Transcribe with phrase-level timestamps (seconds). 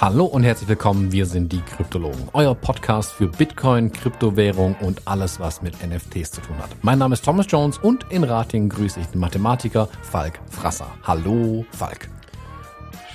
[0.00, 5.38] Hallo und herzlich willkommen, wir sind die Kryptologen, euer Podcast für Bitcoin, Kryptowährung und alles,
[5.38, 6.70] was mit NFTs zu tun hat.
[6.82, 10.90] Mein Name ist Thomas Jones und in Rating grüße ich den Mathematiker Falk Frasser.
[11.04, 12.08] Hallo Falk.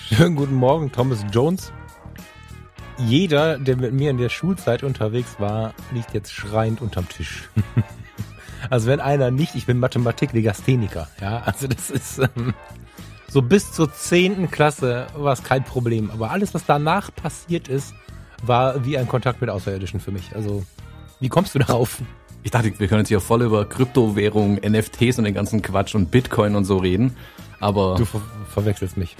[0.08, 1.74] Schönen guten Morgen, Thomas Jones.
[2.98, 7.50] Jeder, der mit mir in der Schulzeit unterwegs war, liegt jetzt schreiend unterm Tisch.
[8.70, 12.20] also wenn einer nicht, ich bin Mathematik-Legastheniker, ja, also das ist...
[12.20, 12.54] Ähm,
[13.36, 16.10] so bis zur zehnten Klasse war es kein Problem.
[16.10, 17.94] Aber alles, was danach passiert ist,
[18.42, 20.34] war wie ein Kontakt mit Außerirdischen für mich.
[20.34, 20.64] Also,
[21.20, 22.02] wie kommst du darauf?
[22.44, 26.12] Ich dachte, wir können jetzt hier voll über Kryptowährungen, NFTs und den ganzen Quatsch und
[26.12, 27.18] Bitcoin und so reden.
[27.60, 27.96] Aber.
[27.96, 28.22] Du ver
[28.54, 29.18] verwechselst mich.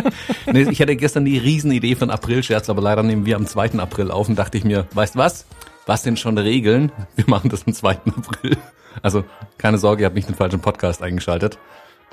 [0.52, 3.78] nee, ich hatte gestern die Riesenidee für einen April-Scherz, aber leider nehmen wir am 2.
[3.78, 5.44] April auf und dachte ich mir, weißt was?
[5.84, 6.90] Was sind schon Regeln?
[7.16, 7.90] Wir machen das am 2.
[7.90, 8.56] April.
[9.02, 9.24] Also,
[9.58, 11.58] keine Sorge, ihr habt nicht den falschen Podcast eingeschaltet.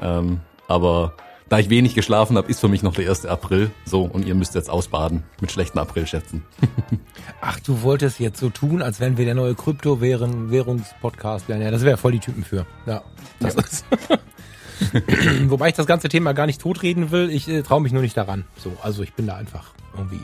[0.02, 1.14] Ähm, aber
[1.48, 3.26] da ich wenig geschlafen habe, ist für mich noch der 1.
[3.26, 3.70] April.
[3.86, 6.44] So, und ihr müsst jetzt ausbaden mit schlechten April-Schätzen.
[7.42, 11.62] Ach, du wolltest jetzt so tun, als wenn wir der neue Kryptowährungspodcast wären.
[11.62, 12.66] Ja, das wäre voll die Typen für.
[12.86, 13.04] Ja,
[13.40, 13.62] das ja.
[13.62, 13.86] ist.
[15.48, 17.30] Wobei ich das ganze Thema gar nicht totreden will.
[17.30, 18.46] Ich äh, traue mich nur nicht daran.
[18.58, 20.22] So, also ich bin da einfach irgendwie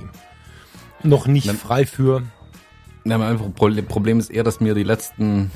[1.03, 2.23] noch nicht Na, frei für.
[3.03, 5.51] Na, mein Problem ist eher, dass mir die letzten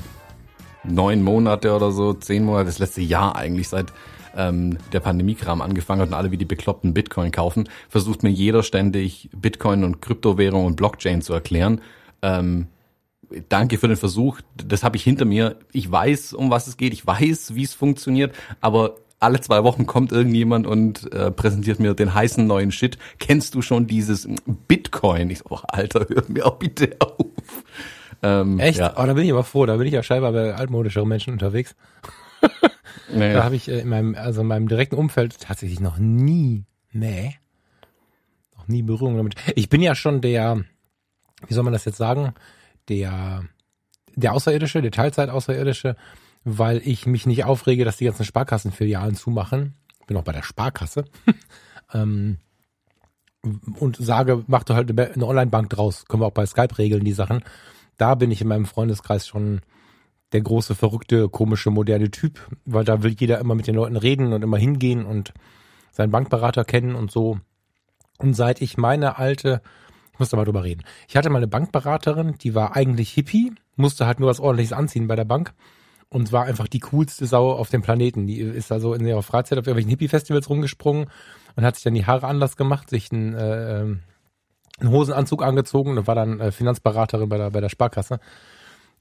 [0.84, 3.92] neun Monate oder so, zehn Monate, das letzte Jahr eigentlich seit
[4.36, 8.62] ähm, der Pandemiekram angefangen hat und alle wie die bekloppten Bitcoin kaufen, versucht mir jeder
[8.62, 11.80] ständig Bitcoin und Kryptowährung und Blockchain zu erklären.
[12.22, 12.68] Ähm,
[13.48, 14.40] danke für den Versuch.
[14.56, 15.56] Das habe ich hinter mir.
[15.72, 16.92] Ich weiß, um was es geht.
[16.92, 18.34] Ich weiß, wie es funktioniert.
[18.60, 22.98] Aber alle zwei Wochen kommt irgendjemand und äh, präsentiert mir den heißen neuen Shit.
[23.18, 24.28] Kennst du schon dieses
[24.68, 25.30] Bitcoin?
[25.30, 27.26] Ich so, oh, Alter, hör mir auch bitte auf.
[28.22, 28.78] Ähm, Echt?
[28.78, 28.94] Ja.
[28.96, 29.66] Oh, da bin ich aber froh.
[29.66, 31.74] Da bin ich ja scheinbar bei altmodischeren Menschen unterwegs.
[33.12, 33.34] Nee.
[33.34, 37.36] Da habe ich äh, in meinem, also in meinem direkten Umfeld tatsächlich noch nie, nee,
[38.56, 39.36] noch nie Berührung damit.
[39.54, 40.64] Ich bin ja schon der,
[41.46, 42.34] wie soll man das jetzt sagen,
[42.88, 43.44] der,
[44.14, 45.96] der Außerirdische, der Teilzeit-Außerirdische,
[46.44, 49.74] weil ich mich nicht aufrege, dass die ganzen Sparkassenfilialen zumachen.
[50.06, 51.04] Bin auch bei der Sparkasse.
[51.92, 52.38] ähm,
[53.78, 56.04] und sage, mach doch halt eine Online-Bank draus.
[56.06, 57.42] Können wir auch bei Skype regeln, die Sachen.
[57.96, 59.60] Da bin ich in meinem Freundeskreis schon
[60.32, 64.32] der große, verrückte, komische, moderne Typ, weil da will jeder immer mit den Leuten reden
[64.32, 65.32] und immer hingehen und
[65.92, 67.38] seinen Bankberater kennen und so.
[68.18, 69.62] Und seit ich meine alte,
[70.18, 70.82] muss da mal drüber reden.
[71.08, 75.06] Ich hatte mal eine Bankberaterin, die war eigentlich Hippie, musste halt nur was ordentliches anziehen
[75.06, 75.54] bei der Bank
[76.08, 78.26] und war einfach die coolste Sau auf dem Planeten.
[78.26, 81.10] Die ist also in ihrer Freizeit auf irgendwelchen Hippie-Festivals rumgesprungen
[81.56, 84.00] und hat sich dann die Haare anders gemacht, sich einen, äh, ähm,
[84.78, 88.20] einen Hosenanzug angezogen und war dann äh, Finanzberaterin bei der, bei der Sparkasse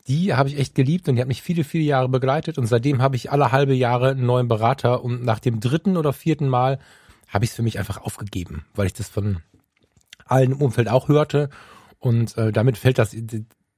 [0.08, 3.02] die habe ich echt geliebt und die hat mich viele, viele Jahre begleitet und seitdem
[3.02, 6.80] habe ich alle halbe Jahre einen neuen Berater und nach dem dritten oder vierten Mal
[7.28, 9.40] habe ich es für mich einfach aufgegeben, weil ich das von
[10.26, 11.50] allen im Umfeld auch hörte
[12.00, 13.16] und äh, damit fällt das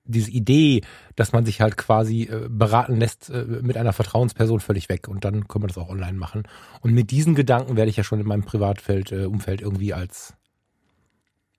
[0.08, 0.82] diese Idee,
[1.16, 5.26] dass man sich halt quasi äh, beraten lässt äh, mit einer Vertrauensperson völlig weg und
[5.26, 6.44] dann können wir das auch online machen.
[6.82, 10.34] Und mit diesen Gedanken werde ich ja schon in meinem Privatfeld äh, Umfeld irgendwie als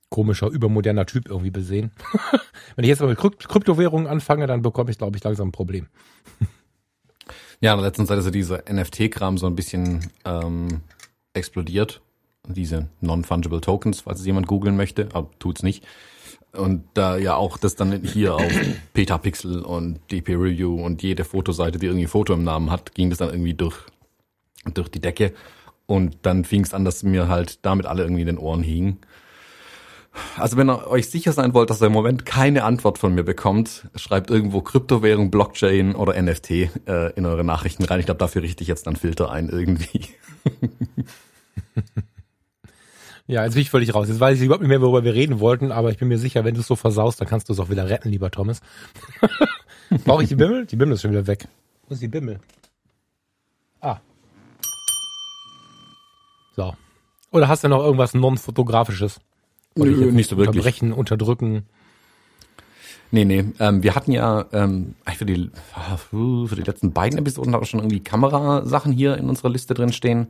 [0.09, 1.93] komischer, übermoderner Typ irgendwie besehen.
[2.77, 5.89] Wenn ich jetzt mal mit Kryptowährungen anfange, dann bekomme ich, glaube ich, langsam ein Problem.
[7.61, 10.81] ja, in der letzten Zeit ist ja dieser NFT-Kram so ein bisschen ähm,
[11.35, 12.01] explodiert.
[12.49, 15.85] Diese Non-Fungible Tokens, falls es jemand googeln möchte, aber tut's nicht.
[16.53, 18.53] Und da ja auch das dann hier auf
[18.95, 23.19] Petapixel und DP Review und jede Fotoseite, die irgendwie Foto im Namen hat, ging das
[23.19, 23.77] dann irgendwie durch,
[24.73, 25.35] durch die Decke.
[25.87, 28.99] Und dann fing es an, dass mir halt damit alle irgendwie in den Ohren hingen.
[30.37, 33.23] Also wenn ihr euch sicher sein wollt, dass ihr im Moment keine Antwort von mir
[33.23, 38.01] bekommt, schreibt irgendwo Kryptowährung, Blockchain oder NFT äh, in eure Nachrichten rein.
[38.01, 40.09] Ich glaube, dafür richte ich jetzt dann Filter ein irgendwie.
[43.29, 44.09] Ja, jetzt bin ich völlig raus.
[44.09, 46.47] Jetzt weiß ich überhaupt nicht mehr, worüber wir reden wollten, aber ich bin mir sicher,
[46.47, 48.63] wenn du es so versaust, dann kannst du es auch wieder retten, lieber Thomas.
[50.07, 50.65] Brauche ich die Bimmel?
[50.65, 51.47] Die Bimmel ist schon wieder weg.
[51.87, 52.41] Wo ist die Bimmel?
[53.83, 53.99] Ah.
[56.57, 56.75] So.
[57.31, 59.21] Oder hast du noch irgendwas non-fotografisches?
[59.77, 60.57] Nö, nicht so wirklich.
[60.57, 61.67] Unterbrechen, unterdrücken.
[63.11, 63.45] Nee, nee.
[63.59, 65.51] Ähm, wir hatten ja ähm, für die
[66.11, 70.29] für die letzten beiden Episoden auch schon irgendwie Kamerasachen hier in unserer Liste drin stehen,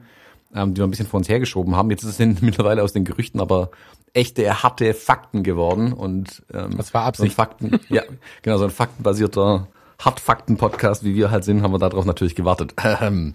[0.55, 1.91] ähm, die wir ein bisschen vor uns hergeschoben haben.
[1.91, 3.71] Jetzt sind mittlerweile aus den Gerüchten aber
[4.13, 5.93] echte, harte Fakten geworden.
[5.93, 7.33] Und ähm, das war Absicht.
[7.33, 8.03] So Fakten, ja,
[8.43, 9.69] genau, so ein faktenbasierter
[10.01, 12.75] Hartfakten-Podcast, wie wir halt sind, haben wir darauf natürlich gewartet.
[13.01, 13.35] Ähm,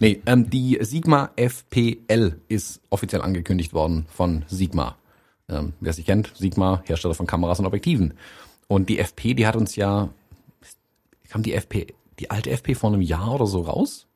[0.00, 4.96] nee, ähm, die Sigma FPL ist offiziell angekündigt worden von Sigma.
[5.48, 8.14] Ähm, wer sich kennt, Sigma, Hersteller von Kameras und Objektiven.
[8.66, 10.08] Und die FP, die hat uns ja,
[11.28, 14.06] kam die FP, die alte FP vor einem Jahr oder so raus?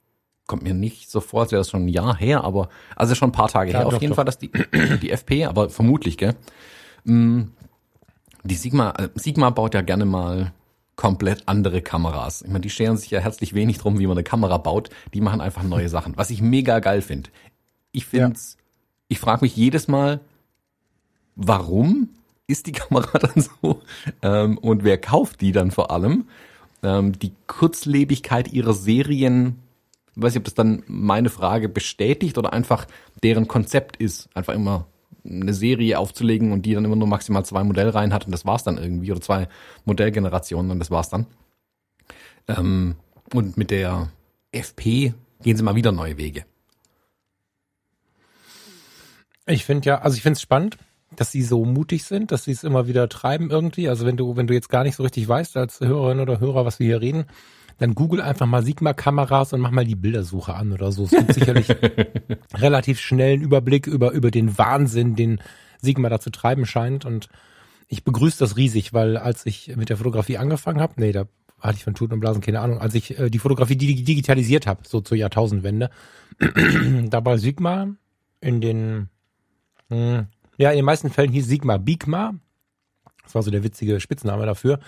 [0.48, 3.28] Kommt mir nicht so vor, als wäre das schon ein Jahr her, aber, also schon
[3.28, 3.90] ein paar Tage Klar, her.
[3.90, 4.16] Doch, Auf jeden doch.
[4.16, 4.50] Fall, dass die,
[5.00, 6.34] die FP, aber vermutlich, gell?
[7.04, 7.42] Mm,
[8.44, 10.52] die Sigma, äh, Sigma baut ja gerne mal
[10.96, 12.42] komplett andere Kameras.
[12.42, 14.90] Ich meine, die scheren sich ja herzlich wenig drum, wie man eine Kamera baut.
[15.14, 17.30] Die machen einfach neue Sachen, was ich mega geil finde.
[17.92, 18.64] Ich find's, ja.
[19.08, 20.20] ich frage mich jedes Mal,
[21.36, 22.08] warum
[22.46, 23.82] ist die Kamera dann so
[24.22, 26.26] ähm, und wer kauft die dann vor allem?
[26.82, 29.58] Ähm, die Kurzlebigkeit ihrer Serien,
[30.20, 32.86] weiß ich, ob das dann meine Frage bestätigt oder einfach
[33.22, 34.86] deren Konzept ist, einfach immer
[35.24, 38.64] eine Serie aufzulegen und die dann immer nur maximal zwei Modellreihen hat und das war's
[38.64, 39.48] dann irgendwie oder zwei
[39.84, 41.26] Modellgenerationen und das war's dann.
[42.48, 42.96] Ähm,
[43.32, 44.10] und mit der
[44.52, 46.44] FP gehen sie mal wieder neue Wege.
[49.46, 50.78] Ich finde ja, also ich finde es spannend,
[51.16, 53.88] dass sie so mutig sind, dass sie es immer wieder treiben irgendwie.
[53.88, 56.64] Also wenn du, wenn du jetzt gar nicht so richtig weißt als Hörerin oder Hörer,
[56.64, 57.26] was wir hier reden,
[57.78, 61.04] dann google einfach mal Sigma-Kameras und mach mal die Bildersuche an oder so.
[61.04, 61.68] Es gibt sicherlich
[62.54, 65.40] relativ schnellen Überblick über, über den Wahnsinn, den
[65.80, 67.04] Sigma da zu treiben scheint.
[67.04, 67.28] Und
[67.86, 71.26] ich begrüße das riesig, weil als ich mit der Fotografie angefangen habe, nee, da
[71.60, 74.82] hatte ich von Tuten und Blasen keine Ahnung, als ich äh, die Fotografie digitalisiert habe,
[74.86, 75.90] so zur Jahrtausendwende,
[77.10, 77.88] da war Sigma
[78.40, 79.08] in den,
[79.88, 80.26] mh, hm,
[80.56, 82.34] ja, in den meisten Fällen hieß Sigma Bigma.
[83.22, 84.80] Das war so der witzige Spitzname dafür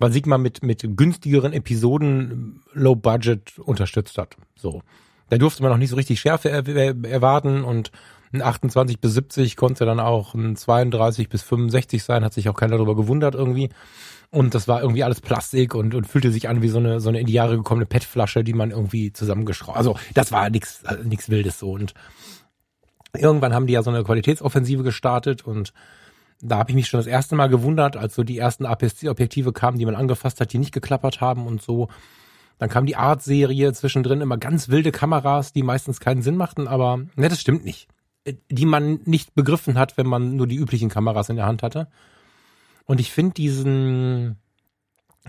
[0.00, 4.36] weil Sigma mit, mit günstigeren Episoden Low Budget unterstützt hat.
[4.56, 4.82] So.
[5.28, 6.66] Da durfte man noch nicht so richtig Schärfe er
[7.04, 7.92] erwarten und
[8.32, 12.54] ein 28 bis 70 konnte dann auch ein 32 bis 65 sein, hat sich auch
[12.54, 13.68] keiner darüber gewundert irgendwie.
[14.30, 17.08] Und das war irgendwie alles Plastik und, und fühlte sich an wie so eine, so
[17.08, 19.76] eine in die Jahre gekommene PET-Flasche, die man irgendwie zusammengeschraubt.
[19.76, 21.72] Also das war nichts nix Wildes so.
[21.72, 21.94] Und
[23.14, 25.74] irgendwann haben die ja so eine Qualitätsoffensive gestartet und
[26.40, 29.78] da habe ich mich schon das erste Mal gewundert, als so die ersten APS-C-Objektive kamen,
[29.78, 31.88] die man angefasst hat, die nicht geklappert haben und so.
[32.58, 36.98] Dann kam die Art-Serie zwischendrin immer ganz wilde Kameras, die meistens keinen Sinn machten, aber
[37.16, 37.88] ne, das stimmt nicht.
[38.24, 41.62] Äh, die man nicht begriffen hat, wenn man nur die üblichen Kameras in der Hand
[41.62, 41.88] hatte.
[42.84, 44.36] Und ich finde diesen,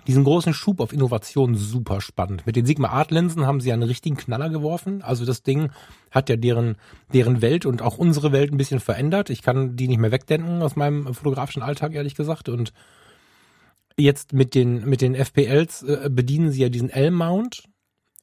[0.07, 2.45] diesen großen Schub auf Innovation super spannend.
[2.45, 5.01] Mit den Sigma Art Linsen haben sie einen richtigen Knaller geworfen.
[5.01, 5.71] Also das Ding
[6.09, 6.77] hat ja deren,
[7.13, 9.29] deren Welt und auch unsere Welt ein bisschen verändert.
[9.29, 12.49] Ich kann die nicht mehr wegdenken aus meinem fotografischen Alltag, ehrlich gesagt.
[12.49, 12.73] Und
[13.97, 17.63] jetzt mit den, mit den FPLs äh, bedienen sie ja diesen L-Mount.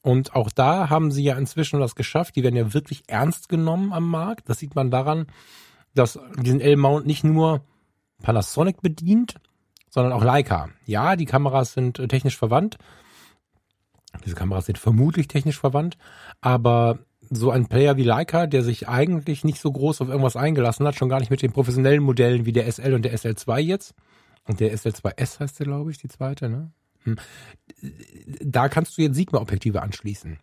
[0.02, 2.34] Und auch da haben sie ja inzwischen was geschafft.
[2.36, 4.48] Die werden ja wirklich ernst genommen am Markt.
[4.48, 5.26] Das sieht man daran,
[5.94, 7.62] dass diesen L-Mount nicht nur
[8.22, 9.36] Panasonic bedient,
[9.98, 10.68] sondern auch Leica.
[10.86, 12.78] Ja, die Kameras sind äh, technisch verwandt.
[14.24, 15.98] Diese Kameras sind vermutlich technisch verwandt,
[16.40, 17.00] aber
[17.30, 20.94] so ein Player wie Leica, der sich eigentlich nicht so groß auf irgendwas eingelassen hat,
[20.94, 23.94] schon gar nicht mit den professionellen Modellen wie der SL und der SL2 jetzt.
[24.44, 26.70] Und der SL2S heißt der, glaube ich, die zweite, ne?
[27.02, 27.16] Hm.
[28.40, 30.38] Da kannst du jetzt Sigma-Objektive anschließen.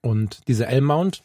[0.00, 1.22] Und diese L-Mount,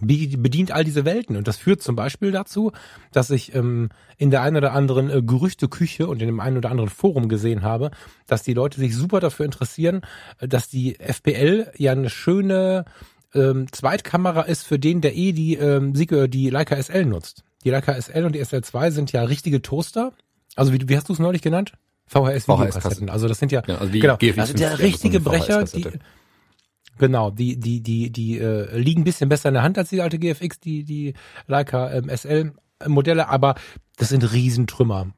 [0.00, 1.36] bedient all diese Welten.
[1.36, 2.72] Und das führt zum Beispiel dazu,
[3.12, 6.70] dass ich ähm, in der einen oder anderen äh, Gerüchteküche und in dem einen oder
[6.70, 7.90] anderen Forum gesehen habe,
[8.26, 10.02] dass die Leute sich super dafür interessieren,
[10.38, 12.84] äh, dass die FPL ja eine schöne
[13.34, 17.44] ähm, Zweitkamera ist für den, der eh die, ähm, die Leica SL nutzt.
[17.64, 20.12] Die Leica SL und die SL2 sind ja richtige Toaster.
[20.56, 21.72] Also wie, wie hast du es neulich genannt?
[22.06, 23.10] VHS Videokassetten.
[23.10, 25.86] Also das sind ja, ja also genau, also der richtige Brecher, die,
[26.98, 30.02] Genau, die, die, die, die äh, liegen ein bisschen besser in der Hand als die
[30.02, 31.14] alte GFX, die, die
[31.46, 32.52] Leica ähm, SL
[32.86, 33.56] Modelle, aber
[33.96, 35.12] das sind Riesentrümmer.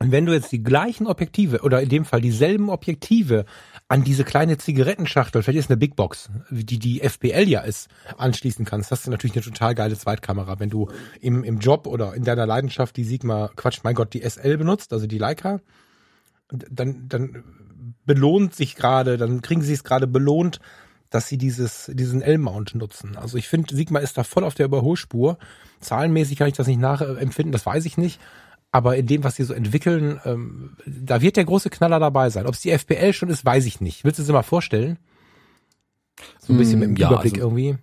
[0.00, 3.46] Und wenn du jetzt die gleichen Objektive oder in dem Fall dieselben Objektive
[3.88, 8.64] an diese kleine Zigarettenschachtel, vielleicht ist eine Big Box, die die FPL ja ist, anschließen
[8.64, 10.60] kannst, hast du natürlich eine total geile Zweitkamera.
[10.60, 10.88] Wenn du
[11.20, 14.92] im, im Job oder in deiner Leidenschaft die Sigma, Quatsch, mein Gott, die SL benutzt,
[14.92, 15.60] also die Leica,
[16.48, 17.42] dann, dann
[18.06, 20.60] belohnt sich gerade, dann kriegen sie es gerade belohnt,
[21.10, 23.16] dass sie dieses, diesen L-Mount nutzen.
[23.16, 25.38] Also ich finde, Sigma ist da voll auf der Überholspur.
[25.80, 28.20] Zahlenmäßig kann ich das nicht nachempfinden, das weiß ich nicht.
[28.70, 32.46] Aber in dem, was sie so entwickeln, ähm, da wird der große Knaller dabei sein.
[32.46, 34.04] Ob es die FPL schon ist, weiß ich nicht.
[34.04, 34.98] Willst du es dir mal vorstellen?
[36.38, 37.78] So ein bisschen mit dem ja, Überblick also, irgendwie.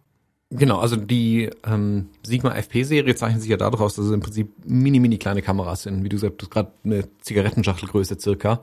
[0.51, 4.53] Genau, also die ähm, Sigma FP-Serie zeichnet sich ja dadurch aus, dass es im Prinzip
[4.63, 6.03] mini, mini kleine Kameras sind.
[6.03, 8.61] Wie du sagst, gerade eine Zigarettenschachtelgröße circa.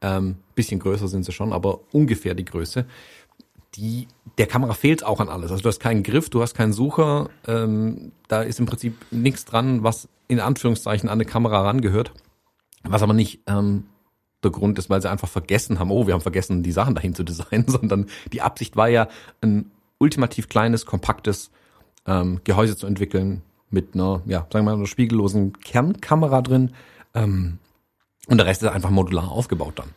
[0.00, 2.86] Ähm, bisschen größer sind sie schon, aber ungefähr die Größe
[3.78, 4.08] die,
[4.38, 5.50] der Kamera fehlt auch an alles.
[5.50, 9.44] Also du hast keinen Griff, du hast keinen Sucher, ähm, da ist im Prinzip nichts
[9.44, 12.12] dran, was in Anführungszeichen an eine Kamera rangehört.
[12.82, 13.84] Was aber nicht ähm,
[14.42, 17.14] der Grund ist, weil sie einfach vergessen haben, oh, wir haben vergessen, die Sachen dahin
[17.14, 19.08] zu designen, sondern die Absicht war ja,
[19.40, 21.50] ein ultimativ kleines, kompaktes
[22.06, 26.72] ähm, Gehäuse zu entwickeln, mit einer, ja, sagen wir mal, einer spiegellosen Kernkamera drin.
[27.14, 27.58] Ähm,
[28.26, 29.90] und der Rest ist einfach modular aufgebaut dann.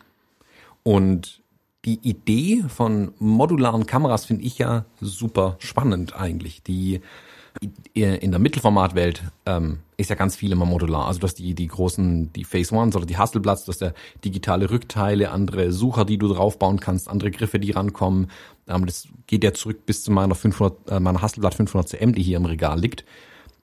[0.82, 1.41] Und
[1.84, 6.62] die Idee von modularen Kameras finde ich ja super spannend eigentlich.
[6.62, 7.00] Die
[7.92, 11.06] in der Mittelformatwelt ähm, ist ja ganz viel immer modular.
[11.06, 13.92] Also du hast die, die großen, die Phase Ones oder die Hasselblatts, du hast ja
[14.24, 18.30] digitale Rückteile, andere Sucher, die du draufbauen kannst, andere Griffe, die rankommen.
[18.66, 22.22] Ähm, das geht ja zurück bis zu meiner 500, äh, meiner Hasselblatt 500 CM, die
[22.22, 23.04] hier im Regal liegt.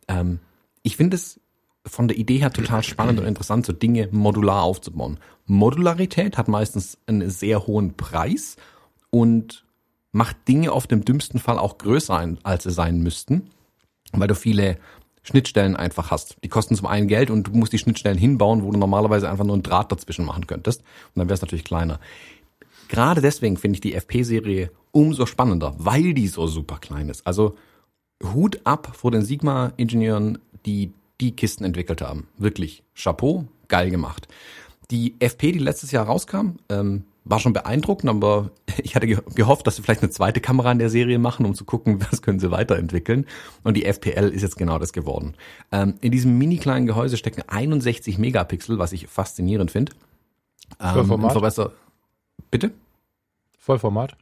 [0.07, 0.39] Ähm,
[0.83, 1.39] ich finde es
[1.89, 5.19] von der Idee her total spannend und interessant, so Dinge modular aufzubauen.
[5.45, 8.55] Modularität hat meistens einen sehr hohen Preis
[9.09, 9.65] und
[10.11, 13.49] macht Dinge auf dem dümmsten Fall auch größer als sie sein müssten,
[14.11, 14.77] weil du viele
[15.23, 16.37] Schnittstellen einfach hast.
[16.43, 19.43] Die kosten zum einen Geld und du musst die Schnittstellen hinbauen, wo du normalerweise einfach
[19.43, 20.81] nur einen Draht dazwischen machen könntest.
[20.81, 21.99] Und dann wäre es natürlich kleiner.
[22.87, 27.27] Gerade deswegen finde ich die FP-Serie umso spannender, weil die so super klein ist.
[27.27, 27.55] Also
[28.33, 32.27] Hut ab vor den Sigma-Ingenieuren, die die Kisten entwickelt haben.
[32.37, 34.27] Wirklich, Chapeau, geil gemacht.
[34.91, 38.51] Die FP, die letztes Jahr rauskam, ähm, war schon beeindruckend, aber
[38.83, 41.65] ich hatte gehofft, dass sie vielleicht eine zweite Kamera in der Serie machen, um zu
[41.65, 43.25] gucken, was können sie weiterentwickeln.
[43.63, 45.35] Und die FPL ist jetzt genau das geworden.
[45.71, 49.93] Ähm, in diesem mini kleinen Gehäuse stecken 61 Megapixel, was ich faszinierend finde.
[50.79, 51.71] Ähm, Vollformat?
[52.51, 52.71] Bitte?
[53.57, 54.15] Vollformat?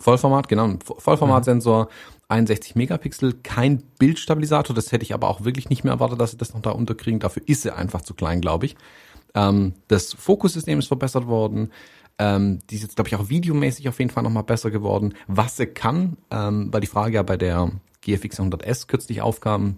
[0.00, 0.74] Vollformat, genau.
[0.98, 1.88] Vollformatsensor,
[2.28, 4.74] 61 Megapixel, kein Bildstabilisator.
[4.74, 7.20] Das hätte ich aber auch wirklich nicht mehr erwartet, dass sie das noch da unterkriegen.
[7.20, 8.76] Dafür ist sie einfach zu klein, glaube ich.
[9.34, 11.70] Ähm, das Fokussystem ist verbessert worden.
[12.18, 15.14] Ähm, die ist jetzt, glaube ich, auch videomäßig auf jeden Fall nochmal besser geworden.
[15.26, 17.70] Was sie kann, ähm, weil die Frage ja bei der
[18.02, 19.76] GFX 100S kürzlich aufkam,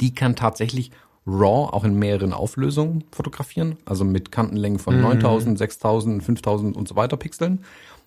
[0.00, 0.90] die kann tatsächlich
[1.26, 5.02] RAW auch in mehreren Auflösungen fotografieren, also mit Kantenlängen von mhm.
[5.02, 7.64] 9000, 6000, 5000 und so weiter Pixeln.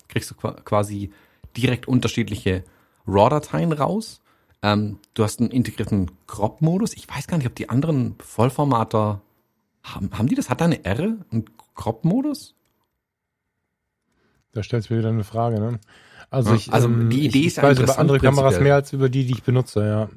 [0.08, 1.10] Kriegst du quasi
[1.56, 2.64] direkt unterschiedliche
[3.06, 4.20] RAW-Dateien raus.
[4.62, 6.94] Ähm, du hast einen integrierten Crop-Modus.
[6.94, 9.20] Ich weiß gar nicht, ob die anderen Vollformater
[9.82, 10.48] haben, haben die das?
[10.48, 11.44] Hat deine R einen
[11.74, 12.54] Crop-Modus?
[14.52, 15.80] Da stellst du mir wieder eine Frage, ne?
[16.30, 18.76] Also, ja, ich, also ähm, die Idee ich, ist ich weiß über andere Kameras mehr
[18.76, 20.08] als über die, die ich benutze, ja.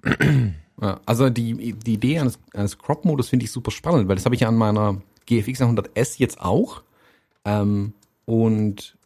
[0.82, 4.36] ja also die, die Idee eines, eines Crop-Modus finde ich super spannend, weil das habe
[4.36, 6.84] ich an meiner GFX 100S jetzt auch.
[7.46, 7.94] Ähm,
[8.26, 8.98] und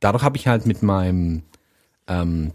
[0.00, 1.42] dadurch habe ich halt mit meinem
[2.06, 2.52] ähm,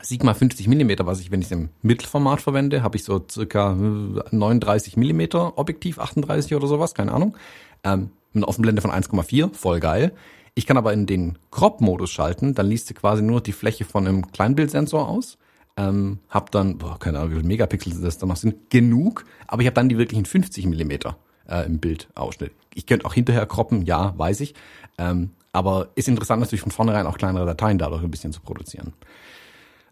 [0.00, 3.74] Sigma 50 Millimeter, was ich, wenn ich es im Mittelformat verwende, habe ich so circa
[3.74, 7.36] 39 Millimeter Objektiv, 38 oder sowas, keine Ahnung.
[7.84, 10.12] Ähm, eine Offenblende von 1,4, voll geil.
[10.54, 14.06] Ich kann aber in den Crop-Modus schalten, dann liest sie quasi nur die Fläche von
[14.06, 15.38] einem Kleinbildsensor aus.
[15.76, 19.62] Ähm, hab dann, boah, keine Ahnung, wie viele Megapixel das dann noch sind, genug, aber
[19.62, 21.16] ich habe dann die wirklichen 50 Millimeter
[21.48, 22.52] äh, im Bildausschnitt.
[22.74, 24.54] Ich könnte auch hinterher croppen, ja, weiß ich.
[24.98, 28.92] Ähm, aber ist interessant natürlich von vornherein auch kleinere Dateien dadurch ein bisschen zu produzieren.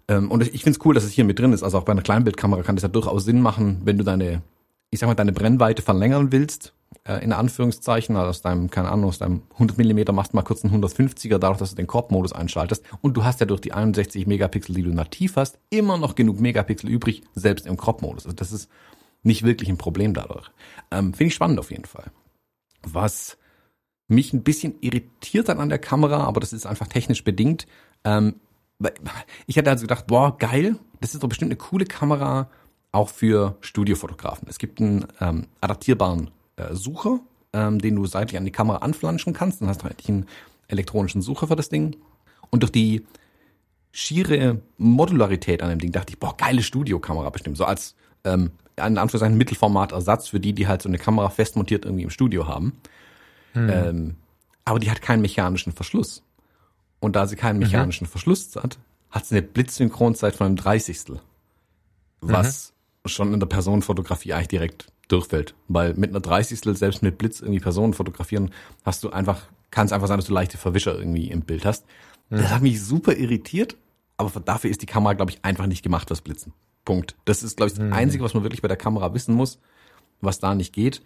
[0.08, 1.62] Ähm, und ich finde es cool, dass es hier mit drin ist.
[1.62, 4.42] Also auch bei einer Kleinbildkamera kann das ja durchaus Sinn machen, wenn du deine,
[4.90, 6.73] ich sag mal, deine Brennweite verlängern willst,
[7.04, 10.42] äh, in Anführungszeichen, also aus deinem, keine Ahnung, aus deinem 100 Millimeter machst du mal
[10.42, 12.85] kurz einen 150er, dadurch, dass du den Korb-Modus einschaltest.
[13.00, 16.40] Und du hast ja durch die 61 Megapixel, die du nativ hast, immer noch genug
[16.40, 18.26] Megapixel übrig, selbst im Crop-Modus.
[18.26, 18.70] Also das ist
[19.25, 20.50] nicht wirklich ein Problem dadurch.
[20.92, 22.12] Ähm, Finde ich spannend auf jeden Fall.
[22.85, 23.37] Was
[24.08, 27.66] mich ein bisschen irritiert dann an der Kamera, aber das ist einfach technisch bedingt.
[28.04, 28.36] Ähm,
[29.46, 32.50] ich hatte also gedacht, boah, geil, das ist doch bestimmt eine coole Kamera,
[32.92, 34.48] auch für Studiofotografen.
[34.48, 37.20] Es gibt einen ähm, adaptierbaren äh, Sucher,
[37.52, 39.60] ähm, den du seitlich an die Kamera anflanschen kannst.
[39.60, 40.26] Dann hast du eigentlich einen
[40.68, 41.96] elektronischen Sucher für das Ding.
[42.50, 43.04] Und durch die
[43.92, 47.56] schiere Modularität an dem Ding dachte ich, boah, geile Studiokamera bestimmt.
[47.56, 52.04] So als ähm, in Anführungszeichen Mittelformat-Ersatz für die, die halt so eine Kamera festmontiert irgendwie
[52.04, 52.75] im Studio haben.
[53.56, 53.70] Hm.
[53.70, 54.16] Ähm,
[54.64, 56.22] aber die hat keinen mechanischen Verschluss.
[57.00, 57.64] Und da sie keinen mhm.
[57.64, 58.10] mechanischen mhm.
[58.10, 58.78] Verschluss hat,
[59.10, 61.20] hat sie eine Blitzsynchronzeit von einem Dreißigstel.
[62.20, 62.72] Was
[63.04, 63.08] mhm.
[63.08, 65.54] schon in der Personenfotografie eigentlich direkt durchfällt.
[65.68, 68.50] Weil mit einer Dreißigstel, selbst mit Blitz irgendwie Personen fotografieren,
[68.84, 71.84] hast du einfach, kann es einfach sein, dass du leichte Verwischer irgendwie im Bild hast.
[72.30, 72.38] Mhm.
[72.38, 73.76] Das hat mich super irritiert,
[74.16, 76.52] aber dafür ist die Kamera, glaube ich, einfach nicht gemacht fürs Blitzen.
[76.84, 77.16] Punkt.
[77.25, 77.92] Das ist, glaube ich, das mhm.
[77.92, 79.60] Einzige, was man wirklich bei der Kamera wissen muss,
[80.20, 81.02] was da nicht geht.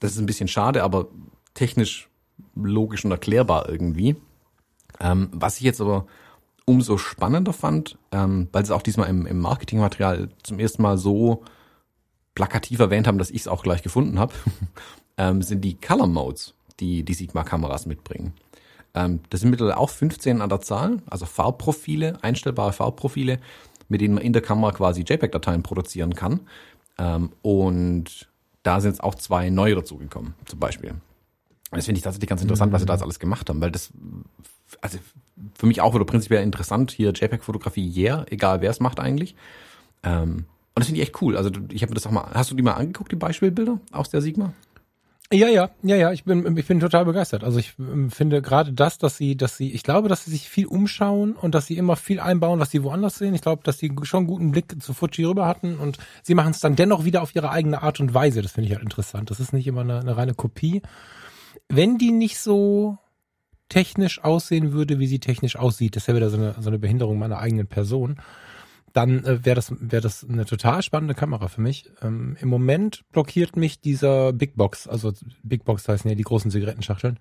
[0.00, 1.08] Das ist ein bisschen schade, aber
[1.54, 2.08] technisch
[2.54, 4.16] logisch und erklärbar irgendwie.
[5.00, 6.06] Ähm, was ich jetzt aber
[6.66, 11.42] umso spannender fand, ähm, weil sie auch diesmal im, im Marketingmaterial zum ersten Mal so
[12.34, 14.34] plakativ erwähnt haben, dass ich es auch gleich gefunden habe,
[15.16, 18.34] ähm, sind die Color Modes, die die Sigma-Kameras mitbringen.
[18.94, 23.38] Ähm, das sind mittlerweile auch 15 an der Zahl, also Farbprofile, einstellbare Farbprofile,
[23.88, 26.40] mit denen man in der Kamera quasi JPEG-Dateien produzieren kann.
[26.98, 28.28] Ähm, und
[28.62, 30.94] da sind jetzt auch zwei neue dazugekommen, zum Beispiel.
[31.70, 33.90] Das finde ich tatsächlich ganz interessant, was sie da jetzt alles gemacht haben, weil das,
[34.80, 34.98] also
[35.58, 39.34] für mich auch wieder prinzipiell interessant, hier JPEG-Fotografie, yeah, egal wer es macht eigentlich.
[40.02, 41.36] Ähm, Und das finde ich echt cool.
[41.36, 44.20] Also ich habe das auch mal, hast du die mal angeguckt, die Beispielbilder aus der
[44.20, 44.52] Sigma?
[45.32, 47.44] Ja, ja, ja, ja, ich bin, ich bin total begeistert.
[47.44, 50.48] Also ich ähm, finde gerade das, dass sie, dass sie, ich glaube, dass sie sich
[50.48, 53.34] viel umschauen und dass sie immer viel einbauen, was sie woanders sehen.
[53.34, 56.50] Ich glaube, dass sie schon einen guten Blick zu Fuji rüber hatten und sie machen
[56.50, 58.42] es dann dennoch wieder auf ihre eigene Art und Weise.
[58.42, 59.30] Das finde ich halt interessant.
[59.30, 60.82] Das ist nicht immer eine, eine reine Kopie.
[61.68, 62.98] Wenn die nicht so
[63.68, 67.18] technisch aussehen würde, wie sie technisch aussieht, das wäre wieder so eine, so eine Behinderung
[67.18, 68.20] meiner eigenen Person
[68.94, 71.90] dann äh, wäre das, wäre das eine total spannende Kamera für mich.
[72.00, 76.50] Ähm, Im Moment blockiert mich dieser Big Box, also Big Box heißen ja die großen
[76.50, 77.18] Zigarettenschachteln.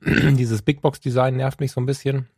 [0.04, 2.28] Dieses Big Box Design nervt mich so ein bisschen.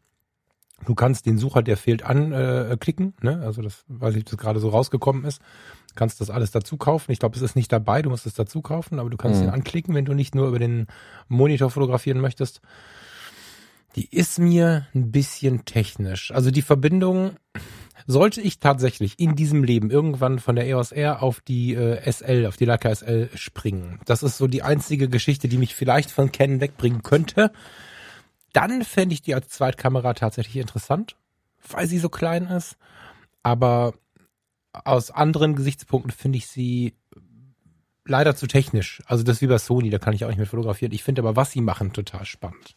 [0.87, 3.41] Du kannst den Sucher, der fehlt, anklicken, äh, ne?
[3.41, 5.41] Also das, weiß ich, das gerade so rausgekommen ist.
[5.89, 7.13] Du kannst das alles dazu kaufen.
[7.13, 9.47] Ich glaube, es ist nicht dabei, du musst es dazu kaufen, aber du kannst mhm.
[9.47, 10.87] den anklicken, wenn du nicht nur über den
[11.29, 12.61] Monitor fotografieren möchtest.
[13.97, 16.31] Die ist mir ein bisschen technisch.
[16.31, 17.33] Also die Verbindung,
[18.07, 22.47] sollte ich tatsächlich in diesem Leben irgendwann von der EOS R auf die äh, SL,
[22.47, 26.33] auf die Leica SL springen, das ist so die einzige Geschichte, die mich vielleicht von
[26.33, 27.53] Canon wegbringen könnte,
[28.55, 31.17] dann fände ich die als Zweitkamera tatsächlich interessant,
[31.71, 32.77] weil sie so klein ist.
[33.43, 33.95] Aber
[34.73, 36.95] aus anderen Gesichtspunkten finde ich sie
[38.05, 39.03] leider zu technisch.
[39.07, 40.93] Also das ist wie bei Sony, da kann ich auch nicht mehr fotografieren.
[40.93, 42.77] Ich finde aber, was sie machen, total spannend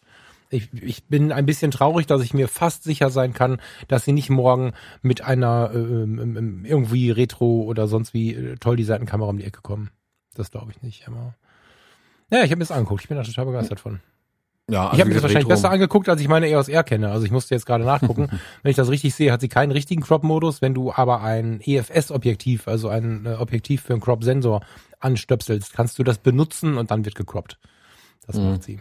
[0.52, 4.12] ich, ich bin ein bisschen traurig, dass ich mir fast sicher sein kann, dass sie
[4.12, 9.30] nicht morgen mit einer äh, ähm, irgendwie Retro oder sonst wie äh, toll designten Kamera
[9.30, 9.90] um die Ecke kommen.
[10.36, 11.08] Das glaube ich nicht.
[11.08, 11.36] Aber
[12.30, 13.02] ja, ich habe mir das angeguckt.
[13.02, 14.02] Ich bin da total begeistert von.
[14.72, 15.62] Ja, also ich habe mir das wahrscheinlich Retro.
[15.62, 17.12] besser angeguckt, als ich meine EOS R kenne.
[17.12, 18.30] Also ich musste jetzt gerade nachgucken.
[18.64, 20.62] Wenn ich das richtig sehe, hat sie keinen richtigen Crop-Modus.
[20.62, 24.62] Wenn du aber ein EFS-Objektiv, also ein äh, Objektiv für einen Crop-Sensor
[25.02, 27.60] anstöpselst, kannst du das benutzen und dann wird gecroppt.
[28.26, 28.52] Das mhm.
[28.52, 28.80] macht sie.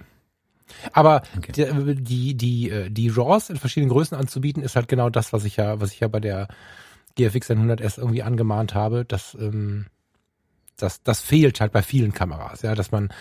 [0.92, 1.52] Aber okay.
[1.52, 5.44] die, die, die, äh, die RAWs in verschiedenen Größen anzubieten, ist halt genau das, was
[5.44, 6.46] ich ja, was ich ja bei der
[7.16, 9.86] GFX 100S irgendwie angemahnt habe, dass, ähm,
[10.82, 13.12] das, das fehlt halt bei vielen Kameras, ja, dass man,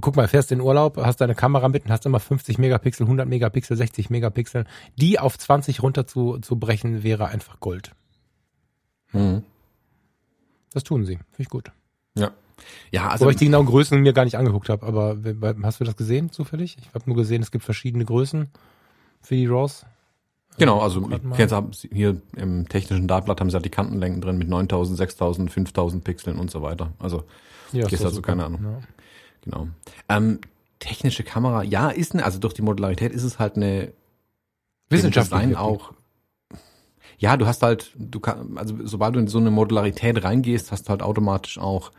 [0.00, 3.28] guck mal, fährst in Urlaub, hast deine Kamera mit und hast immer 50 Megapixel, 100
[3.28, 4.64] Megapixel, 60 Megapixel,
[4.96, 7.92] die auf 20 runter zu, zu brechen, wäre einfach Gold.
[9.12, 9.42] Mhm.
[10.72, 11.72] Das tun sie, finde ich gut.
[12.14, 12.30] Ja.
[12.90, 13.24] Ja, also.
[13.24, 15.16] Wobei ich die genauen Größen mir gar nicht angeguckt habe, aber
[15.62, 16.76] hast du das gesehen zufällig?
[16.80, 18.48] Ich habe nur gesehen, es gibt verschiedene Größen
[19.20, 19.86] für die RAWs.
[20.58, 21.54] Genau, also jetzt
[21.92, 26.38] hier im technischen Dartblatt haben sie halt die Kantenlängen drin mit 9000, 6000, 5000 Pixeln
[26.38, 26.92] und so weiter.
[26.98, 27.24] Also
[27.72, 28.28] ja, ist also super.
[28.28, 28.60] keine Ahnung.
[28.62, 28.78] Ja.
[29.42, 29.68] Genau.
[30.08, 30.40] Ähm,
[30.78, 33.92] technische Kamera, ja, ist eine, also durch die Modularität ist es halt eine
[34.88, 35.92] Wissenschaftlich auch.
[37.18, 40.84] Ja, du hast halt, du kann, also sobald du in so eine Modularität reingehst, hast
[40.84, 41.90] du halt automatisch auch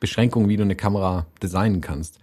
[0.00, 2.18] Beschränkungen, wie du eine Kamera designen kannst.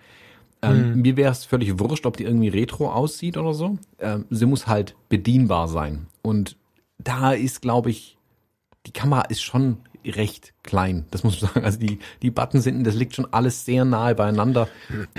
[0.62, 1.02] Ähm, mhm.
[1.02, 3.78] Mir wäre es völlig wurscht, ob die irgendwie retro aussieht oder so.
[4.00, 6.08] Ähm, sie muss halt bedienbar sein.
[6.22, 6.58] Und
[6.98, 8.18] da ist, glaube ich,
[8.86, 11.06] die Kamera ist schon recht klein.
[11.12, 11.66] Das muss man sagen.
[11.66, 14.68] Also die, die Buttons hinten, das liegt schon alles sehr nahe beieinander.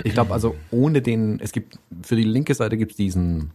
[0.03, 3.51] Ich glaube also ohne den, es gibt, für die linke Seite gibt es diesen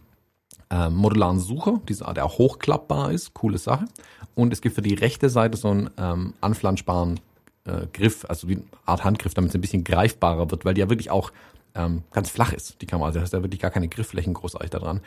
[0.69, 3.85] äh, modularen Sucher, dieser, der auch hochklappbar ist, coole Sache.
[4.33, 7.19] Und es gibt für die rechte Seite so einen ähm, anflanschbaren
[7.65, 10.89] äh, Griff, also eine Art Handgriff, damit es ein bisschen greifbarer wird, weil die ja
[10.89, 11.31] wirklich auch
[11.75, 13.07] ähm, ganz flach ist, die Kamera.
[13.07, 15.01] Also hast ja wirklich gar keine Griffflächen großartig da dran.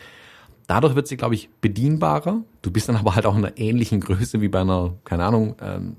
[0.66, 2.42] Dadurch wird sie, glaube ich, bedienbarer.
[2.60, 5.56] Du bist dann aber halt auch in einer ähnlichen Größe wie bei einer, keine Ahnung,
[5.62, 5.96] ähm,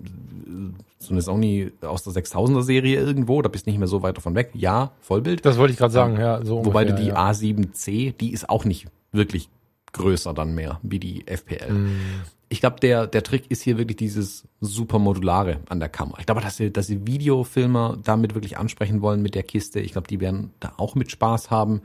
[0.99, 3.41] so eine Sony aus der 6000er Serie irgendwo.
[3.41, 4.51] Da bist nicht mehr so weit davon weg.
[4.53, 5.43] Ja, Vollbild.
[5.45, 6.45] Das wollte ich gerade sagen, ähm, ja.
[6.45, 7.29] So wobei ungefähr, du die ja.
[7.29, 9.49] A7C, die ist auch nicht wirklich
[9.93, 11.73] größer dann mehr wie die FPL.
[11.73, 16.19] Mm ich glaube, der, der Trick ist hier wirklich dieses super modulare an der Kamera.
[16.19, 19.79] Ich glaube, dass sie, dass sie Videofilmer damit wirklich ansprechen wollen mit der Kiste.
[19.79, 21.81] Ich glaube, die werden da auch mit Spaß haben,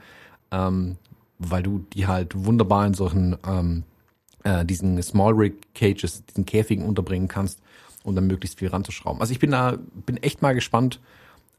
[0.50, 0.96] ähm,
[1.38, 3.84] weil du die halt wunderbar in solchen ähm,
[4.42, 7.60] äh, diesen Small Rig Cages, diesen Käfigen unterbringen kannst,
[8.02, 9.20] um dann möglichst viel ranzuschrauben.
[9.20, 10.98] Also ich bin da, bin echt mal gespannt,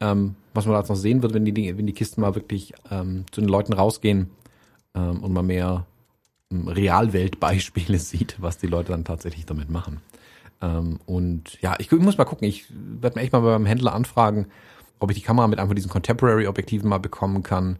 [0.00, 2.74] ähm, was man da jetzt noch sehen wird, wenn die, wenn die Kisten mal wirklich
[2.90, 4.30] ähm, zu den Leuten rausgehen
[4.96, 5.86] ähm, und mal mehr
[6.52, 10.00] Realweltbeispiele sieht, was die Leute dann tatsächlich damit machen.
[10.62, 12.48] Ähm, und ja, ich, ich, muss mal gucken.
[12.48, 14.46] Ich werde mir echt mal beim Händler anfragen,
[14.98, 17.78] ob ich die Kamera mit einfach diesen Contemporary-Objektiven mal bekommen kann,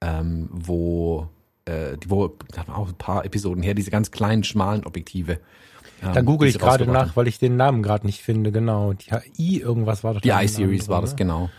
[0.00, 1.28] ähm, wo
[1.64, 2.36] äh, die, wo,
[2.72, 5.38] auch ein paar Episoden her, diese ganz kleinen, schmalen Objektive.
[6.02, 8.92] Ähm, da google ich gerade nach, weil ich den Namen gerade nicht finde, genau.
[8.92, 10.20] Die I irgendwas war doch.
[10.20, 11.50] Die I-Series war das, genau.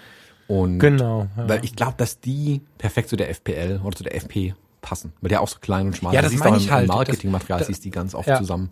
[0.47, 1.27] Und genau.
[1.37, 1.49] Ja.
[1.49, 5.29] Weil ich glaube, dass die perfekt zu der FPL oder zu der FP passen, weil
[5.29, 6.15] der auch so klein und schmal ist.
[6.15, 6.87] Ja, das meine ich halt.
[6.87, 8.37] Marketingmaterial siehst die ganz oft ja.
[8.37, 8.71] zusammen.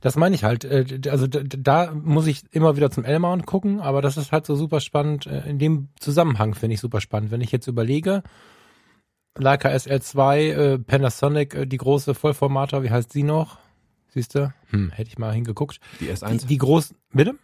[0.00, 0.64] Das meine ich halt.
[0.64, 4.56] Äh, also da muss ich immer wieder zum L-Mount gucken, aber das ist halt so
[4.56, 5.26] super spannend.
[5.26, 7.30] Äh, in dem Zusammenhang finde ich super spannend.
[7.30, 8.22] Wenn ich jetzt überlege,
[9.36, 13.58] Leica SL2, äh, Panasonic, die große Vollformater, wie heißt sie noch?
[14.08, 14.52] Siehst du?
[14.70, 15.80] Hm, hätte ich mal hingeguckt.
[16.00, 16.40] Die S1.
[16.40, 17.34] Die, die großen, bitte?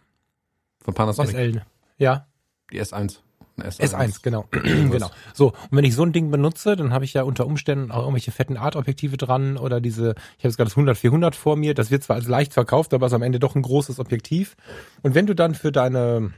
[0.83, 1.31] Von Panasonic.
[1.31, 1.61] SL,
[1.97, 2.27] ja.
[2.71, 3.19] Die S1.
[3.57, 4.45] S1, S1 genau.
[4.51, 5.09] genau.
[5.33, 8.01] So, und wenn ich so ein Ding benutze, dann habe ich ja unter Umständen auch
[8.01, 11.89] irgendwelche fetten Art-Objektive dran oder diese, ich habe jetzt gerade das 100-400 vor mir, das
[11.89, 14.55] wird zwar als leicht verkauft, aber ist am Ende doch ein großes Objektiv.
[15.01, 16.31] Und wenn du dann für deine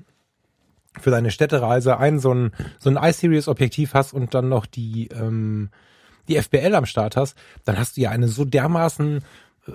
[0.99, 5.69] für deine Städtereise ein so ein so ein i-Series-Objektiv hast und dann noch die ähm,
[6.27, 9.23] die FBL am Start hast, dann hast du ja eine so dermaßen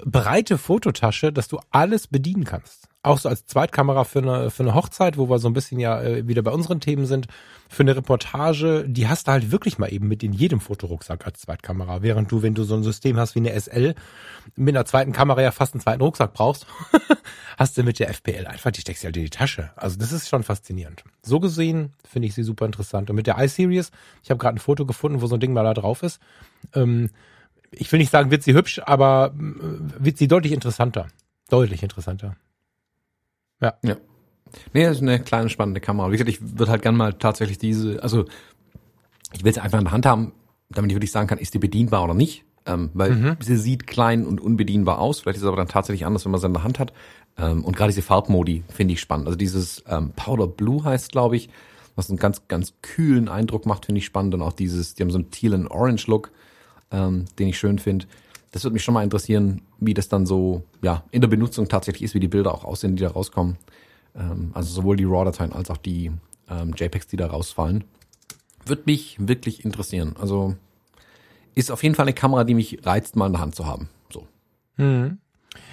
[0.04, 2.83] breite Fototasche, dass du alles bedienen kannst.
[3.04, 6.00] Auch so als Zweitkamera für eine, für eine Hochzeit, wo wir so ein bisschen ja
[6.00, 7.28] äh, wieder bei unseren Themen sind,
[7.68, 11.40] für eine Reportage, die hast du halt wirklich mal eben mit in jedem Fotorucksack als
[11.40, 12.02] Zweitkamera.
[12.02, 13.94] Während du, wenn du so ein System hast wie eine SL,
[14.56, 16.66] mit einer zweiten Kamera ja fast einen zweiten Rucksack brauchst,
[17.58, 19.70] hast du mit der FPL einfach, die steckst du halt in die Tasche.
[19.76, 21.04] Also das ist schon faszinierend.
[21.22, 23.10] So gesehen finde ich sie super interessant.
[23.10, 23.90] Und mit der iSeries,
[24.22, 26.20] ich habe gerade ein Foto gefunden, wo so ein Ding mal da drauf ist.
[26.74, 27.10] Ähm,
[27.70, 31.08] ich will nicht sagen, wird sie hübsch, aber äh, wird sie deutlich interessanter.
[31.50, 32.36] Deutlich interessanter.
[33.60, 33.74] Ja.
[33.82, 33.96] Ja.
[34.72, 36.08] Nee, das ist eine kleine spannende Kamera.
[36.08, 38.24] Wie gesagt, ich würde halt gern mal tatsächlich diese, also
[39.32, 40.32] ich will sie einfach in der Hand haben,
[40.70, 42.44] damit ich wirklich sagen kann, ist die bedienbar oder nicht.
[42.66, 43.36] Ähm, weil mhm.
[43.40, 45.20] sie sieht klein und unbedienbar aus.
[45.20, 46.92] Vielleicht ist es aber dann tatsächlich anders, wenn man sie in der Hand hat.
[47.36, 49.26] Ähm, und gerade diese Farbmodi finde ich spannend.
[49.26, 51.50] Also dieses ähm, Powder Blue heißt, glaube ich,
[51.94, 54.34] was einen ganz, ganz kühlen Eindruck macht, finde ich spannend.
[54.34, 56.30] Und auch dieses, die haben so einen teal Orange Look
[56.94, 58.06] ähm, den ich schön finde.
[58.54, 62.04] Das würde mich schon mal interessieren, wie das dann so ja in der Benutzung tatsächlich
[62.04, 63.56] ist, wie die Bilder auch aussehen, die da rauskommen.
[64.14, 66.12] Ähm, also sowohl die RAW-Dateien als auch die
[66.48, 67.82] ähm, JPEGs, die da rausfallen.
[68.64, 70.14] Würde mich wirklich interessieren.
[70.20, 70.54] Also
[71.56, 73.88] ist auf jeden Fall eine Kamera, die mich reizt, mal in der Hand zu haben.
[74.08, 74.24] So.
[74.76, 75.18] Hm.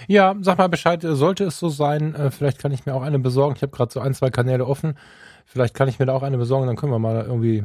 [0.08, 3.20] Ja, sag mal Bescheid, sollte es so sein, äh, vielleicht kann ich mir auch eine
[3.20, 3.56] besorgen.
[3.58, 4.96] Ich habe gerade so ein, zwei Kanäle offen.
[5.46, 7.63] Vielleicht kann ich mir da auch eine besorgen, dann können wir mal irgendwie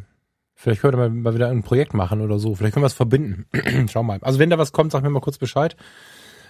[0.59, 2.55] Vielleicht könnte man mal wieder ein Projekt machen oder so.
[2.55, 3.45] Vielleicht können wir es verbinden.
[3.93, 4.19] Schau mal.
[4.23, 5.77] Also wenn da was kommt, sag mir mal kurz Bescheid.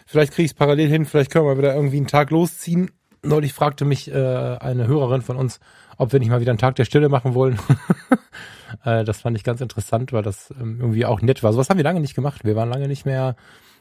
[0.07, 1.05] Vielleicht kriege ich es parallel hin.
[1.05, 2.93] Vielleicht können wir wieder irgendwie einen Tag losziehen.
[3.23, 5.59] Neulich fragte mich äh, eine Hörerin von uns,
[5.97, 7.59] ob wir nicht mal wieder einen Tag der Stille machen wollen.
[8.85, 11.53] äh, das fand ich ganz interessant, weil das ähm, irgendwie auch nett war.
[11.53, 12.45] So was haben wir lange nicht gemacht.
[12.45, 13.35] Wir waren lange nicht mehr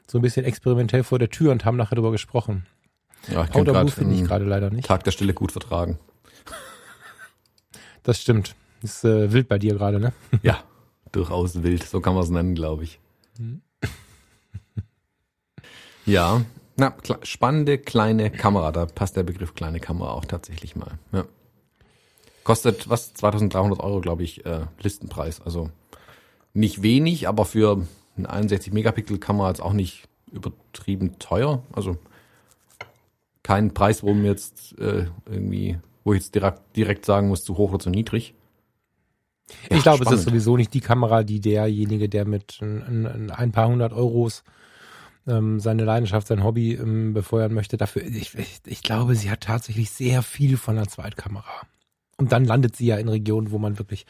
[0.08, 2.66] so ein bisschen experimentell vor der Tür und haben nachher darüber gesprochen.
[3.28, 4.88] Ja, ich kann finde ich gerade leider nicht.
[4.88, 6.00] Tag der Stille gut vertragen.
[8.02, 8.56] Das stimmt.
[8.86, 10.14] Ist äh, wild bei dir gerade, ne?
[10.44, 10.64] Ja,
[11.12, 11.84] durchaus wild.
[11.84, 13.00] So kann man es nennen, glaube ich.
[13.38, 13.62] Hm.
[16.06, 16.42] ja,
[16.78, 16.94] na,
[17.24, 18.72] spannende kleine Kamera.
[18.72, 21.00] Da passt der Begriff kleine Kamera auch tatsächlich mal.
[21.12, 21.26] Ja.
[22.44, 23.16] Kostet was?
[23.16, 25.42] 2300 Euro, glaube ich, äh, Listenpreis.
[25.42, 25.72] Also
[26.54, 31.64] nicht wenig, aber für eine 61 Megapixel Kamera jetzt auch nicht übertrieben teuer.
[31.74, 31.98] Also
[33.42, 37.58] kein Preis, wo mir jetzt äh, irgendwie, wo ich jetzt direkt, direkt sagen muss, zu
[37.58, 38.36] hoch oder zu niedrig.
[39.70, 40.14] Ja, ich glaube, spannend.
[40.14, 44.44] es ist sowieso nicht die Kamera, die derjenige, der mit ein, ein paar hundert Euros
[45.28, 47.78] ähm, seine Leidenschaft, sein Hobby ähm, befeuern möchte.
[47.78, 51.62] Dafür, ich, ich, ich glaube, sie hat tatsächlich sehr viel von einer Zweitkamera.
[52.18, 54.06] Und dann landet sie ja in Regionen, wo man wirklich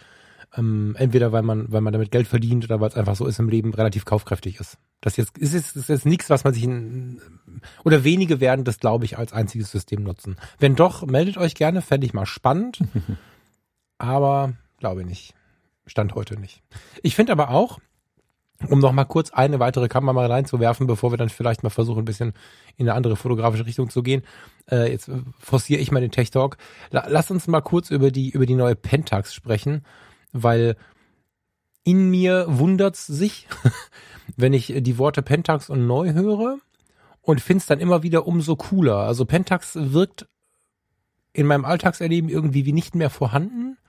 [0.57, 3.39] ähm, entweder weil man, weil man damit Geld verdient oder weil es einfach so ist
[3.39, 4.77] im Leben, relativ kaufkräftig ist.
[5.01, 7.21] Das jetzt ist jetzt, ist jetzt nichts, was man sich in,
[7.83, 10.37] oder wenige werden das, glaube ich, als einziges System nutzen.
[10.59, 12.79] Wenn doch, meldet euch gerne, fände ich mal spannend.
[13.97, 14.53] Aber
[14.85, 15.33] Glaube ich nicht.
[15.87, 16.61] Stand heute nicht.
[17.01, 17.79] Ich finde aber auch,
[18.69, 22.05] um noch mal kurz eine weitere Kamera reinzuwerfen, bevor wir dann vielleicht mal versuchen, ein
[22.05, 22.33] bisschen
[22.77, 24.21] in eine andere fotografische Richtung zu gehen.
[24.69, 26.57] Äh, jetzt forciere ich mal den Tech Talk.
[26.91, 29.83] lass uns mal kurz über die, über die neue Pentax sprechen,
[30.33, 30.75] weil
[31.83, 33.47] in mir wundert's sich,
[34.37, 36.59] wenn ich die Worte Pentax und neu höre
[37.23, 38.97] und find's dann immer wieder umso cooler.
[38.97, 40.27] Also Pentax wirkt
[41.33, 43.79] in meinem Alltagserleben irgendwie wie nicht mehr vorhanden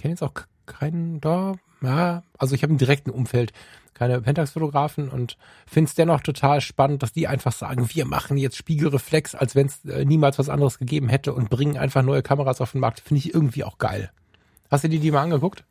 [0.00, 0.34] kenne jetzt auch
[0.66, 1.54] keinen da.
[1.82, 3.52] Ja, also ich habe im direkten Umfeld
[3.94, 5.36] keine Pentax-Fotografen und
[5.66, 9.66] finde es dennoch total spannend, dass die einfach sagen, wir machen jetzt Spiegelreflex, als wenn
[9.66, 13.00] es äh, niemals was anderes gegeben hätte und bringen einfach neue Kameras auf den Markt.
[13.00, 14.10] Finde ich irgendwie auch geil.
[14.70, 15.64] Hast du dir die mal angeguckt?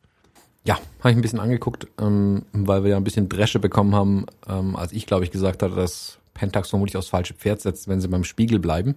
[0.64, 4.26] Ja, habe ich ein bisschen angeguckt, ähm, weil wir ja ein bisschen Dresche bekommen haben,
[4.46, 8.00] ähm, als ich, glaube ich, gesagt hatte, dass Pentax vermutlich aufs falsche Pferd setzt, wenn
[8.00, 8.94] sie beim Spiegel bleiben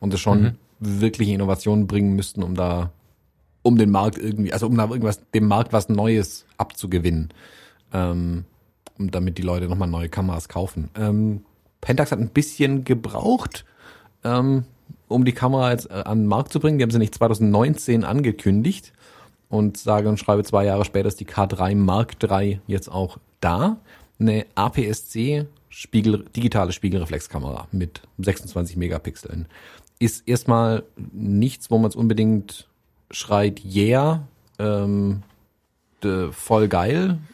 [0.00, 0.58] und es schon mhm.
[0.80, 2.90] wirkliche Innovationen bringen müssten, um da
[3.62, 7.30] um den Markt irgendwie, also um da irgendwas, dem Markt was Neues abzugewinnen.
[7.92, 8.44] Ähm,
[8.98, 10.90] um damit die Leute nochmal neue Kameras kaufen.
[10.94, 11.44] Ähm,
[11.80, 13.64] Pentax hat ein bisschen gebraucht,
[14.24, 14.64] ähm,
[15.08, 16.78] um die Kamera jetzt äh, an den Markt zu bringen.
[16.78, 18.92] Die haben sie nicht 2019 angekündigt
[19.48, 23.78] und sage und schreibe zwei Jahre später ist die K3 Mark III jetzt auch da.
[24.18, 29.46] Eine APS-C Spiegel, digitale Spiegelreflexkamera mit 26 Megapixeln.
[29.98, 32.68] Ist erstmal nichts, wo man es unbedingt
[33.12, 34.26] schreit Yeah.
[34.58, 35.22] Ähm,
[36.02, 37.18] äh, voll geil.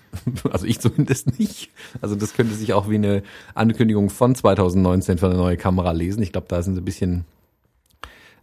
[0.51, 1.71] Also ich zumindest nicht.
[2.01, 3.23] Also das könnte sich auch wie eine
[3.55, 6.23] Ankündigung von 2019 für eine neue Kamera lesen.
[6.23, 7.25] Ich glaube, da sind sie ein bisschen,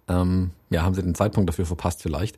[0.08, 2.38] ähm, ja, haben sie den Zeitpunkt dafür verpasst vielleicht.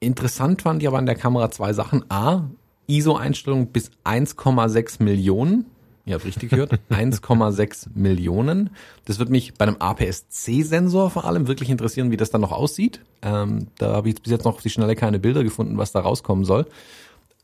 [0.00, 2.04] Interessant fand ich aber an der Kamera zwei Sachen.
[2.10, 2.50] A,
[2.88, 5.66] ISO-Einstellung bis 1,6 Millionen.
[6.06, 8.70] Ihr habt richtig gehört, 1,6 Millionen.
[9.04, 13.00] Das wird mich bei einem APS-C-Sensor vor allem wirklich interessieren, wie das dann noch aussieht.
[13.22, 16.00] Ähm, da habe ich bis jetzt noch auf die Schnelle keine Bilder gefunden, was da
[16.00, 16.66] rauskommen soll.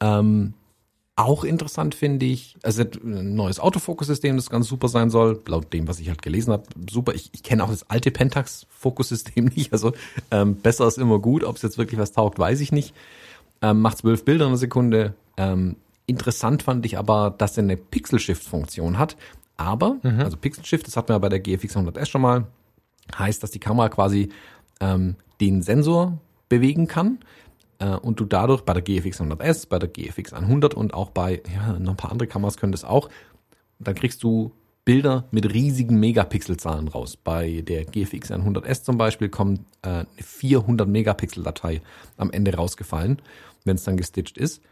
[0.01, 0.55] Ähm,
[1.19, 5.88] auch interessant finde ich, also ein neues Autofokussystem, das ganz super sein soll, laut dem,
[5.88, 7.14] was ich halt gelesen habe, super.
[7.14, 9.92] Ich, ich kenne auch das alte Pentax-Fokussystem nicht, also
[10.31, 11.42] ähm, besser ist immer gut.
[11.42, 12.95] Ob es jetzt wirklich was taugt, weiß ich nicht.
[13.62, 15.14] Ähm, macht zwölf Bilder in einer Sekunde.
[15.38, 19.16] Ähm, interessant fand ich aber, dass er eine Pixel-Shift-Funktion hat.
[19.57, 20.21] Aber, mhm.
[20.21, 22.47] also Pixel-Shift, das hatten wir bei der GFX 100S schon mal,
[23.16, 24.31] heißt, dass die Kamera quasi
[24.81, 27.19] ähm, den Sensor bewegen kann
[27.79, 31.42] äh, und du dadurch bei der GFX 100S, bei der GFX 100 und auch bei
[31.53, 33.09] ja, noch ein paar andere Kameras können das auch,
[33.79, 34.53] dann kriegst du
[34.85, 37.16] Bilder mit riesigen Megapixelzahlen raus.
[37.16, 41.83] Bei der GFX 100S zum Beispiel kommt äh, eine 400 Megapixel Datei
[42.16, 43.21] am Ende rausgefallen,
[43.64, 44.62] wenn es dann gestitcht ist.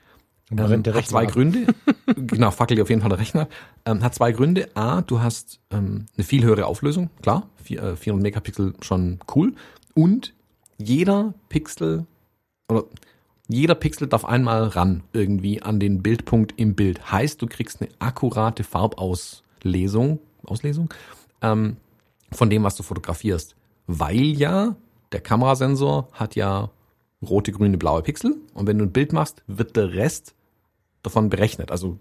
[0.58, 1.32] Ähm, hat zwei ab.
[1.32, 1.66] Gründe.
[2.16, 3.48] genau, fackelt auf jeden Fall der Rechner.
[3.84, 4.68] Ähm, hat zwei Gründe.
[4.74, 7.10] A, du hast ähm, eine viel höhere Auflösung.
[7.22, 9.54] Klar, 400 äh, Megapixel schon cool.
[9.94, 10.34] Und
[10.78, 12.06] jeder Pixel
[12.68, 12.84] oder
[13.46, 17.12] jeder Pixel darf einmal ran irgendwie an den Bildpunkt im Bild.
[17.12, 20.92] Heißt, du kriegst eine akkurate Farbauslesung, Auslesung
[21.42, 21.76] ähm,
[22.32, 23.54] von dem, was du fotografierst.
[23.86, 24.76] Weil ja
[25.12, 26.70] der Kamerasensor hat ja
[27.22, 30.34] rote, grüne, blaue Pixel und wenn du ein Bild machst, wird der Rest
[31.04, 31.70] davon berechnet.
[31.70, 31.98] Also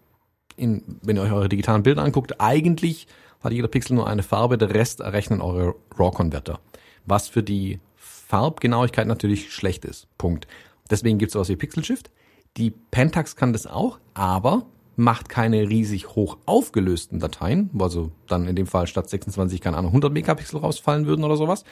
[0.55, 3.07] in, wenn ihr euch eure digitalen Bilder anguckt, eigentlich
[3.41, 6.59] hat jeder Pixel nur eine Farbe, der Rest errechnen eure RAW-Converter.
[7.05, 10.07] Was für die Farbgenauigkeit natürlich schlecht ist.
[10.17, 10.47] Punkt.
[10.89, 12.11] Deswegen gibt es sowas wie Pixel Shift.
[12.57, 18.55] Die Pentax kann das auch, aber macht keine riesig hoch aufgelösten Dateien, also dann in
[18.55, 21.63] dem Fall statt 26, keine Ahnung, 100 Megapixel rausfallen würden oder sowas,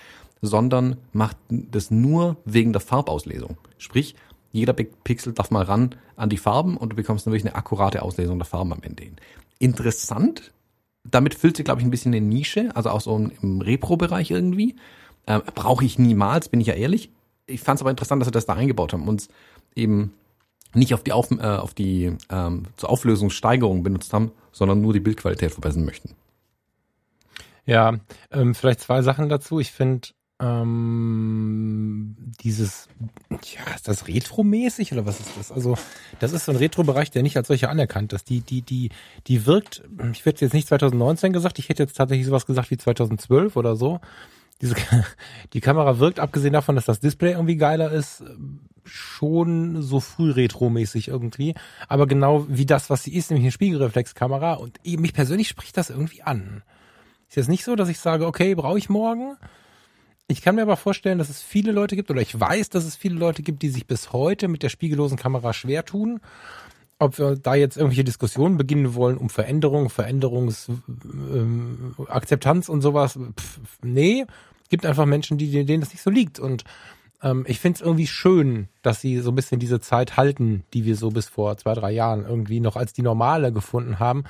[0.41, 3.57] sondern macht das nur wegen der Farbauslesung.
[3.77, 4.15] Sprich,
[4.51, 8.37] jeder Pixel darf mal ran an die Farben und du bekommst natürlich eine akkurate Auslesung
[8.37, 9.15] der Farben am Ende hin.
[9.59, 10.51] Interessant.
[11.03, 14.75] Damit füllt sie, glaube ich, ein bisschen eine Nische, also auch so im Repro-Bereich irgendwie.
[15.25, 17.11] Äh, Brauche ich niemals, bin ich ja ehrlich.
[17.47, 19.27] Ich fand es aber interessant, dass sie das da eingebaut haben und
[19.75, 20.13] eben
[20.73, 24.99] nicht auf die, auf, äh, auf die ähm, zur Auflösungssteigerung benutzt haben, sondern nur die
[24.99, 26.15] Bildqualität verbessern möchten.
[27.65, 27.99] Ja,
[28.31, 29.59] ähm, vielleicht zwei Sachen dazu.
[29.59, 30.09] Ich finde
[30.41, 32.89] ähm, dieses,
[33.29, 35.51] ja, ist das retromäßig oder was ist das?
[35.51, 35.77] Also,
[36.19, 38.29] das ist so ein Retro-Bereich, der nicht als solcher anerkannt ist.
[38.29, 38.89] Die, die, die,
[39.27, 42.77] die wirkt, ich hätte jetzt nicht 2019 gesagt, ich hätte jetzt tatsächlich sowas gesagt wie
[42.77, 43.99] 2012 oder so
[44.61, 44.75] diese,
[45.53, 48.23] die Kamera wirkt, abgesehen davon, dass das Display irgendwie geiler ist,
[48.83, 51.55] schon so früh retromäßig irgendwie.
[51.87, 54.53] Aber genau wie das, was sie ist, nämlich eine Spiegelreflexkamera.
[54.53, 56.63] Und mich persönlich spricht das irgendwie an.
[57.29, 59.37] Ist jetzt nicht so, dass ich sage, okay, brauche ich morgen.
[60.31, 62.95] Ich kann mir aber vorstellen, dass es viele Leute gibt, oder ich weiß, dass es
[62.95, 66.21] viele Leute gibt, die sich bis heute mit der spiegellosen Kamera schwer tun
[67.01, 73.17] ob wir da jetzt irgendwelche Diskussionen beginnen wollen um Veränderung, Veränderungsakzeptanz ähm, und sowas.
[73.17, 74.27] Pff, nee,
[74.69, 76.39] gibt einfach Menschen, die, denen das nicht so liegt.
[76.39, 76.63] Und
[77.23, 80.85] ähm, ich finde es irgendwie schön, dass sie so ein bisschen diese Zeit halten, die
[80.85, 84.25] wir so bis vor zwei, drei Jahren irgendwie noch als die normale gefunden haben.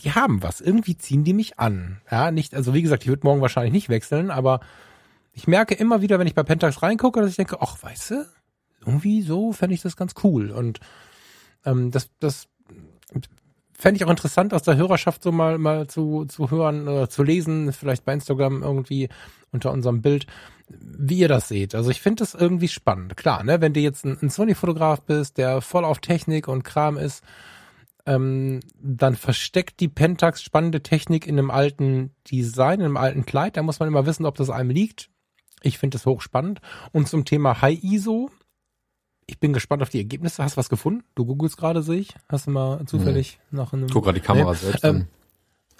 [0.00, 0.62] Die haben was.
[0.62, 2.00] Irgendwie ziehen die mich an.
[2.10, 4.60] Ja, nicht, also wie gesagt, ich würde morgen wahrscheinlich nicht wechseln, aber
[5.36, 8.26] ich merke immer wieder, wenn ich bei Pentax reingucke, dass ich denke, ach, weißt du,
[8.80, 10.50] irgendwie so fände ich das ganz cool.
[10.50, 10.80] Und
[11.66, 12.48] ähm, das, das
[13.74, 17.22] fände ich auch interessant, aus der Hörerschaft so mal, mal zu, zu hören oder zu
[17.22, 19.10] lesen, vielleicht bei Instagram irgendwie
[19.52, 20.26] unter unserem Bild,
[20.68, 21.74] wie ihr das seht.
[21.74, 23.18] Also ich finde das irgendwie spannend.
[23.18, 26.96] Klar, ne, wenn du jetzt ein, ein Sony-Fotograf bist, der voll auf Technik und Kram
[26.96, 27.22] ist,
[28.06, 33.58] ähm, dann versteckt die Pentax spannende Technik in einem alten Design, in einem alten Kleid.
[33.58, 35.10] Da muss man immer wissen, ob das einem liegt.
[35.62, 36.60] Ich finde das hochspannend.
[36.92, 38.30] Und zum Thema High ISO,
[39.26, 40.42] ich bin gespannt auf die Ergebnisse.
[40.42, 41.04] Hast du was gefunden?
[41.14, 42.14] Du googelst gerade, sehe ich.
[42.28, 43.58] Hast du mal zufällig hm.
[43.58, 43.88] nach einem.
[43.88, 44.58] Guck gerade die Kamera nee.
[44.58, 45.08] selbst ähm, an.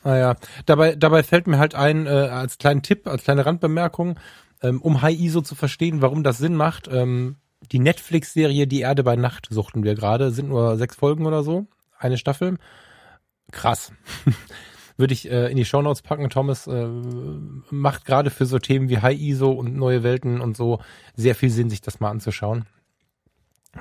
[0.05, 0.37] Naja, ah
[0.67, 4.21] dabei, dabei fällt mir halt ein, äh, als kleinen Tipp, als kleine Randbemerkung,
[4.63, 6.89] ähm, um High ISO zu verstehen, warum das Sinn macht.
[6.89, 7.37] Ähm,
[7.73, 11.67] die Netflix-Serie Die Erde bei Nacht suchten wir gerade, sind nur sechs Folgen oder so,
[11.99, 12.59] eine Staffel.
[13.51, 13.93] Krass.
[14.97, 16.31] Würde ich äh, in die Shownotes packen.
[16.31, 16.89] Thomas äh,
[17.71, 20.81] macht gerade für so Themen wie High ISO und neue Welten und so
[21.15, 22.67] sehr viel Sinn, sich das mal anzuschauen.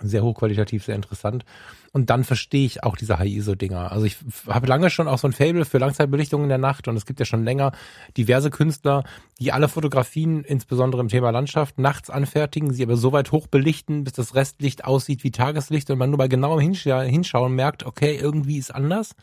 [0.01, 1.45] Sehr hochqualitativ, sehr interessant.
[1.93, 3.91] Und dann verstehe ich auch diese High-ISO-Dinger.
[3.91, 6.97] Also ich habe lange schon auch so ein Fable für Langzeitbelichtung in der Nacht und
[6.97, 7.71] es gibt ja schon länger
[8.17, 9.03] diverse Künstler,
[9.39, 14.03] die alle Fotografien, insbesondere im Thema Landschaft, nachts anfertigen, sie aber so weit hoch belichten,
[14.03, 18.57] bis das Restlicht aussieht wie Tageslicht und man nur bei genauem Hinschauen merkt, okay, irgendwie
[18.57, 19.15] ist anders.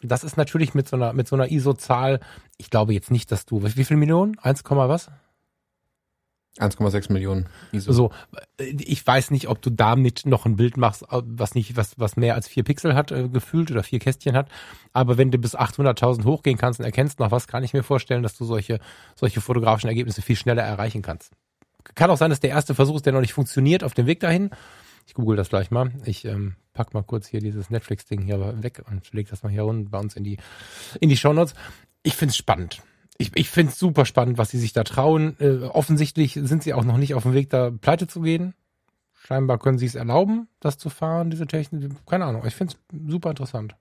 [0.00, 2.20] Das ist natürlich mit so einer, mit so einer ISO-Zahl,
[2.56, 4.38] ich glaube jetzt nicht, dass du, wie viel Millionen?
[4.38, 5.10] 1, was?
[6.58, 7.92] 1,6 Millionen ISO.
[7.92, 8.10] So,
[8.58, 12.34] ich weiß nicht, ob du damit noch ein Bild machst, was nicht, was, was mehr
[12.34, 14.48] als vier Pixel hat, äh, gefühlt oder vier Kästchen hat.
[14.92, 18.22] Aber wenn du bis 800.000 hochgehen kannst und erkennst noch was, kann ich mir vorstellen,
[18.22, 18.80] dass du solche,
[19.14, 21.32] solche fotografischen Ergebnisse viel schneller erreichen kannst.
[21.94, 24.20] Kann auch sein, dass der erste Versuch ist, der noch nicht funktioniert auf dem Weg
[24.20, 24.50] dahin.
[25.08, 25.90] Ich google das gleich mal.
[26.04, 29.64] Ich ähm, pack mal kurz hier dieses Netflix-Ding hier weg und leg das mal hier
[29.64, 30.36] unten bei uns in die,
[31.00, 31.54] in die Shownotes.
[32.04, 32.82] Ich find's spannend
[33.18, 35.36] ich, ich finde es super spannend, was sie sich da trauen.
[35.40, 38.54] Äh, offensichtlich sind sie auch noch nicht auf dem Weg, da pleite zu gehen.
[39.12, 41.90] Scheinbar können sie es erlauben, das zu fahren, diese Technik.
[42.06, 42.46] Keine Ahnung.
[42.46, 43.74] Ich finde es super interessant.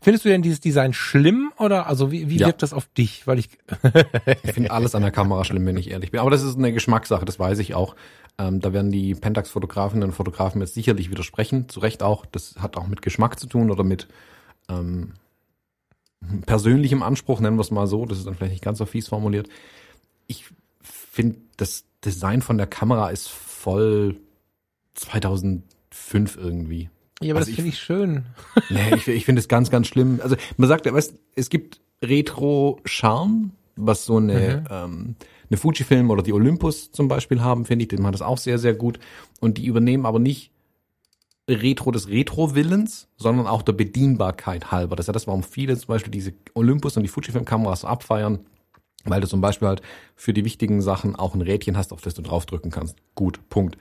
[0.00, 2.46] Findest du denn dieses Design schlimm oder also wie, wie ja.
[2.46, 3.26] wirkt das auf dich?
[3.26, 3.48] Weil ich
[4.42, 6.20] ich finde alles an der Kamera schlimm, wenn ich ehrlich bin.
[6.20, 7.94] Aber das ist eine Geschmackssache, das weiß ich auch.
[8.38, 11.68] Ähm, da werden die Pentax-Fotografinnen und Fotografen jetzt sicherlich widersprechen.
[11.68, 12.26] Zu Recht auch.
[12.26, 14.08] Das hat auch mit Geschmack zu tun oder mit
[14.68, 15.14] ähm,
[16.46, 19.08] persönlichem Anspruch, nennen wir es mal so, das ist dann vielleicht nicht ganz so fies
[19.08, 19.48] formuliert.
[20.26, 20.46] Ich
[20.82, 24.16] finde, das Design von der Kamera ist voll
[24.94, 26.90] 2005 irgendwie.
[27.22, 28.24] Ja, aber also das finde ich schön.
[28.70, 30.20] Nee, ich, ich finde es ganz, ganz schlimm.
[30.22, 34.66] Also man sagt ja, weißt, es gibt Retro-Charme, was so eine, mhm.
[34.70, 35.16] ähm,
[35.50, 38.58] eine Fujifilm oder die Olympus zum Beispiel haben, finde ich, die machen das auch sehr,
[38.58, 38.98] sehr gut.
[39.40, 40.50] Und die übernehmen aber nicht
[41.48, 44.96] Retro des Retro-Willens, sondern auch der Bedienbarkeit halber.
[44.96, 48.40] Das ist ja das, warum viele zum Beispiel diese Olympus und die Fujifilm-Kameras abfeiern,
[49.04, 49.82] weil du zum Beispiel halt
[50.16, 52.96] für die wichtigen Sachen auch ein Rädchen hast, auf das du draufdrücken kannst.
[53.14, 53.78] Gut, Punkt.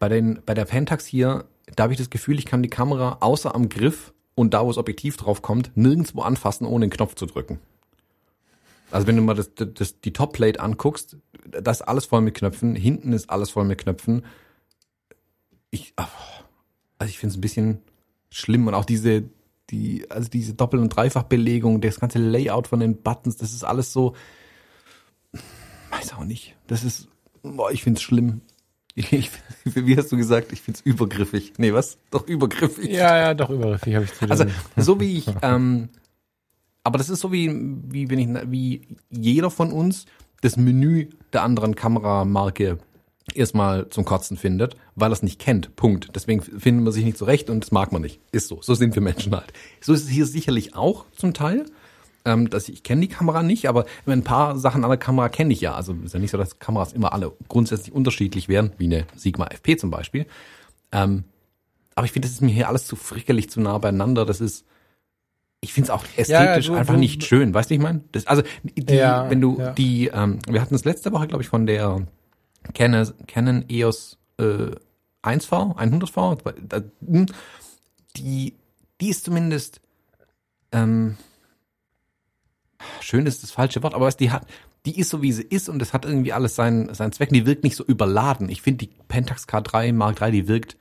[0.00, 1.44] Bei, den, bei der Pentax hier,
[1.76, 4.68] da habe ich das Gefühl, ich kann die Kamera außer am Griff und da, wo
[4.68, 7.60] das Objektiv drauf kommt, nirgendwo anfassen, ohne den Knopf zu drücken.
[8.90, 11.16] Also wenn du mal das, das, die Topplate anguckst,
[11.48, 14.24] das ist alles voll mit Knöpfen, hinten ist alles voll mit Knöpfen.
[15.70, 16.04] Ich, oh,
[16.98, 17.78] also ich finde es ein bisschen
[18.30, 19.24] schlimm und auch diese,
[19.70, 23.92] die, also diese Doppel- und Dreifachbelegung, das ganze Layout von den Buttons, das ist alles
[23.92, 24.14] so,
[25.90, 26.56] weiß auch nicht.
[26.66, 27.08] Das ist,
[27.42, 28.40] boah, ich finde es schlimm.
[28.94, 29.30] Ich,
[29.64, 30.52] wie hast du gesagt?
[30.52, 31.54] Ich finde es übergriffig.
[31.58, 31.98] Nee, was?
[32.10, 32.90] Doch übergriffig.
[32.90, 34.44] Ja, ja, doch übergriffig habe ich zu Also
[34.76, 35.88] so wie ich, ähm,
[36.82, 37.50] aber das ist so wie,
[37.88, 40.06] wie wenn ich, wie jeder von uns
[40.40, 42.78] das Menü der anderen Kameramarke
[43.34, 45.76] erstmal zum Kotzen findet, weil er es nicht kennt.
[45.76, 46.08] Punkt.
[46.14, 48.20] Deswegen finden wir sich nicht zurecht und das mag man nicht.
[48.32, 48.60] Ist so.
[48.62, 49.52] So sind wir Menschen halt.
[49.80, 51.66] So ist es hier sicherlich auch zum Teil.
[52.24, 55.28] Ähm, dass ich, ich kenne die Kamera nicht, aber ein paar Sachen an der Kamera
[55.30, 55.74] kenne ich ja.
[55.74, 59.46] Also ist ja nicht so, dass Kameras immer alle grundsätzlich unterschiedlich wären, wie eine Sigma
[59.46, 60.26] FP zum Beispiel.
[60.92, 61.24] Ähm,
[61.94, 64.26] aber ich finde, das ist mir hier alles zu frickelig, zu nah beieinander.
[64.26, 64.66] Das ist,
[65.60, 67.54] ich finde es auch ästhetisch ja, du, einfach du, nicht schön.
[67.54, 68.02] Weißt du, ich meine?
[68.26, 69.72] Also die, ja, wenn du ja.
[69.72, 72.06] die, ähm, wir hatten es letzte Woche, glaube ich, von der
[72.74, 74.70] Canon, Canon EOS äh,
[75.22, 76.38] 1V, 100V,
[77.06, 77.26] hm,
[78.16, 78.54] die,
[79.00, 79.80] die ist zumindest,
[80.72, 81.16] ähm,
[83.10, 84.46] schön ist das falsche Wort, aber was die hat,
[84.86, 87.30] die ist so wie sie ist und es hat irgendwie alles seinen, seinen Zweck.
[87.30, 88.48] Die wirkt nicht so überladen.
[88.48, 90.76] Ich finde die Pentax K3 Mark III, die wirkt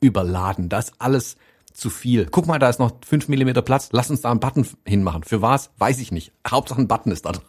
[0.00, 0.68] überladen.
[0.68, 1.36] Da ist alles
[1.72, 2.26] zu viel.
[2.30, 3.90] Guck mal, da ist noch 5 mm Platz.
[3.92, 5.22] Lass uns da einen Button hinmachen.
[5.24, 5.70] Für was?
[5.78, 6.32] Weiß ich nicht.
[6.48, 7.44] Hauptsache ein Button ist da drin.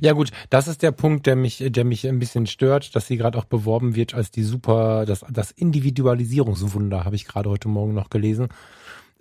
[0.00, 3.16] Ja gut, das ist der Punkt, der mich, der mich ein bisschen stört, dass sie
[3.16, 7.94] gerade auch beworben wird als die super, das, das Individualisierungswunder, habe ich gerade heute Morgen
[7.94, 8.48] noch gelesen.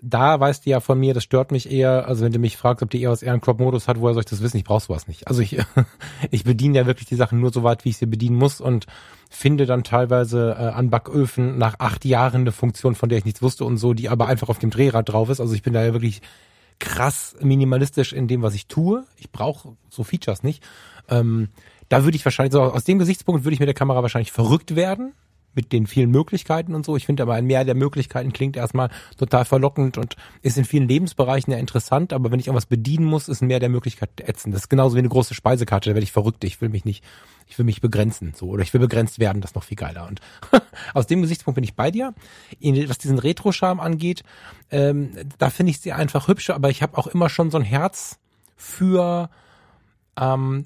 [0.03, 2.81] Da weißt du ja von mir, das stört mich eher, also wenn du mich fragst,
[2.81, 4.57] ob die EOS eher einen Crop-Modus hat, woher soll ich das wissen?
[4.57, 5.27] Ich brauch sowas nicht.
[5.27, 5.57] Also ich,
[6.31, 8.87] ich bediene ja wirklich die Sachen nur so weit, wie ich sie bedienen muss und
[9.29, 13.43] finde dann teilweise äh, an Backöfen nach acht Jahren eine Funktion, von der ich nichts
[13.43, 15.39] wusste und so, die aber einfach auf dem Drehrad drauf ist.
[15.39, 16.21] Also ich bin da ja wirklich
[16.79, 19.05] krass minimalistisch in dem, was ich tue.
[19.17, 20.63] Ich brauche so Features nicht.
[21.09, 21.49] Ähm,
[21.89, 24.75] da würde ich wahrscheinlich, so aus dem Gesichtspunkt würde ich mit der Kamera wahrscheinlich verrückt
[24.75, 25.13] werden,
[25.53, 26.95] mit den vielen Möglichkeiten und so.
[26.95, 30.87] Ich finde aber ein Mehr der Möglichkeiten klingt erstmal total verlockend und ist in vielen
[30.87, 34.53] Lebensbereichen ja interessant, aber wenn ich irgendwas bedienen muss, ist ein Mehr der Möglichkeiten ätzend.
[34.53, 36.43] Das ist genauso wie eine große Speisekarte, da werde ich verrückt.
[36.43, 37.03] Ich will mich nicht,
[37.47, 40.07] ich will mich begrenzen, so, oder ich will begrenzt werden, das ist noch viel geiler.
[40.07, 40.21] Und
[40.93, 42.13] aus dem Gesichtspunkt bin ich bei dir.
[42.87, 44.23] Was diesen Retro-Charme angeht,
[44.69, 47.63] ähm, da finde ich sie einfach hübscher, aber ich habe auch immer schon so ein
[47.63, 48.19] Herz
[48.55, 49.29] für
[50.19, 50.65] ähm,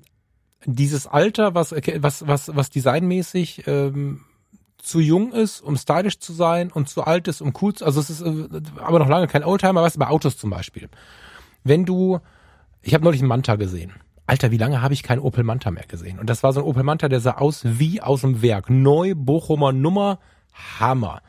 [0.65, 4.21] dieses Alter, was, was, was, was designmäßig ähm,
[4.85, 7.99] zu jung ist, um stylisch zu sein und zu alt ist, um cool zu, also
[7.99, 10.89] es ist äh, aber noch lange kein Oldtimer, weißt du, bei Autos zum Beispiel.
[11.63, 12.19] Wenn du,
[12.81, 13.93] ich habe neulich einen Manta gesehen.
[14.27, 16.19] Alter, wie lange habe ich keinen Opel Manta mehr gesehen?
[16.19, 18.69] Und das war so ein Opel Manta, der sah aus wie aus dem Werk.
[18.69, 20.19] Neu, Bochumer Nummer,
[20.79, 21.21] Hammer.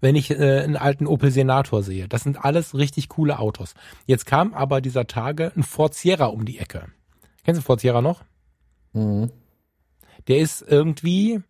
[0.00, 3.74] Wenn ich äh, einen alten Opel Senator sehe, das sind alles richtig coole Autos.
[4.06, 6.86] Jetzt kam aber dieser Tage ein Ford Sierra um die Ecke.
[7.44, 8.22] Kennst du Ford Sierra noch?
[8.92, 9.30] Mhm.
[10.28, 11.42] Der ist irgendwie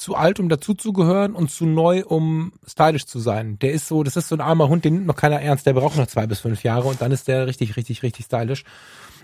[0.00, 3.58] zu alt, um dazuzugehören und zu neu, um stylisch zu sein.
[3.58, 5.66] Der ist so, das ist so ein armer Hund, den nimmt noch keiner ernst.
[5.66, 8.64] Der braucht noch zwei bis fünf Jahre und dann ist der richtig, richtig, richtig stylisch.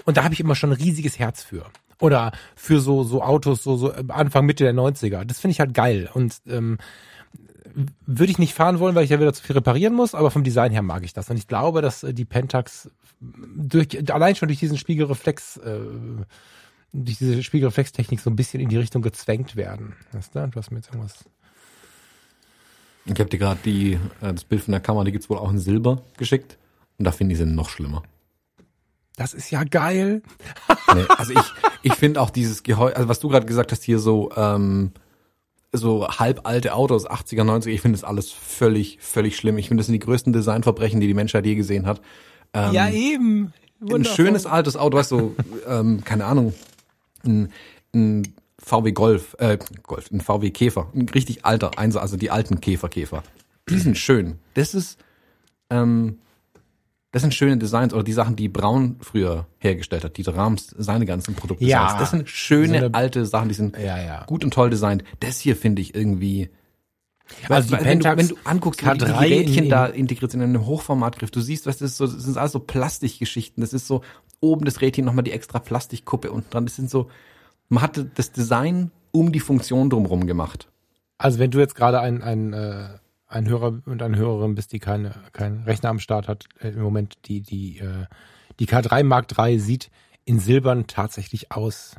[0.04, 1.64] Und da habe ich immer schon ein riesiges Herz für.
[1.98, 5.24] Oder für so, so Autos, so, so Anfang, Mitte der 90er.
[5.24, 6.10] Das finde ich halt geil.
[6.12, 6.76] Und ähm,
[8.04, 10.44] würde ich nicht fahren wollen, weil ich ja wieder zu viel reparieren muss, aber vom
[10.44, 11.30] Design her mag ich das.
[11.30, 15.78] Und ich glaube, dass äh, die Pentax durch, allein schon durch diesen Spiegelreflex äh,
[16.92, 19.94] durch diese Spiegelreflextechnik so ein bisschen in die Richtung gezwängt werden.
[20.12, 20.46] Weißt du?
[20.48, 21.24] Du hast mir jetzt irgendwas.
[23.04, 25.50] Ich habe dir gerade die äh, das Bild von der Kamera, die gibt's wohl auch
[25.50, 26.58] in Silber geschickt
[26.98, 28.02] und da finde ich sie noch schlimmer.
[29.16, 30.22] Das ist ja geil.
[30.94, 33.98] nee, also ich ich finde auch dieses Gehäuse, also was du gerade gesagt hast hier
[33.98, 34.92] so ähm,
[35.72, 39.58] so halbalte Autos, 80er, 90er, ich finde das alles völlig, völlig schlimm.
[39.58, 42.00] Ich finde, das sind die größten Designverbrechen, die die Menschheit je gesehen hat.
[42.52, 43.52] Ähm, ja, eben.
[43.80, 43.98] Wundervoll.
[43.98, 45.36] Ein schönes altes Auto, weißt du,
[45.68, 46.54] ähm, keine Ahnung,
[47.26, 47.52] ein,
[47.94, 52.88] ein VW Golf, äh, Golf, ein VW Käfer, ein richtig alter, also die alten Käfer
[52.88, 53.22] Käfer.
[53.68, 54.38] Die sind schön.
[54.54, 54.98] Das ist,
[55.70, 56.18] ähm,
[57.12, 61.06] das sind schöne Designs oder die Sachen, die Braun früher hergestellt hat, die Rams, seine
[61.06, 61.64] ganzen Produkte.
[61.64, 64.24] Ja, das sind schöne so alte Sachen, die sind ja, ja.
[64.26, 65.04] gut und toll designt.
[65.20, 66.50] Das hier finde ich irgendwie
[67.48, 70.40] also die wenn, du, wenn du anguckst, K3 wie die Rädchen in, da integriert sind
[70.40, 73.60] in einem Hochformatgriff, du siehst, was das ist so, das sind alles so Plastikgeschichten.
[73.60, 74.02] Das ist so
[74.40, 76.66] oben das Rädchen nochmal die extra Plastikkuppe unten dran.
[76.66, 77.08] Das sind so,
[77.68, 80.68] man hatte das Design um die Funktion drumherum gemacht.
[81.18, 82.88] Also wenn du jetzt gerade ein, ein, äh,
[83.26, 86.82] ein Hörer und eine Hörerin bist, die keine, keinen Rechner am Start hat, äh, im
[86.82, 88.06] Moment die, die, äh,
[88.58, 89.90] die K3 Mark III sieht
[90.24, 91.96] in Silbern tatsächlich aus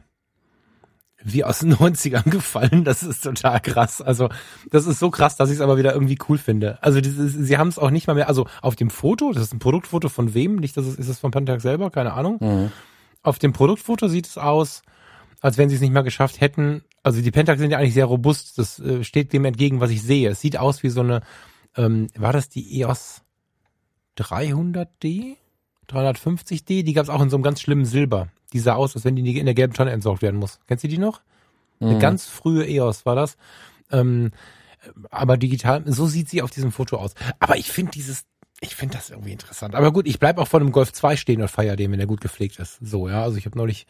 [1.34, 2.84] wie aus den 90ern gefallen.
[2.84, 4.02] Das ist total krass.
[4.02, 4.30] Also,
[4.72, 6.82] das ist so krass, dass ich es aber wieder irgendwie cool finde.
[6.82, 9.54] Also, dieses, sie haben es auch nicht mal mehr, also auf dem Foto, das ist
[9.54, 10.56] ein Produktfoto von wem?
[10.56, 12.38] Nicht, dass es ist es von Pentax selber, keine Ahnung.
[12.40, 12.72] Mhm.
[13.24, 14.82] Auf dem Produktfoto sieht es aus,
[15.42, 16.84] als wenn sie es nicht mal geschafft hätten.
[17.04, 18.58] Also die Pentax sind ja eigentlich sehr robust.
[18.58, 20.30] Das äh, steht dem entgegen, was ich sehe.
[20.30, 21.22] Es sieht aus wie so eine,
[21.76, 23.22] ähm, war das die EOS
[24.18, 25.36] 300D?
[25.90, 26.84] 350D?
[26.84, 28.30] Die gab es auch in so einem ganz schlimmen Silber.
[28.54, 30.60] Die sah aus, als wenn die in der gelben Tonne entsorgt werden muss.
[30.68, 31.22] Kennst du die noch?
[31.80, 31.88] Mhm.
[31.88, 33.38] Eine ganz frühe EOS war das.
[33.92, 34.32] Ähm,
[35.10, 37.14] aber digital, so sieht sie auf diesem Foto aus.
[37.40, 38.26] Aber ich finde dieses,
[38.62, 39.76] ich finde das irgendwie interessant.
[39.76, 42.08] Aber gut, ich bleib auch vor einem Golf 2 stehen und feier den, wenn der
[42.08, 42.80] gut gepflegt ist.
[42.82, 43.22] So, ja.
[43.22, 43.86] Also ich habe neulich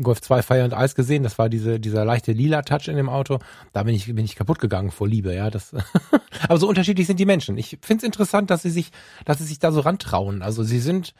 [0.00, 1.22] Golf 2 Fire und Eis gesehen.
[1.22, 3.40] Das war diese, dieser leichte lila Touch in dem Auto.
[3.72, 5.50] Da bin ich, bin ich kaputt gegangen vor Liebe, ja.
[5.50, 5.74] Das,
[6.48, 7.58] aber so unterschiedlich sind die Menschen.
[7.58, 8.90] Ich finde es interessant, dass sie sich,
[9.24, 10.42] dass sie sich da so rantrauen.
[10.42, 11.14] Also sie sind,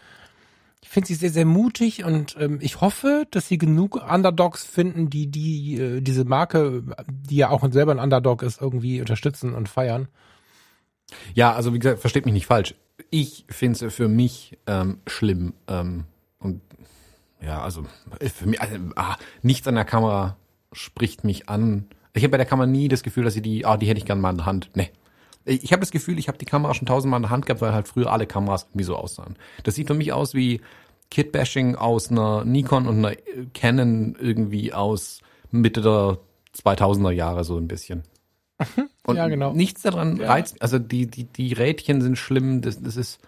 [0.82, 5.10] ich finde sie sehr, sehr mutig und ähm, ich hoffe, dass sie genug Underdogs finden,
[5.10, 9.68] die die äh, diese Marke, die ja auch selber ein Underdog ist, irgendwie unterstützen und
[9.68, 10.08] feiern.
[11.34, 12.74] Ja, also wie gesagt, versteht mich nicht falsch.
[13.10, 16.04] Ich finde es für mich ähm, schlimm ähm,
[16.38, 16.62] und
[17.42, 17.84] ja, also
[18.20, 20.36] für mich also, ah, nichts an der Kamera
[20.72, 21.86] spricht mich an.
[22.12, 24.04] Ich habe bei der Kamera nie das Gefühl, dass sie die, ah, die hätte ich
[24.04, 24.70] gern mal in der Hand.
[24.74, 24.90] Nee,
[25.44, 27.72] ich habe das Gefühl, ich habe die Kamera schon tausendmal in der Hand gehabt, weil
[27.72, 29.36] halt früher alle Kameras irgendwie so aussahen.
[29.64, 30.60] Das sieht für mich aus wie
[31.10, 33.16] Kit-Bashing aus einer Nikon und einer
[33.54, 35.20] Canon irgendwie aus
[35.50, 36.18] Mitte der
[36.56, 38.04] 2000er Jahre so ein bisschen.
[39.06, 39.52] Und ja, genau.
[39.52, 40.28] nichts daran ja.
[40.28, 43.20] reizt, also die, die, die Rädchen sind schlimm, das, das ist,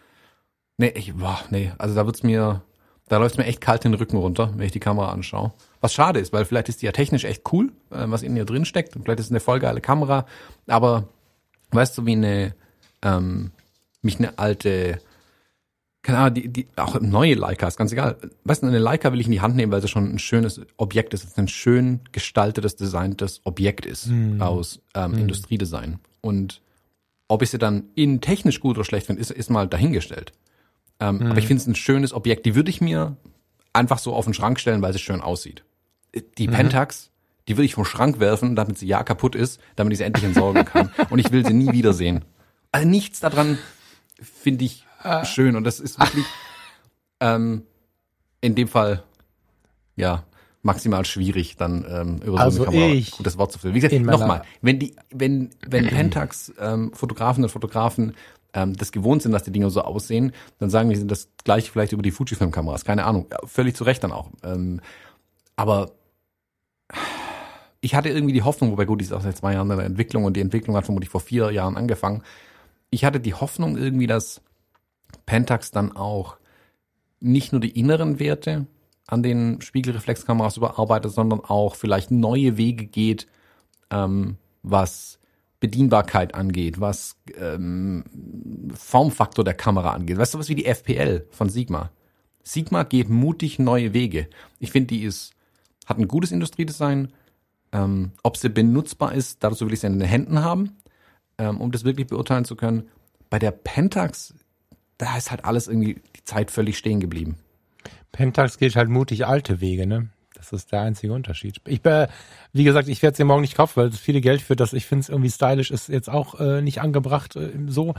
[0.76, 2.62] nee, ich, boah, nee, also da wird's mir,
[3.08, 5.52] da läuft's mir echt kalt den Rücken runter, wenn ich die Kamera anschaue.
[5.80, 8.44] Was schade ist, weil vielleicht ist die ja technisch echt cool, äh, was in ihr
[8.44, 10.26] drin steckt, und vielleicht ist es eine voll geile Kamera,
[10.66, 11.08] aber
[11.72, 12.54] weißt du, wie eine,
[13.02, 13.50] ähm,
[14.02, 15.00] mich eine alte,
[16.02, 18.16] keine Ahnung, die, die, auch neue Leica ist ganz egal.
[18.44, 20.60] Weißt du, eine Leica will ich in die Hand nehmen, weil sie schon ein schönes
[20.76, 21.24] Objekt ist.
[21.24, 24.42] Es ist ein schön gestaltetes, designtes Objekt ist mm.
[24.42, 25.18] aus ähm, mm.
[25.18, 25.98] Industriedesign.
[26.20, 26.60] Und
[27.28, 30.32] ob ich sie dann in technisch gut oder schlecht finde, ist, ist mal dahingestellt.
[30.98, 31.26] Ähm, mm.
[31.26, 32.46] Aber ich finde es ein schönes Objekt.
[32.46, 33.16] Die würde ich mir
[33.72, 35.64] einfach so auf den Schrank stellen, weil sie schön aussieht.
[36.36, 36.52] Die mhm.
[36.52, 37.11] Pentax
[37.48, 40.24] die will ich vom Schrank werfen, damit sie ja kaputt ist, damit ich sie endlich
[40.24, 40.90] entsorgen kann.
[41.10, 42.24] Und ich will sie nie wiedersehen.
[42.70, 43.58] Also nichts daran
[44.20, 45.24] finde ich äh.
[45.24, 45.56] schön.
[45.56, 46.26] Und das ist wirklich
[47.20, 47.62] ähm,
[48.40, 49.02] in dem Fall
[49.96, 50.24] ja
[50.62, 53.74] maximal schwierig, dann ähm, über so also eine Kamera ich gutes Wort zu finden.
[53.74, 58.14] Wie gesagt, nochmal, wenn die, wenn, wenn Pentax ähm, Fotografen und Fotografen
[58.54, 61.70] ähm, das gewohnt sind, dass die Dinge so aussehen, dann sagen die, sind das gleiche
[61.70, 62.84] vielleicht über die Fujifilm-Kameras.
[62.84, 63.26] Keine Ahnung.
[63.30, 64.30] Ja, völlig zu Recht dann auch.
[64.44, 64.80] Ähm,
[65.56, 65.92] aber
[67.82, 69.86] ich hatte irgendwie die Hoffnung, wobei gut, die ist auch seit zwei Jahren in der
[69.86, 72.22] Entwicklung und die Entwicklung hat vermutlich vor vier Jahren angefangen.
[72.90, 74.40] Ich hatte die Hoffnung irgendwie, dass
[75.26, 76.36] Pentax dann auch
[77.18, 78.66] nicht nur die inneren Werte
[79.08, 83.26] an den Spiegelreflexkameras überarbeitet, sondern auch vielleicht neue Wege geht,
[83.90, 85.18] ähm, was
[85.58, 88.04] Bedienbarkeit angeht, was ähm,
[88.74, 90.18] Formfaktor der Kamera angeht.
[90.18, 91.90] Weißt du was wie die FPL von Sigma?
[92.44, 94.28] Sigma geht mutig neue Wege.
[94.60, 95.34] Ich finde, die ist
[95.84, 97.12] hat ein gutes Industriedesign.
[97.72, 100.76] Ähm, ob sie benutzbar ist, dazu will ich sie in den Händen haben,
[101.38, 102.88] ähm, um das wirklich beurteilen zu können.
[103.30, 104.34] Bei der Pentax,
[104.98, 107.36] da ist halt alles irgendwie die Zeit völlig stehen geblieben.
[108.12, 110.10] Pentax geht halt mutig alte Wege, ne?
[110.34, 111.60] Das ist der einzige Unterschied.
[111.66, 112.08] Ich bin,
[112.52, 114.72] wie gesagt, ich werde sie morgen nicht kaufen, weil es viele Geld für das.
[114.72, 117.94] Ich finde es irgendwie stylisch, ist jetzt auch äh, nicht angebracht äh, so.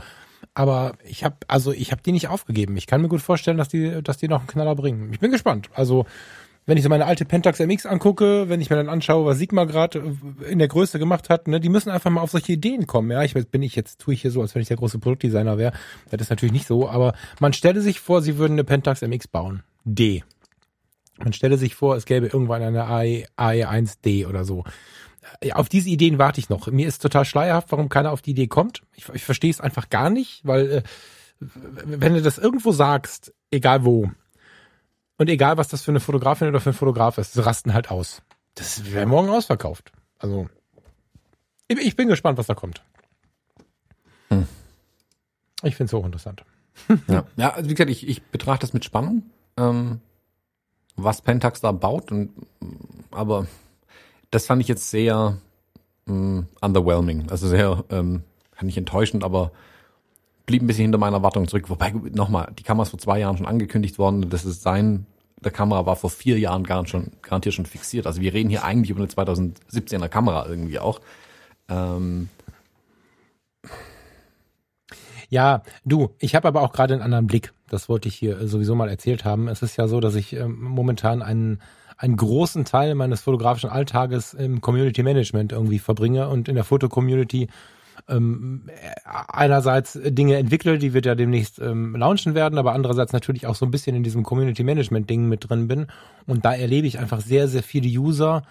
[0.52, 2.76] Aber ich habe, also ich habe die nicht aufgegeben.
[2.76, 5.10] Ich kann mir gut vorstellen, dass die, dass die noch einen Knaller bringen.
[5.12, 5.70] Ich bin gespannt.
[5.74, 6.04] Also
[6.66, 9.64] wenn ich so meine alte Pentax MX angucke, wenn ich mir dann anschaue, was Sigma
[9.64, 9.98] gerade
[10.42, 13.10] äh, in der Größe gemacht hat, ne, die müssen einfach mal auf solche Ideen kommen.
[13.10, 15.58] Ja, ich bin ich jetzt tue ich hier so, als wenn ich der große Produktdesigner
[15.58, 15.72] wäre.
[16.10, 19.28] Das ist natürlich nicht so, aber man stelle sich vor, sie würden eine Pentax MX
[19.28, 19.62] bauen.
[19.84, 20.22] D.
[21.18, 24.64] Man stelle sich vor, es gäbe irgendwann eine AE, AE1D oder so.
[25.52, 26.66] Auf diese Ideen warte ich noch.
[26.68, 28.82] Mir ist total schleierhaft, warum keiner auf die Idee kommt.
[28.94, 30.82] Ich, ich verstehe es einfach gar nicht, weil äh,
[31.84, 34.10] wenn du das irgendwo sagst, egal wo,
[35.18, 37.90] und egal was das für eine Fotografin oder für ein Fotograf ist, sie rasten halt
[37.90, 38.22] aus.
[38.54, 39.92] Das wäre morgen ausverkauft.
[40.18, 40.48] Also
[41.68, 42.82] ich, ich, bin gespannt, was da kommt.
[44.28, 44.46] Hm.
[45.62, 46.44] Ich finde es hochinteressant.
[47.08, 47.24] Ja.
[47.36, 49.22] ja, also wie gesagt, ich, ich betrachte das mit Spannung.
[49.56, 50.00] Ähm,
[50.96, 52.12] was Pentax da baut.
[52.12, 52.30] Und,
[53.10, 53.46] aber
[54.30, 55.38] das fand ich jetzt sehr
[56.06, 57.30] mm, underwhelming.
[57.30, 58.22] Also sehr, ähm,
[58.60, 59.52] nicht enttäuschend, aber
[60.46, 61.70] blieb ein bisschen hinter meiner Erwartung zurück.
[61.70, 64.28] Wobei, nochmal, die Kamera ist vor zwei Jahren schon angekündigt worden.
[64.28, 65.06] Das Design
[65.42, 68.06] der Kamera war vor vier Jahren gar schon, garantiert schon fixiert.
[68.06, 71.00] Also wir reden hier eigentlich über eine 2017er Kamera irgendwie auch.
[71.68, 72.28] Ähm,
[75.28, 77.52] ja, du, ich habe aber auch gerade einen anderen Blick.
[77.68, 79.48] Das wollte ich hier sowieso mal erzählt haben.
[79.48, 81.60] Es ist ja so, dass ich ähm, momentan einen,
[81.96, 87.48] einen großen Teil meines fotografischen Alltages im Community Management irgendwie verbringe und in der Foto-Community
[88.08, 88.68] ähm,
[89.04, 93.64] einerseits Dinge entwickle, die wir ja demnächst ähm, launchen werden, aber andererseits natürlich auch so
[93.64, 95.86] ein bisschen in diesem Community Management Ding mit drin bin.
[96.26, 98.42] Und da erlebe ich einfach sehr, sehr viele User,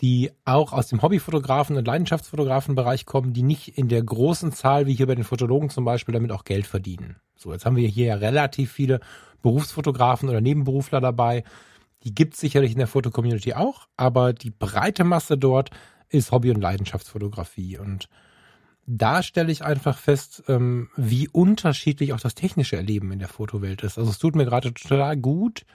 [0.00, 4.94] die auch aus dem Hobbyfotografen- und Leidenschaftsfotografenbereich kommen, die nicht in der großen Zahl, wie
[4.94, 7.16] hier bei den Fotologen zum Beispiel, damit auch Geld verdienen.
[7.36, 9.00] So, jetzt haben wir hier ja relativ viele
[9.42, 11.44] Berufsfotografen oder Nebenberufler dabei.
[12.04, 15.70] Die gibt es sicherlich in der Fotocommunity auch, aber die breite Masse dort
[16.08, 17.78] ist Hobby- und Leidenschaftsfotografie.
[17.78, 18.08] Und
[18.90, 23.82] da stelle ich einfach fest, ähm, wie unterschiedlich auch das technische Erleben in der Fotowelt
[23.82, 23.98] ist.
[23.98, 25.66] Also es tut mir gerade total gut,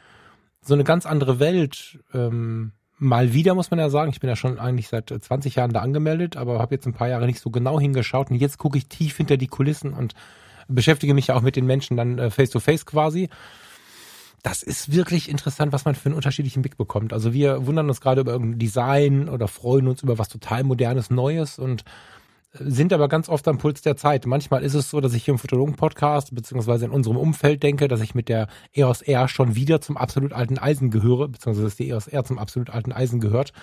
[0.61, 4.11] so eine ganz andere Welt ähm, mal wieder, muss man ja sagen.
[4.11, 7.07] Ich bin ja schon eigentlich seit 20 Jahren da angemeldet, aber habe jetzt ein paar
[7.07, 8.31] Jahre nicht so genau hingeschaut.
[8.31, 10.15] Und jetzt gucke ich tief hinter die Kulissen und
[10.67, 13.29] beschäftige mich ja auch mit den Menschen dann äh, face to face quasi.
[14.41, 17.13] Das ist wirklich interessant, was man für einen unterschiedlichen Blick bekommt.
[17.13, 21.11] Also wir wundern uns gerade über irgendein Design oder freuen uns über was total modernes,
[21.11, 21.83] Neues und
[22.53, 24.27] sind aber ganz oft am Puls der Zeit.
[24.27, 28.01] Manchmal ist es so, dass ich hier im Fotologen-Podcast beziehungsweise in unserem Umfeld denke, dass
[28.01, 31.89] ich mit der EOS R schon wieder zum absolut alten Eisen gehöre, beziehungsweise dass die
[31.89, 33.53] EOS R zum absolut alten Eisen gehört.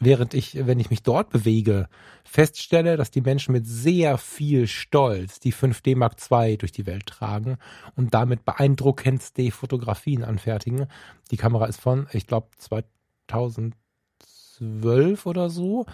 [0.00, 1.88] Während ich, wenn ich mich dort bewege,
[2.24, 7.06] feststelle, dass die Menschen mit sehr viel Stolz die 5D Mark II durch die Welt
[7.06, 7.58] tragen
[7.94, 10.88] und damit beeindruckendste Fotografien anfertigen.
[11.30, 15.86] Die Kamera ist von, ich glaube, 2012 oder so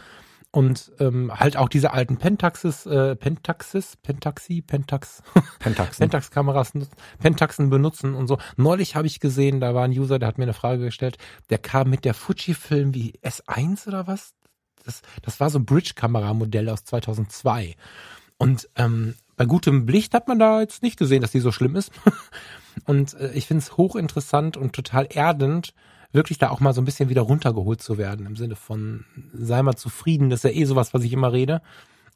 [0.53, 5.23] und ähm, halt auch diese alten Pentaxis, äh, Pentaxis, Pentaxi, Pentax,
[5.61, 6.01] Pentaxen.
[6.01, 6.73] Pentax-Kameras,
[7.21, 8.39] Pentaxen benutzen und so.
[8.57, 11.19] Neulich habe ich gesehen, da war ein User, der hat mir eine Frage gestellt,
[11.51, 14.35] der kam mit der Fujifilm wie S1 oder was?
[14.85, 17.77] Das, das war so ein Bridge-Kameramodell aus 2002.
[18.37, 21.77] Und ähm, bei gutem Licht hat man da jetzt nicht gesehen, dass die so schlimm
[21.77, 21.93] ist.
[22.87, 25.75] und äh, ich finde es hochinteressant und total erdend,
[26.13, 29.63] wirklich da auch mal so ein bisschen wieder runtergeholt zu werden, im Sinne von, sei
[29.63, 31.63] mal zufrieden, das ist ja eh sowas, was ich immer rede.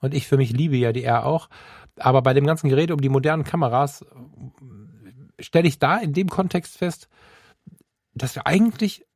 [0.01, 1.49] Und ich für mich liebe ja die R auch.
[1.97, 4.05] Aber bei dem ganzen Gerät um die modernen Kameras
[5.39, 7.09] stelle ich da in dem Kontext fest,
[8.15, 9.07] dass wir eigentlich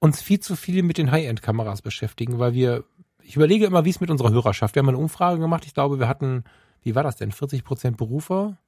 [0.00, 2.84] uns viel zu viel mit den High-End-Kameras beschäftigen, weil wir,
[3.22, 4.74] ich überlege immer, wie es mit unserer Hörerschaft.
[4.74, 5.64] Wir haben eine Umfrage gemacht.
[5.66, 6.44] Ich glaube, wir hatten,
[6.82, 7.32] wie war das denn?
[7.32, 8.58] 40 Prozent Berufer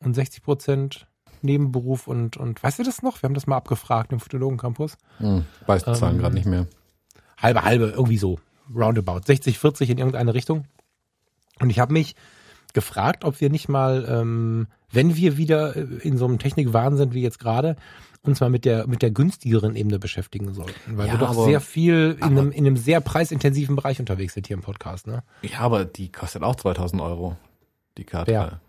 [0.00, 1.06] und 60 Prozent
[1.42, 3.22] Nebenberuf und, und weißt du das noch?
[3.22, 4.96] Wir haben das mal abgefragt im Fotologen-Campus.
[5.18, 6.66] Hm, weiß die Zahlen ähm, gerade nicht mehr.
[7.36, 8.38] Halbe, halbe, irgendwie so.
[8.74, 9.20] Roundabout.
[9.26, 10.64] 60, 40 in irgendeine Richtung.
[11.60, 12.14] Und ich habe mich
[12.74, 17.22] gefragt, ob wir nicht mal, ähm, wenn wir wieder in so einem Technikwahn sind wie
[17.22, 17.76] jetzt gerade,
[18.22, 21.44] uns mal mit der mit der günstigeren Ebene beschäftigen sollten, weil ja, wir doch aber,
[21.44, 25.06] sehr viel in einem, in einem sehr preisintensiven Bereich unterwegs sind hier im Podcast.
[25.06, 25.22] Ne?
[25.42, 27.36] Ja, aber die kostet auch 2000 Euro,
[27.96, 28.32] die Karte.
[28.32, 28.60] Ja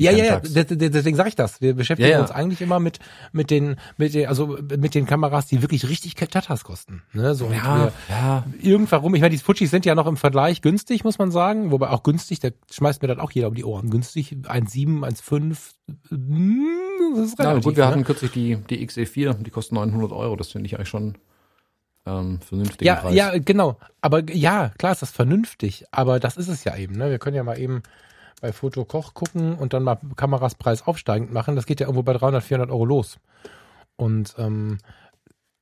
[0.00, 1.60] Ja, ja, ja, deswegen sage ich das.
[1.60, 2.22] Wir beschäftigen ja, ja.
[2.22, 3.00] uns eigentlich immer mit
[3.32, 7.02] mit den mit den also mit den Kameras, die wirklich richtig Tatas kosten.
[7.12, 7.34] Ne?
[7.34, 8.44] So ja, ja.
[8.62, 11.70] irgendwann Ich meine, die Fujis sind ja noch im Vergleich günstig, muss man sagen.
[11.70, 13.90] Wobei auch günstig, da schmeißt mir dann auch jeder um die Ohren.
[13.90, 15.56] Günstig 1,7, 1,5.
[16.08, 16.66] Hm,
[17.16, 17.90] das ist relativ, ja, gut, wir ne?
[17.90, 20.34] hatten kürzlich die die XE4, die kosten 900 Euro.
[20.36, 21.18] Das finde ich eigentlich schon
[22.06, 22.86] ähm, vernünftig.
[22.86, 23.14] Ja, Preis.
[23.14, 23.76] ja, genau.
[24.00, 25.84] Aber ja, klar ist das vernünftig.
[25.90, 26.96] Aber das ist es ja eben.
[26.96, 27.10] Ne?
[27.10, 27.82] Wir können ja mal eben
[28.40, 31.56] bei Fotokoch gucken und dann mal Kameras Preis aufsteigend machen.
[31.56, 33.18] Das geht ja irgendwo bei 300, 400 Euro los.
[33.96, 34.78] Und ähm,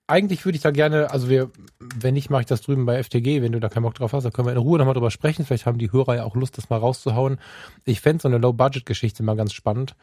[0.06, 3.42] eigentlich würde ich da gerne, also wir, wenn nicht, mache ich das drüben bei FTG,
[3.42, 5.44] wenn du da keinen Bock drauf hast, dann können wir in Ruhe nochmal drüber sprechen.
[5.44, 7.38] Vielleicht haben die Hörer ja auch Lust, das mal rauszuhauen.
[7.84, 9.94] Ich fände so eine Low-Budget-Geschichte mal ganz spannend.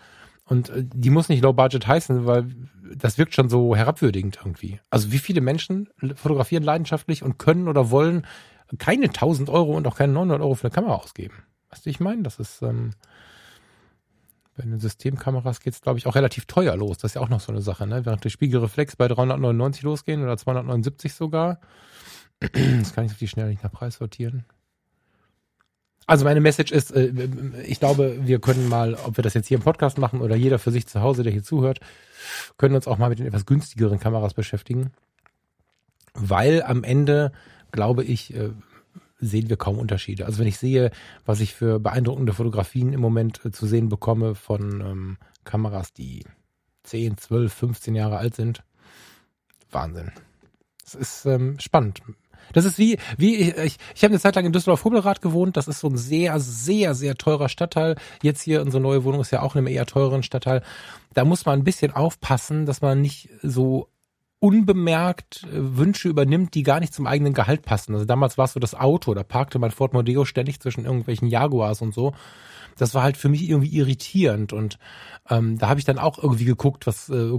[0.44, 2.46] Und äh, die muss nicht Low-Budget heißen, weil
[2.96, 4.80] das wirkt schon so herabwürdigend irgendwie.
[4.92, 8.28] Also wie viele Menschen fotografieren leidenschaftlich und können oder wollen
[8.78, 11.36] keine 1000 Euro und auch keine 900 Euro für eine Kamera ausgeben?
[11.76, 12.92] Weißt du, ich meine, das ist, ähm,
[14.56, 17.00] bei den Systemkameras geht es, glaube ich, auch relativ teuer los.
[17.00, 18.06] Das ist ja auch noch so eine Sache, ne?
[18.06, 21.60] Während der Spiegelreflex bei 399 losgehen oder 279 sogar.
[22.40, 24.46] Das kann ich auf die Schnelle nicht nach Preis sortieren.
[26.08, 27.12] Also meine Message ist, äh,
[27.66, 30.60] ich glaube, wir können mal, ob wir das jetzt hier im Podcast machen oder jeder
[30.60, 31.82] für sich zu Hause, der hier zuhört,
[32.58, 34.92] können uns auch mal mit den etwas günstigeren Kameras beschäftigen.
[36.14, 37.34] Weil am Ende,
[37.72, 38.52] glaube ich, äh,
[39.26, 40.26] sehen wir kaum Unterschiede.
[40.26, 40.92] Also wenn ich sehe,
[41.26, 46.24] was ich für beeindruckende Fotografien im Moment äh, zu sehen bekomme von ähm, Kameras, die
[46.84, 48.64] 10, 12, 15 Jahre alt sind,
[49.72, 50.12] Wahnsinn.
[50.86, 52.02] Es ist ähm, spannend.
[52.54, 55.58] Das ist wie, wie ich, ich, ich habe eine Zeit lang in Düsseldorf-Hobelrad gewohnt.
[55.58, 57.96] Das ist so ein sehr, sehr, sehr teurer Stadtteil.
[58.22, 60.62] Jetzt hier unsere neue Wohnung ist ja auch in einem eher teureren Stadtteil.
[61.14, 63.90] Da muss man ein bisschen aufpassen, dass man nicht so
[64.40, 67.94] unbemerkt äh, Wünsche übernimmt, die gar nicht zum eigenen Gehalt passen.
[67.94, 71.28] Also damals war es so das Auto, da parkte mein Ford Mondeo ständig zwischen irgendwelchen
[71.28, 72.14] Jaguars und so.
[72.78, 74.78] Das war halt für mich irgendwie irritierend und
[75.30, 77.32] ähm, da habe ich dann auch irgendwie geguckt, was äh,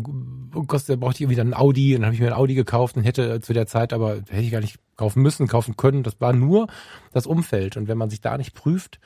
[0.66, 2.96] kostet, brauchte ich irgendwie dann ein Audi und dann habe ich mir ein Audi gekauft
[2.96, 6.02] und hätte zu der Zeit aber hätte ich gar nicht kaufen müssen, kaufen können.
[6.02, 6.68] Das war nur
[7.12, 8.98] das Umfeld und wenn man sich da nicht prüft,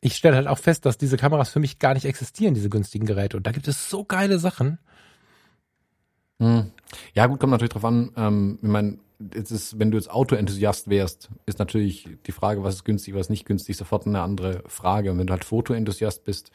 [0.00, 3.06] ich stelle halt auch fest, dass diese Kameras für mich gar nicht existieren, diese günstigen
[3.06, 4.78] Geräte und da gibt es so geile Sachen.
[6.40, 6.70] Hm.
[7.14, 8.10] Ja, gut, kommt natürlich drauf an.
[8.16, 8.98] Ähm, ich meine,
[9.34, 13.22] jetzt ist, wenn du jetzt Autoenthusiast wärst, ist natürlich die Frage, was ist günstig, was
[13.22, 15.10] ist nicht günstig, sofort eine andere Frage.
[15.10, 16.50] Und wenn du halt Fotoenthusiast bist,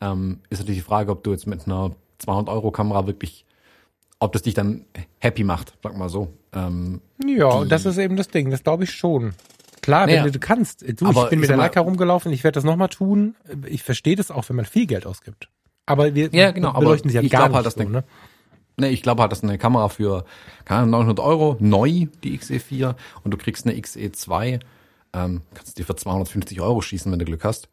[0.00, 3.44] ähm, ist natürlich die Frage, ob du jetzt mit einer 200 Euro Kamera wirklich,
[4.18, 4.84] ob das dich dann
[5.18, 6.32] happy macht, sag mal so.
[6.52, 9.34] Ähm, ja, das ist eben das Ding, das glaube ich schon.
[9.80, 10.82] Klar, naja, wenn du, du kannst.
[10.82, 13.34] Du, ich bin mit der Leica rumgelaufen, ich werde das nochmal tun.
[13.66, 15.48] Ich verstehe das auch, wenn man viel Geld ausgibt.
[15.86, 18.04] Aber wir ja, genau, beleuchten sie ja gar nicht halt, so, ne?
[18.76, 20.24] Ne, ich glaube halt, das ist eine Kamera für
[20.64, 24.60] keine 900 Euro, neu, die XE4, und du kriegst eine XE2,
[25.12, 27.68] ähm, kannst die für 250 Euro schießen, wenn du Glück hast.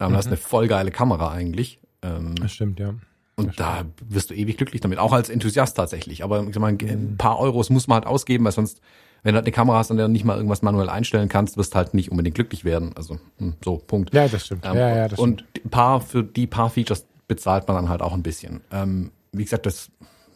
[0.00, 0.14] Ähm, mhm.
[0.14, 1.80] Das ist eine voll geile Kamera eigentlich.
[2.02, 2.94] Ähm, das stimmt, ja.
[3.36, 4.02] Und das da stimmt.
[4.08, 6.22] wirst du ewig glücklich damit, auch als Enthusiast tatsächlich.
[6.22, 7.16] Aber ich sag mal, ein mhm.
[7.16, 8.80] paar Euros muss man halt ausgeben, weil sonst,
[9.24, 11.56] wenn du halt eine Kamera hast, an der du nicht mal irgendwas manuell einstellen kannst,
[11.56, 12.92] wirst du halt nicht unbedingt glücklich werden.
[12.94, 14.14] Also hm, so, Punkt.
[14.14, 14.64] Ja, das stimmt.
[14.64, 15.66] Ähm, ja, ja, das und stimmt.
[15.66, 18.60] ein paar, für die paar Features bezahlt man dann halt auch ein bisschen.
[18.70, 19.90] Ähm, wie gesagt, das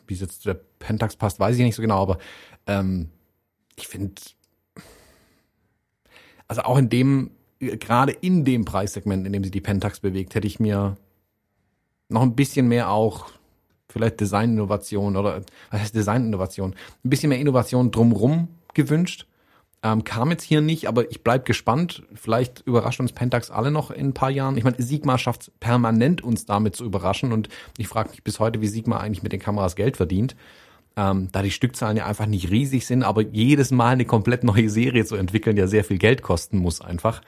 [0.09, 2.19] wie es jetzt zu der Pentax passt, weiß ich nicht so genau, aber
[2.67, 3.11] ähm,
[3.77, 4.21] ich finde,
[6.49, 10.47] also auch in dem, gerade in dem Preissegment, in dem sich die Pentax bewegt, hätte
[10.47, 10.97] ich mir
[12.09, 13.31] noch ein bisschen mehr auch
[13.89, 16.75] vielleicht Designinnovation oder was heißt Designinnovation?
[17.05, 19.27] Ein bisschen mehr Innovation drumrum gewünscht.
[19.83, 22.03] Ähm, kam jetzt hier nicht, aber ich bleib gespannt.
[22.15, 24.57] Vielleicht überrascht uns Pentax alle noch in ein paar Jahren.
[24.57, 27.33] Ich meine, Sigma schafft permanent, uns damit zu überraschen.
[27.33, 30.35] Und ich frage mich bis heute, wie Sigma eigentlich mit den Kameras Geld verdient.
[30.97, 34.69] Ähm, da die Stückzahlen ja einfach nicht riesig sind, aber jedes Mal eine komplett neue
[34.69, 37.23] Serie zu entwickeln, ja sehr viel Geld kosten muss einfach.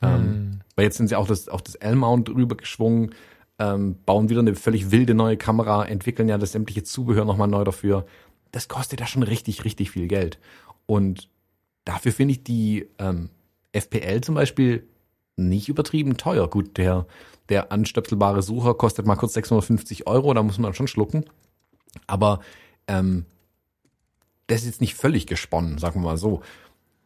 [0.00, 0.60] Ähm, hm.
[0.76, 3.16] weil jetzt sind sie auch das, auf das L-Mount rübergeschwungen,
[3.58, 7.64] ähm, bauen wieder eine völlig wilde neue Kamera, entwickeln ja das sämtliche Zubehör nochmal neu
[7.64, 8.06] dafür.
[8.52, 10.38] Das kostet ja schon richtig, richtig viel Geld.
[10.86, 11.28] Und
[11.88, 13.30] Dafür finde ich die ähm,
[13.72, 14.86] FPL zum Beispiel
[15.36, 16.46] nicht übertrieben teuer.
[16.50, 17.06] Gut, der,
[17.48, 21.24] der anstöpselbare Sucher kostet mal kurz 650 Euro, da muss man schon schlucken.
[22.06, 22.40] Aber
[22.88, 23.24] ähm,
[24.48, 26.42] das ist jetzt nicht völlig gesponnen, sagen wir mal so.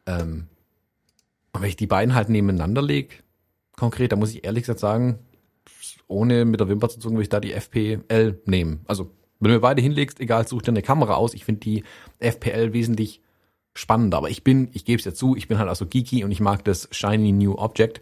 [0.07, 0.49] Ähm,
[1.53, 3.15] und wenn ich die beiden halt nebeneinander lege,
[3.77, 5.21] konkret, da muss ich ehrlich gesagt sagen,
[6.09, 8.81] ohne mit der Wimper zu zucken, würde ich da die FPL nehmen.
[8.89, 11.35] Also, wenn du mir beide hinlegst, egal, such dir eine Kamera aus.
[11.35, 11.85] Ich finde die
[12.19, 13.23] FPL wesentlich
[13.75, 14.19] spannender.
[14.19, 16.31] Aber ich bin, ich gebe es ja zu, ich bin halt auch so geeky und
[16.31, 18.01] ich mag das Shiny New Object,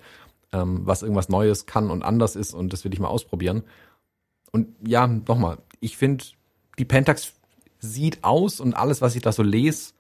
[0.52, 3.62] ähm, was irgendwas Neues kann und anders ist und das will ich mal ausprobieren.
[4.52, 6.24] Und ja, nochmal, ich finde,
[6.78, 7.34] die Pentax
[7.78, 9.92] sieht aus und alles, was ich da so lese,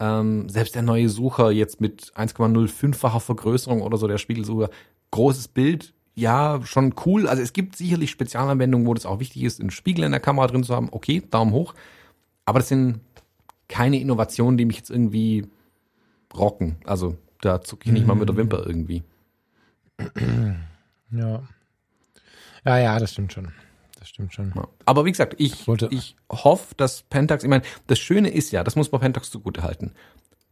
[0.00, 4.70] ähm, selbst der neue Sucher jetzt mit 1,05-facher Vergrößerung oder so, der Spiegelsucher,
[5.10, 7.26] großes Bild, ja, schon cool.
[7.26, 10.46] Also es gibt sicherlich Spezialanwendungen, wo das auch wichtig ist, einen Spiegel in der Kamera
[10.46, 10.88] drin zu haben.
[10.90, 11.74] Okay, Daumen hoch.
[12.44, 13.00] Aber das sind
[13.74, 15.48] keine Innovationen, die mich jetzt irgendwie
[16.32, 16.76] rocken.
[16.84, 19.02] Also da zucke ich nicht mal mit der Wimper irgendwie.
[21.10, 21.44] Ja.
[22.64, 23.52] Ja, ja, das stimmt schon.
[24.00, 24.52] Das stimmt schon.
[24.56, 24.66] Ja.
[24.84, 28.74] Aber wie gesagt, ich, ich hoffe, dass Pentax, ich meine, das Schöne ist ja, das
[28.74, 29.92] muss man Pentax zugute halten.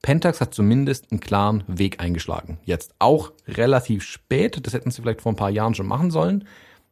[0.03, 2.59] Pentax hat zumindest einen klaren Weg eingeschlagen.
[2.65, 6.47] Jetzt auch relativ spät, das hätten sie vielleicht vor ein paar Jahren schon machen sollen.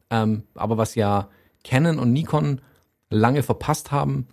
[0.09, 1.29] Ähm, aber was ja
[1.63, 2.59] Canon und Nikon
[3.09, 4.27] lange verpasst haben,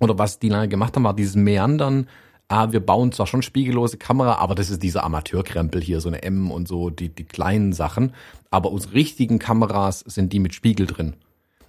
[0.00, 2.08] oder was die lange gemacht haben, war dieses Meandern.
[2.48, 6.24] Ah, wir bauen zwar schon spiegellose Kamera, aber das ist dieser Amateurkrempel hier, so eine
[6.24, 8.12] M und so, die, die kleinen Sachen.
[8.50, 11.14] Aber unsere richtigen Kameras sind die mit Spiegel drin.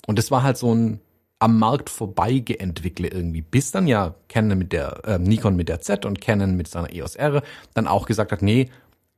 [0.07, 0.99] Und das war halt so ein
[1.38, 5.82] am Markt vorbei geentwickle irgendwie, bis dann ja Canon mit der äh, Nikon mit der
[5.82, 7.41] Z und Canon mit seiner EOS R
[7.73, 8.69] dann auch gesagt hat, nee,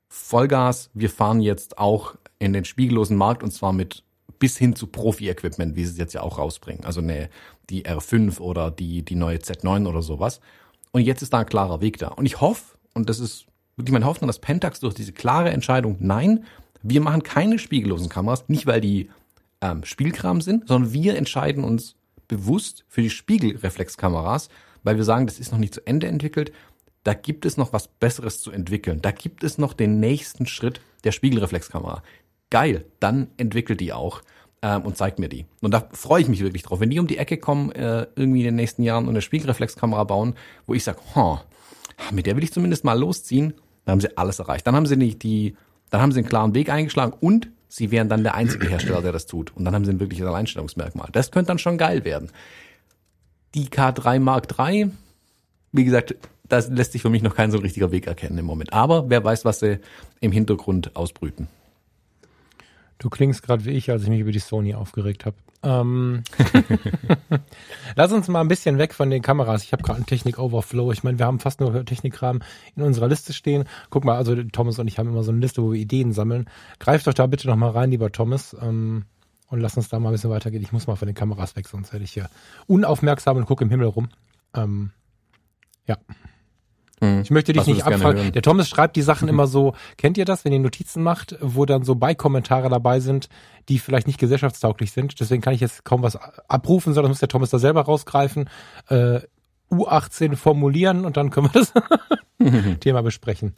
[0.08, 4.04] Vollgas, wir fahren jetzt auch in den spiegellosen Markt und zwar mit
[4.40, 6.86] bis hin zu Profi-Equipment, wie sie es jetzt ja auch rausbringen.
[6.86, 7.30] Also ne,
[7.70, 10.40] die R5 oder die, die neue Z9 oder sowas.
[10.92, 12.10] Und jetzt ist da ein klarer Weg da.
[12.10, 13.46] Und ich hoffe, und das ist
[13.76, 16.46] wirklich meine Hoffnung, dass Pentax durch diese klare Entscheidung, nein,
[16.84, 19.10] wir machen keine spiegellosen Kameras, nicht weil die
[19.62, 21.96] ähm, Spielkram sind, sondern wir entscheiden uns
[22.28, 24.50] bewusst für die Spiegelreflexkameras,
[24.84, 26.52] weil wir sagen, das ist noch nicht zu Ende entwickelt.
[27.04, 29.02] Da gibt es noch was Besseres zu entwickeln.
[29.02, 32.04] Da gibt es noch den nächsten Schritt der Spiegelreflexkamera.
[32.50, 34.22] Geil, dann entwickelt die auch
[34.64, 35.46] ähm, und zeigt mir die.
[35.62, 36.80] Und da freue ich mich wirklich drauf.
[36.80, 40.06] Wenn die um die Ecke kommen, äh, irgendwie in den nächsten Jahren und eine Spiegelreflexkamera
[40.06, 40.36] bauen,
[40.66, 41.38] wo ich sage, huh,
[42.12, 43.54] mit der will ich zumindest mal losziehen,
[43.86, 44.66] dann haben sie alles erreicht.
[44.66, 45.56] Dann haben sie nicht die,
[45.92, 49.12] dann haben sie einen klaren Weg eingeschlagen und sie wären dann der einzige Hersteller, der
[49.12, 49.56] das tut.
[49.56, 51.10] Und dann haben sie ein wirkliches Alleinstellungsmerkmal.
[51.12, 52.32] Das könnte dann schon geil werden.
[53.56, 54.90] Die K3 Mark III,
[55.74, 56.16] wie gesagt,
[56.48, 58.72] das lässt sich für mich noch kein so richtiger Weg erkennen im Moment.
[58.72, 59.80] Aber wer weiß, was sie
[60.22, 61.48] im Hintergrund ausbrüten.
[63.04, 65.36] Du klingst gerade wie ich, als ich mich über die Sony aufgeregt habe.
[65.62, 66.24] Ähm,
[67.98, 69.62] Lass uns mal ein bisschen weg von den Kameras.
[69.62, 70.90] Ich habe gerade einen Technik-Overflow.
[70.94, 72.42] Ich meine, wir haben fast nur Technikrahmen
[72.78, 73.66] in unserer Liste stehen.
[73.90, 76.50] Guck mal, also Thomas und ich haben immer so eine Liste, wo wir Ideen sammeln.
[76.80, 78.56] Greift doch da bitte noch mal rein, lieber Thomas.
[78.62, 79.04] Ähm,
[79.50, 80.64] und lass uns da mal ein bisschen weitergehen.
[80.64, 82.30] Ich muss mal von den Kameras weg, sonst werde ich hier
[82.68, 84.08] unaufmerksam und gucke im Himmel rum.
[84.56, 84.92] Ähm,
[85.88, 85.98] ja.
[87.04, 87.20] Hm.
[87.22, 88.32] Ich möchte dich nicht abfragen.
[88.32, 91.66] Der Thomas schreibt die Sachen immer so, kennt ihr das, wenn ihr Notizen macht, wo
[91.66, 93.28] dann so Beikommentare dabei sind,
[93.68, 95.20] die vielleicht nicht gesellschaftstauglich sind.
[95.20, 98.50] Deswegen kann ich jetzt kaum was abrufen, sondern muss der Thomas da selber rausgreifen,
[98.88, 99.20] äh,
[99.70, 101.74] U18 formulieren und dann können wir das
[102.80, 103.54] Thema besprechen.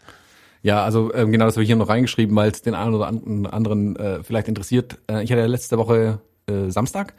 [0.63, 3.07] Ja, also ähm, genau das habe ich hier noch reingeschrieben, weil es den einen oder
[3.07, 4.97] anderen äh, vielleicht interessiert.
[5.07, 7.13] Äh, ich hatte ja letzte Woche äh, Samstag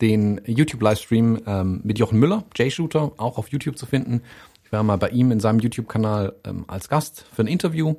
[0.00, 4.22] den YouTube-Livestream ähm, mit Jochen Müller, J-Shooter, auch auf YouTube zu finden
[4.74, 7.94] war mal bei ihm in seinem YouTube-Kanal ähm, als Gast für ein Interview.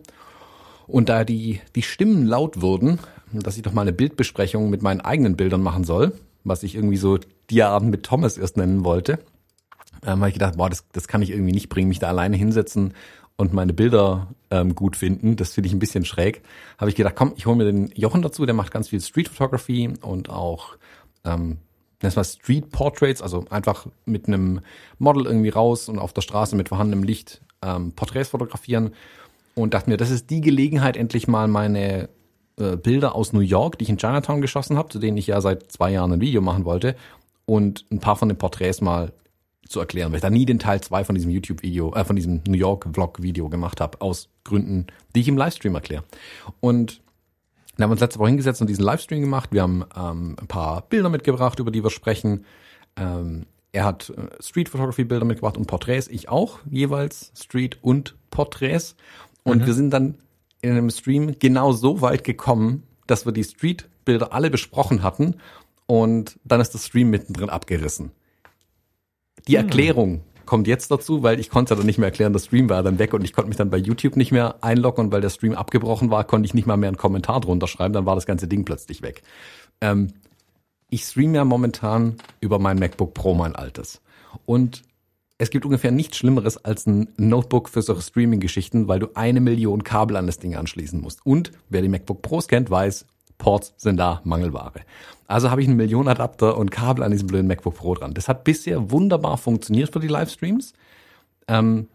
[0.88, 3.00] Und da die, die Stimmen laut wurden,
[3.34, 6.14] dass ich doch mal eine Bildbesprechung mit meinen eigenen Bildern machen soll,
[6.44, 7.18] was ich irgendwie so
[7.50, 9.20] Diaden mit Thomas erst nennen wollte,
[10.04, 12.38] ähm, habe ich gedacht, boah, das, das kann ich irgendwie nicht bringen, mich da alleine
[12.38, 12.94] hinsetzen
[13.38, 15.36] und meine Bilder ähm, gut finden.
[15.36, 16.44] Das finde ich ein bisschen schräg.
[16.78, 19.28] Habe ich gedacht, komm, ich hole mir den Jochen dazu, der macht ganz viel Street
[19.28, 20.78] Photography und auch
[21.24, 21.58] ähm,
[22.00, 24.62] das war Street Portraits, also einfach mit einem
[25.00, 28.94] Model irgendwie raus und auf der Straße mit vorhandenem Licht ähm, Porträts fotografieren
[29.56, 32.10] und dachte mir, das ist die Gelegenheit, endlich mal meine
[32.58, 35.42] äh, Bilder aus New York, die ich in Chinatown geschossen habe, zu denen ich ja
[35.42, 36.96] seit zwei Jahren ein Video machen wollte
[37.46, 39.14] und ein paar von den Porträts mal
[39.68, 42.42] zu erklären, weil ich da nie den Teil zwei von diesem YouTube-Video, äh, von diesem
[42.48, 46.04] New York-Vlog-Video gemacht habe, aus Gründen, die ich im Livestream erkläre.
[46.60, 47.02] Und
[47.76, 49.52] dann haben uns letzte Woche hingesetzt und diesen Livestream gemacht.
[49.52, 52.46] Wir haben ähm, ein paar Bilder mitgebracht, über die wir sprechen.
[52.96, 56.08] Ähm, er hat äh, Street Photography Bilder mitgebracht und Porträts.
[56.08, 58.96] Ich auch jeweils Street und Porträts.
[59.44, 59.66] Und mhm.
[59.66, 60.18] wir sind dann
[60.62, 65.36] in einem Stream genau so weit gekommen, dass wir die Street Bilder alle besprochen hatten.
[65.88, 68.12] Und dann ist das Stream mittendrin abgerissen.
[69.48, 69.64] Die mhm.
[69.64, 73.00] Erklärung kommt jetzt dazu, weil ich konnte dann nicht mehr erklären, der Stream war dann
[73.00, 75.54] weg und ich konnte mich dann bei YouTube nicht mehr einloggen und weil der Stream
[75.54, 78.48] abgebrochen war, konnte ich nicht mal mehr einen Kommentar drunter schreiben, dann war das ganze
[78.48, 79.24] Ding plötzlich weg.
[79.82, 80.14] Ähm,
[80.90, 84.02] ich streame ja momentan über mein MacBook Pro, mein altes.
[84.46, 84.84] Und
[85.38, 89.84] es gibt ungefähr nichts Schlimmeres als ein Notebook für solche Streaming-Geschichten, weil du eine Million
[89.84, 91.26] Kabel an das Ding anschließen musst.
[91.26, 93.06] Und wer die MacBook Pros kennt, weiß,
[93.38, 94.82] Ports sind da Mangelware.
[95.28, 98.14] Also habe ich einen Millionenadapter und Kabel an diesem blöden MacBook Pro dran.
[98.14, 100.74] Das hat bisher wunderbar funktioniert für die Livestreams.
[101.48, 101.88] Ähm,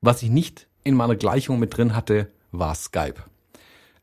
[0.00, 3.22] was ich nicht in meiner Gleichung mit drin hatte, war Skype.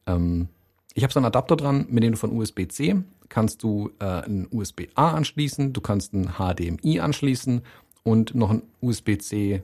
[0.05, 0.47] Ähm,
[0.93, 4.47] ich habe so einen Adapter dran, mit dem du von USB-C kannst du äh, ein
[4.51, 7.61] USB-A anschließen, du kannst ein HDMI anschließen
[8.03, 9.63] und noch ein USB-C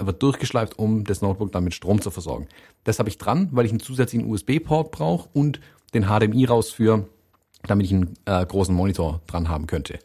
[0.00, 2.48] wird durchgeschleift, um das Notebook dann mit Strom zu versorgen.
[2.84, 5.60] Das habe ich dran, weil ich einen zusätzlichen USB-Port brauche und
[5.94, 7.06] den HDMI rausführe,
[7.64, 9.98] damit ich einen äh, großen Monitor dran haben könnte.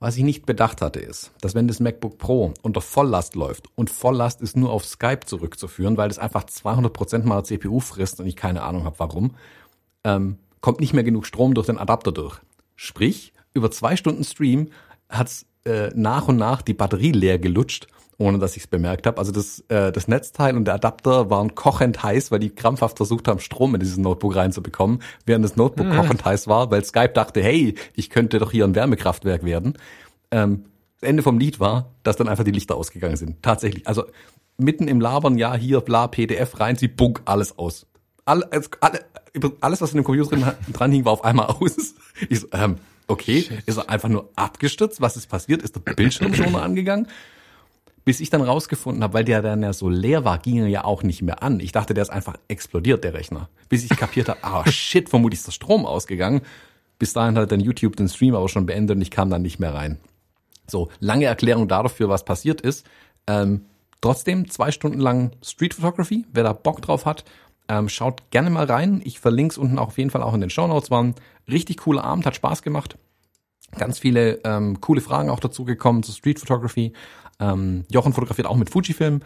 [0.00, 3.88] Was ich nicht bedacht hatte, ist, dass wenn das MacBook Pro unter Volllast läuft und
[3.88, 8.34] Volllast ist nur auf Skype zurückzuführen, weil das einfach 200% meiner CPU frisst und ich
[8.34, 9.36] keine Ahnung habe warum,
[10.02, 12.40] ähm, kommt nicht mehr genug Strom durch den Adapter durch.
[12.74, 14.70] Sprich, über zwei Stunden Stream
[15.08, 17.86] hat's äh, nach und nach die Batterie leer gelutscht,
[18.22, 19.18] ohne dass ich es bemerkt habe.
[19.18, 23.28] Also das, äh, das Netzteil und der Adapter waren kochend heiß, weil die krampfhaft versucht
[23.28, 25.96] haben, Strom in dieses Notebook reinzubekommen, während das Notebook mhm.
[25.96, 29.74] kochend heiß war, weil Skype dachte, hey, ich könnte doch hier ein Wärmekraftwerk werden.
[30.30, 30.64] Ähm,
[31.00, 33.42] das Ende vom Lied war, dass dann einfach die Lichter ausgegangen sind.
[33.42, 33.86] Tatsächlich.
[33.88, 34.04] Also
[34.56, 37.86] mitten im Labern, ja, hier, bla, PDF rein, sie bunk, alles aus.
[38.24, 38.70] Alles,
[39.60, 41.94] alles, was in dem Computer drin, dran hing, war auf einmal aus.
[42.28, 42.76] Ich so, ähm,
[43.08, 43.62] Okay, Shit.
[43.66, 45.00] ist er einfach nur abgestürzt?
[45.00, 45.62] Was ist passiert?
[45.62, 47.08] Ist der Bildschirm schon angegangen?
[48.04, 50.84] Bis ich dann rausgefunden habe, weil der dann ja so leer war, ging er ja
[50.84, 51.60] auch nicht mehr an.
[51.60, 53.48] Ich dachte, der ist einfach explodiert, der Rechner.
[53.68, 56.42] Bis ich kapiert habe, ah shit, vermutlich ist der Strom ausgegangen.
[56.98, 59.58] Bis dahin hat dann YouTube den Stream aber schon beendet und ich kam dann nicht
[59.58, 59.98] mehr rein.
[60.66, 62.86] So, lange Erklärung dafür, was passiert ist.
[63.26, 63.66] Ähm,
[64.00, 66.24] trotzdem zwei Stunden lang Street Photography.
[66.32, 67.24] Wer da Bock drauf hat,
[67.68, 69.00] ähm, schaut gerne mal rein.
[69.04, 70.90] Ich verlinke es unten auch auf jeden Fall auch in den Show Notes.
[70.90, 71.14] War ein
[71.48, 72.96] richtig cooler Abend, hat Spaß gemacht.
[73.78, 76.92] Ganz viele ähm, coole Fragen auch dazu gekommen zu Street Photography.
[77.40, 79.20] Ähm, Jochen fotografiert auch mit Fujifilm.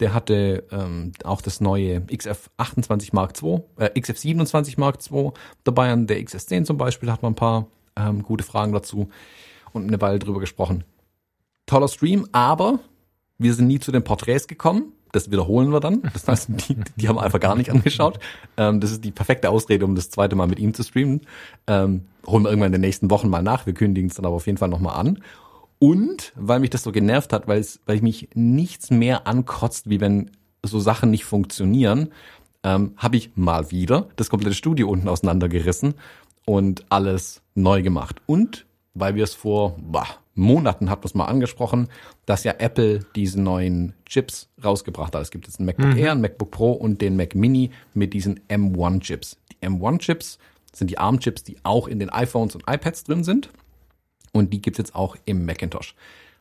[0.00, 5.32] Der hatte ähm, auch das neue XF28 Mark II, äh, XF27 Mark II
[5.64, 5.92] dabei.
[5.92, 9.10] An der XS10 zum Beispiel hat man ein paar ähm, gute Fragen dazu
[9.72, 10.84] und eine Weile drüber gesprochen.
[11.66, 12.80] Toller Stream, aber
[13.36, 16.02] wir sind nie zu den Porträts gekommen das wiederholen wir dann.
[16.12, 18.18] Das heißt, die, die haben einfach gar nicht angeschaut.
[18.56, 21.22] Ähm, das ist die perfekte Ausrede, um das zweite Mal mit ihm zu streamen.
[21.66, 23.66] Ähm, holen wir irgendwann in den nächsten Wochen mal nach.
[23.66, 25.22] Wir kündigen es dann aber auf jeden Fall nochmal an.
[25.78, 29.88] Und weil mich das so genervt hat, weil, es, weil ich mich nichts mehr ankotzt,
[29.88, 30.30] wie wenn
[30.62, 32.10] so Sachen nicht funktionieren,
[32.62, 35.94] ähm, habe ich mal wieder das komplette Studio unten auseinandergerissen
[36.44, 38.20] und alles neu gemacht.
[38.26, 41.88] Und weil wir es vor boah, Monaten hat man es mal angesprochen,
[42.26, 45.22] dass ja Apple diese neuen Chips rausgebracht hat.
[45.22, 45.98] Es gibt jetzt ein MacBook mhm.
[45.98, 49.36] Air, ein MacBook Pro und den Mac Mini mit diesen M1-Chips.
[49.52, 50.38] Die M1-Chips
[50.72, 53.50] sind die ARM-Chips, die auch in den iPhones und iPads drin sind.
[54.32, 55.94] Und die gibt's jetzt auch im Macintosh.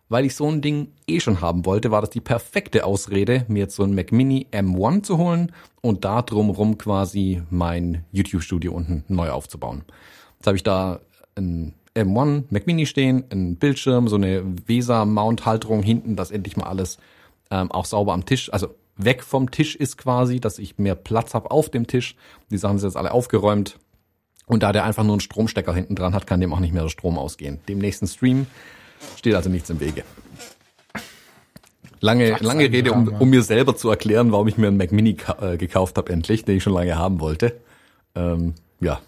[0.07, 3.59] Weil ich so ein Ding eh schon haben wollte, war das die perfekte Ausrede, mir
[3.59, 9.03] jetzt so ein Mac Mini M1 zu holen und da drumrum quasi mein YouTube-Studio unten
[9.07, 9.83] neu aufzubauen.
[10.37, 10.99] Jetzt habe ich da
[11.35, 16.97] ein M1 Mac Mini stehen, ein Bildschirm, so eine VESA-Mount-Halterung hinten, dass endlich mal alles
[17.51, 21.33] ähm, auch sauber am Tisch, also weg vom Tisch ist quasi, dass ich mehr Platz
[21.33, 22.15] habe auf dem Tisch.
[22.51, 23.79] Die Sachen sind jetzt alle aufgeräumt.
[24.45, 26.83] Und da der einfach nur einen Stromstecker hinten dran hat, kann dem auch nicht mehr
[26.83, 27.59] der Strom ausgehen.
[27.67, 28.47] Dem nächsten Stream
[29.15, 30.03] steht also nichts im Wege.
[32.01, 35.17] Lange, lange Rede, um, um mir selber zu erklären, warum ich mir einen Mac Mini
[35.39, 37.59] äh, gekauft habe, endlich, den ich schon lange haben wollte.
[38.15, 39.01] Ähm, ja,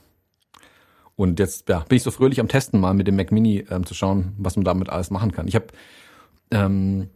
[1.22, 3.86] und jetzt ja, bin ich so fröhlich am Testen, mal mit dem Mac Mini ähm,
[3.86, 5.48] zu schauen, was man damit alles machen kann.
[5.48, 5.68] Ich habe
[6.50, 7.10] ähm,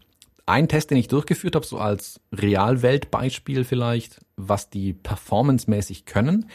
[0.45, 6.51] einen Test, den ich durchgeführt habe, so als Realweltbeispiel vielleicht, was die performancemäßig können.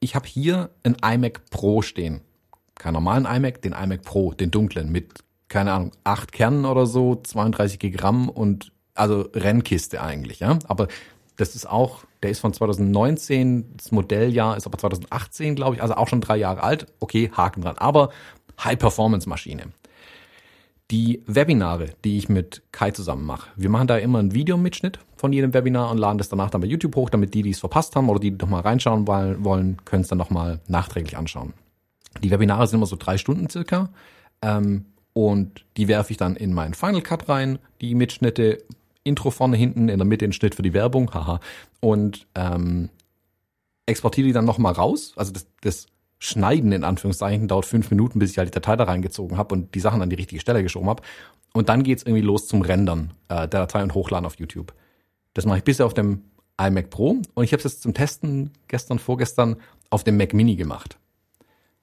[0.00, 2.22] Ich habe hier ein iMac Pro stehen.
[2.76, 7.14] Kein normalen iMac, den iMac Pro, den dunklen, mit, keine Ahnung, acht Kernen oder so,
[7.16, 10.58] 32 Gramm und also Rennkiste eigentlich, ja.
[10.66, 10.88] Aber
[11.36, 15.94] das ist auch, der ist von 2019, das Modelljahr ist aber 2018, glaube ich, also
[15.94, 16.86] auch schon drei Jahre alt.
[17.00, 17.78] Okay, Haken dran.
[17.78, 18.10] Aber
[18.62, 19.64] High-Performance-Maschine.
[20.90, 23.50] Die Webinare, die ich mit Kai zusammen mache.
[23.56, 26.68] Wir machen da immer einen Videomitschnitt von jedem Webinar und laden das danach dann bei
[26.68, 30.08] YouTube hoch, damit die, die es verpasst haben oder die, nochmal reinschauen wollen, können es
[30.08, 31.54] dann nochmal nachträglich anschauen.
[32.22, 33.90] Die Webinare sind immer so drei Stunden circa.
[34.42, 38.62] Ähm, und die werfe ich dann in meinen Final Cut rein, die Mitschnitte,
[39.06, 41.40] Intro vorne, hinten, in der Mitte den Schnitt für die Werbung, haha.
[41.80, 42.90] Und ähm,
[43.86, 45.12] exportiere die dann nochmal raus.
[45.16, 45.86] Also das, das
[46.18, 49.74] Schneiden in Anführungszeichen dauert fünf Minuten, bis ich halt die Datei da reingezogen habe und
[49.74, 51.02] die Sachen an die richtige Stelle geschoben habe.
[51.52, 54.74] Und dann geht's irgendwie los zum Rendern äh, der Datei und Hochladen auf YouTube.
[55.34, 56.22] Das mache ich bisher auf dem
[56.60, 59.56] iMac Pro und ich habe es jetzt zum Testen gestern, vorgestern
[59.90, 60.98] auf dem Mac Mini gemacht.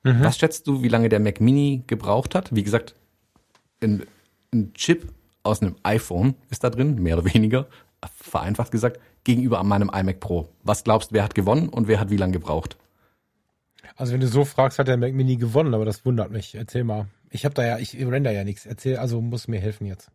[0.04, 0.24] Mhm.
[0.24, 2.54] Was schätzt du, wie lange der Mac Mini gebraucht hat?
[2.56, 2.96] Wie gesagt,
[3.82, 4.04] ein,
[4.52, 5.08] ein Chip
[5.44, 7.68] aus einem iPhone ist da drin, mehr oder weniger,
[8.18, 10.50] vereinfacht gesagt, gegenüber meinem iMac Pro.
[10.64, 12.78] Was glaubst du, wer hat gewonnen und wer hat wie lange gebraucht?
[13.96, 16.56] Also wenn du so fragst, hat der Mac Mini gewonnen, aber das wundert mich.
[16.56, 17.08] Erzähl mal.
[17.30, 18.66] Ich habe da ja, ich render ja nichts.
[18.66, 20.10] Erzähl, also muss mir helfen jetzt.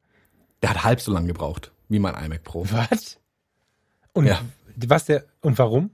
[0.62, 2.66] Der hat halb so lange gebraucht wie mein iMac Pro.
[2.70, 3.18] Was?
[4.12, 4.40] Und ja.
[4.76, 5.90] was der und warum?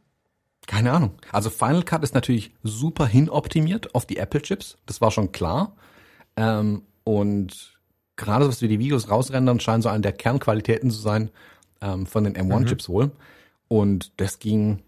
[0.67, 1.13] Keine Ahnung.
[1.31, 4.77] Also Final Cut ist natürlich super hinoptimiert auf die Apple Chips.
[4.87, 5.77] Das war schon klar.
[6.37, 7.74] Ähm, und
[8.17, 11.31] gerade was wir die Videos rausrendern, scheint so eine der Kernqualitäten zu sein,
[11.81, 12.93] ähm, von den M1-Chips mhm.
[12.93, 13.11] wohl.
[13.69, 14.83] Und das ging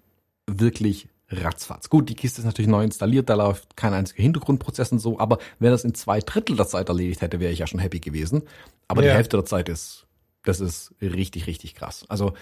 [0.47, 1.91] wirklich ratzfatz.
[1.91, 5.39] Gut, die Kiste ist natürlich neu installiert, da läuft kein einziger Hintergrundprozess und so, aber
[5.59, 8.43] wenn das in zwei Drittel der Zeit erledigt hätte, wäre ich ja schon happy gewesen.
[8.87, 9.11] Aber ja.
[9.11, 10.07] die Hälfte der Zeit ist,
[10.45, 12.05] das ist richtig, richtig krass.
[12.09, 12.35] Also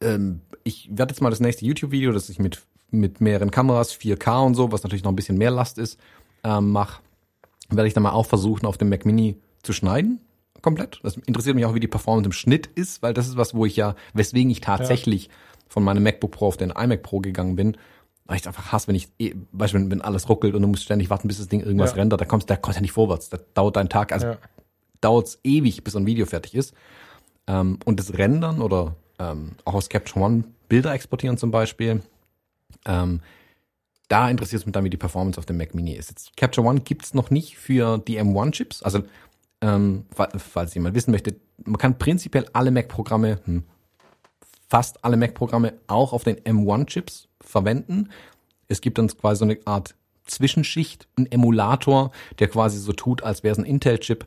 [0.00, 4.44] ähm, ich werde jetzt mal das nächste YouTube-Video, das ich mit, mit mehreren Kameras, 4K
[4.44, 6.00] und so, was natürlich noch ein bisschen mehr Last ist,
[6.42, 7.00] ähm, mache,
[7.68, 10.20] werde ich dann mal auch versuchen, auf dem Mac Mini zu schneiden.
[10.62, 11.00] Komplett.
[11.02, 13.64] Das interessiert mich auch, wie die Performance im Schnitt ist, weil das ist was, wo
[13.64, 15.32] ich ja, weswegen ich tatsächlich ja.
[15.68, 17.76] von meinem MacBook Pro auf den iMac Pro gegangen bin,
[18.26, 20.84] weil ich einfach hasse, wenn ich, eh, du, wenn, wenn alles ruckelt und du musst
[20.84, 21.96] ständig warten, bis das Ding irgendwas ja.
[21.96, 23.30] rendert, da kommst, da kommst ja nicht vorwärts.
[23.30, 24.38] Da dauert dein Tag, also ja.
[25.00, 26.74] dauert ewig, bis ein Video fertig ist.
[27.46, 32.02] Ähm, und das Rendern oder ähm, auch aus Capture One Bilder exportieren zum Beispiel,
[32.86, 33.20] ähm,
[34.08, 36.10] da interessiert es mich dann, wie die Performance auf dem Mac Mini ist.
[36.10, 38.82] Jetzt, Capture One gibt's noch nicht für die M1-Chips.
[38.82, 39.04] Also,
[39.60, 43.64] ähm, falls jemand wissen möchte, man kann prinzipiell alle Mac-Programme, hm,
[44.68, 48.10] fast alle Mac-Programme auch auf den M1-Chips verwenden.
[48.68, 49.94] Es gibt dann quasi so eine Art
[50.24, 54.26] Zwischenschicht, ein Emulator, der quasi so tut, als wäre es ein Intel-Chip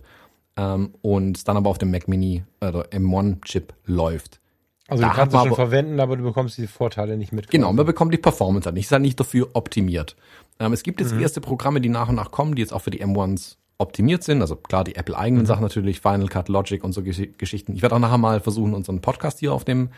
[0.58, 4.40] ähm, und dann aber auf dem Mac Mini oder M1-Chip läuft.
[4.88, 7.50] Also da du kannst es schon verwenden, aber du bekommst die Vorteile nicht mit.
[7.50, 8.86] Genau, man bekommt die Performance halt nicht.
[8.86, 10.16] Ist halt nicht dafür optimiert.
[10.60, 11.22] Ähm, es gibt jetzt mhm.
[11.22, 14.42] erste Programme, die nach und nach kommen, die jetzt auch für die M1s optimiert sind.
[14.42, 15.48] Also klar, die Apple-eigenen mhm.
[15.48, 17.76] Sachen natürlich, Final Cut, Logic und so Geschichten.
[17.76, 19.90] Ich werde auch nachher mal versuchen, unseren Podcast hier auf dem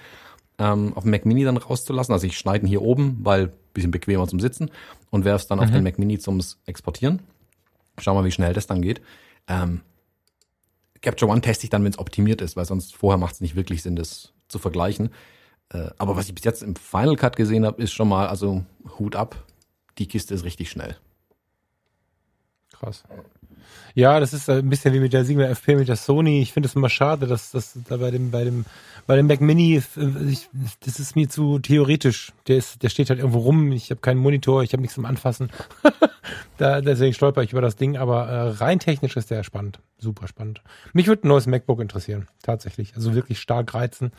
[0.57, 2.13] ähm, auf dem Mac Mini dann rauszulassen.
[2.13, 4.71] Also ich schneide ihn hier oben, weil bisschen bequemer zum Sitzen
[5.11, 5.65] und werfe es dann mhm.
[5.65, 7.21] auf den Mac Mini zum Exportieren.
[7.99, 9.01] Schau mal, wie schnell das dann geht.
[9.47, 9.81] Ähm,
[11.01, 13.55] Capture One teste ich dann, wenn es optimiert ist, weil sonst vorher macht es nicht
[13.55, 15.11] wirklich Sinn, das zu vergleichen.
[15.69, 18.65] Äh, aber was ich bis jetzt im Final Cut gesehen habe, ist schon mal, also
[18.97, 19.43] Hut ab,
[19.97, 20.95] die Kiste ist richtig schnell.
[22.79, 23.03] Krass.
[23.93, 26.41] Ja, das ist ein bisschen wie mit der Sigma FP mit der Sony.
[26.41, 28.65] Ich finde es immer schade, dass das da bei dem, bei dem,
[29.07, 30.49] bei dem Mac Mini, ich,
[30.85, 32.33] das ist mir zu theoretisch.
[32.47, 33.71] Der ist, der steht halt irgendwo rum.
[33.71, 35.49] Ich habe keinen Monitor, ich habe nichts zum Anfassen.
[36.57, 39.79] da, deswegen stolper ich über das Ding, aber äh, rein technisch ist der spannend.
[39.97, 40.61] Super spannend.
[40.91, 42.27] Mich würde ein neues MacBook interessieren.
[42.43, 42.95] Tatsächlich.
[42.95, 44.11] Also wirklich stark reizen.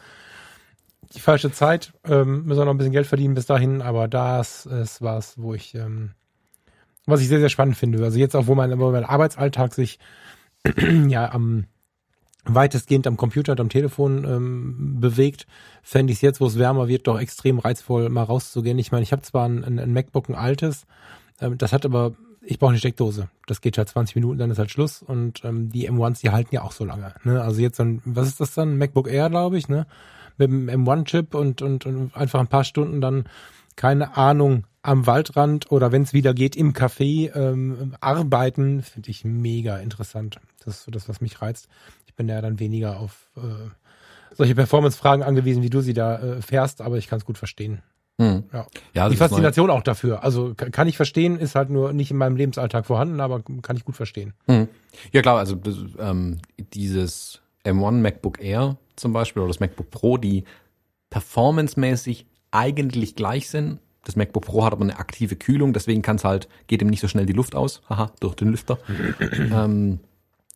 [1.15, 4.67] Die falsche Zeit, ähm, müssen wir noch ein bisschen Geld verdienen bis dahin, aber das
[4.67, 6.13] ist was, wo ich, ähm,
[7.07, 8.03] was ich sehr, sehr spannend finde.
[8.03, 9.99] Also jetzt auch, wo mein, wo mein Arbeitsalltag sich
[11.09, 11.67] ja am
[12.49, 15.47] weitestgehend am Computer und am Telefon ähm, bewegt,
[15.83, 18.79] fände ich es jetzt, wo es wärmer wird, doch extrem reizvoll, mal rauszugehen.
[18.79, 20.87] Ich meine, ich habe zwar ein, ein, MacBook, ein altes,
[21.41, 23.29] ähm, das hat aber, ich brauche eine Steckdose.
[23.47, 25.03] Das geht halt 20 Minuten, dann ist halt Schluss.
[25.03, 27.15] Und ähm, die M1s, die halten ja auch so lange.
[27.25, 27.43] Ne?
[27.43, 28.79] Also jetzt ein, was ist das dann?
[28.79, 29.87] MacBook Air, glaube ich, ne?
[30.39, 33.25] Mit dem M1-Chip und, und, und einfach ein paar Stunden dann,
[33.75, 39.25] keine Ahnung, am Waldrand oder wenn es wieder geht, im Café ähm, arbeiten, finde ich
[39.25, 40.39] mega interessant.
[40.65, 41.69] Das ist so das, was mich reizt.
[42.07, 43.41] Ich bin ja dann weniger auf äh,
[44.33, 47.83] solche Performance-Fragen angewiesen, wie du sie da äh, fährst, aber ich kann es gut verstehen.
[48.21, 48.45] Hm.
[48.53, 48.67] Ja.
[48.95, 50.23] ja Die Faszination auch dafür.
[50.23, 53.85] Also kann ich verstehen, ist halt nur nicht in meinem Lebensalltag vorhanden, aber kann ich
[53.85, 54.35] gut verstehen.
[54.47, 54.69] Hm.
[55.13, 55.61] Ja klar, also
[55.99, 56.39] ähm,
[56.73, 60.45] dieses M1 MacBook Air zum Beispiel oder das MacBook Pro, die
[61.11, 66.25] performancemäßig eigentlich gleich sind, das MacBook Pro hat aber eine aktive Kühlung, deswegen kann es
[66.25, 68.79] halt, geht ihm nicht so schnell die Luft aus, haha, durch den Lüfter.
[69.53, 69.99] ähm,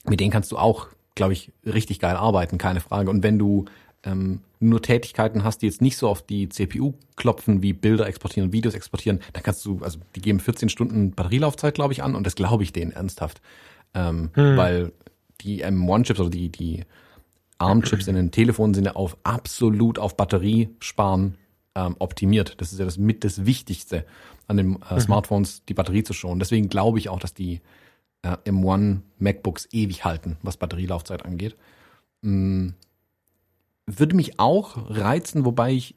[0.05, 0.87] mit denen kannst du auch,
[1.17, 3.11] glaube ich, richtig geil arbeiten, keine Frage.
[3.11, 3.65] Und wenn du
[4.05, 8.49] ähm, nur Tätigkeiten hast, die jetzt nicht so auf die CPU klopfen, wie Bilder exportieren
[8.49, 12.15] und Videos exportieren, dann kannst du, also die geben 14 Stunden Batterielaufzeit, glaube ich, an
[12.15, 13.41] und das glaube ich denen ernsthaft.
[13.95, 14.57] Ähm, hm.
[14.57, 14.93] Weil
[15.41, 16.85] die M1-Chips oder die, die
[17.59, 21.37] ARM-Chips in den Telefonen sind ja auf absolut auf Batteriesparen
[21.75, 22.61] ähm, optimiert.
[22.61, 24.05] Das ist ja das mit das Wichtigste
[24.49, 25.01] an den äh, mhm.
[25.01, 26.41] Smartphones, die Batterie zu schonen.
[26.41, 27.61] Deswegen glaube ich auch, dass die
[28.23, 31.57] äh, M1 MacBooks ewig halten, was Batterielaufzeit angeht.
[32.25, 32.75] Ähm,
[33.87, 35.95] würde mich auch reizen, wobei ich,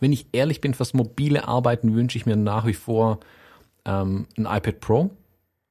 [0.00, 3.20] wenn ich ehrlich bin, fürs mobile Arbeiten wünsche ich mir nach wie vor
[3.84, 5.10] ähm, ein iPad Pro.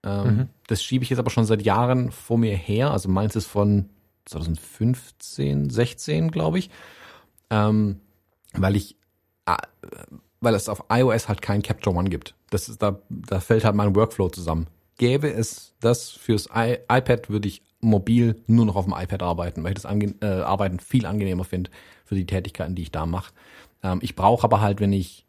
[0.04, 0.50] Ähm, mhm.
[0.68, 2.92] Das schiebe ich jetzt aber schon seit Jahren vor mir her.
[2.92, 3.90] Also meins ist von
[4.26, 6.70] 2015, 16, glaube ich.
[7.50, 8.00] Ähm,
[8.54, 8.98] weil ich
[10.42, 12.36] weil es auf iOS halt kein Capture One gibt.
[12.50, 14.68] Das ist, da, da fällt halt mein Workflow zusammen.
[14.98, 19.64] Gäbe es das fürs I iPad, würde ich mobil nur noch auf dem iPad arbeiten,
[19.64, 21.72] weil ich das Ange äh, Arbeiten viel angenehmer finde
[22.06, 23.34] für die Tätigkeiten, die ich da mache.
[23.84, 25.26] Ähm, ich brauche aber halt, wenn ich,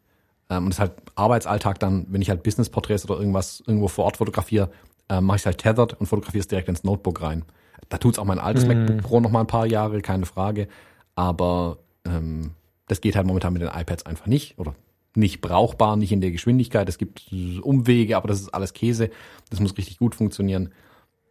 [0.49, 4.05] ähm, und das ist halt Arbeitsalltag dann, wenn ich halt Business-Porträts oder irgendwas irgendwo vor
[4.05, 4.69] Ort fotografiere,
[5.09, 7.43] äh, mache ich halt tethered und fotografiere es direkt ins Notebook rein.
[7.89, 8.85] Da tut's auch mein altes mhm.
[8.85, 10.67] MacBook Pro noch mal ein paar Jahre, keine Frage.
[11.15, 12.51] Aber ähm,
[12.87, 14.75] das geht halt momentan mit den iPads einfach nicht oder
[15.15, 16.89] nicht brauchbar, nicht in der Geschwindigkeit.
[16.89, 17.31] Es gibt
[17.61, 19.09] Umwege, aber das ist alles Käse.
[19.49, 20.73] Das muss richtig gut funktionieren.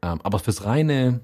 [0.02, 1.20] Ähm, aber fürs reine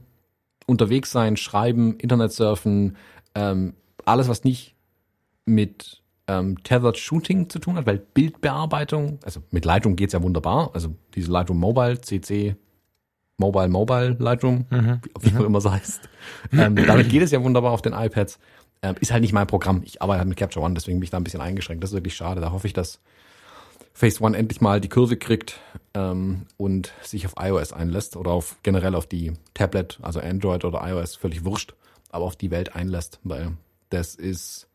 [0.66, 2.96] unterwegs sein, schreiben, Internet surfen,
[3.34, 3.74] ähm,
[4.04, 4.74] alles, was nicht
[5.46, 10.70] mit ähm, Tethered Shooting zu tun hat, weil Bildbearbeitung, also mit Lightroom geht's ja wunderbar,
[10.74, 12.56] also diese Lightroom Mobile, CC
[13.38, 15.00] Mobile Mobile Lightroom, mhm.
[15.20, 15.46] wie auch mhm.
[15.46, 16.08] immer so heißt.
[16.52, 18.38] Ähm, damit geht es ja wunderbar auf den iPads.
[18.82, 19.82] Ähm, ist halt nicht mein Programm.
[19.84, 21.82] Ich arbeite halt mit Capture One, deswegen bin ich da ein bisschen eingeschränkt.
[21.82, 22.40] Das ist wirklich schade.
[22.40, 23.00] Da hoffe ich, dass
[23.92, 25.58] Phase One endlich mal die Kurve kriegt
[25.94, 30.80] ähm, und sich auf iOS einlässt oder auf generell auf die Tablet, also Android oder
[30.88, 31.74] iOS, völlig wurscht,
[32.10, 33.56] aber auf die Welt einlässt, weil
[33.90, 34.68] das ist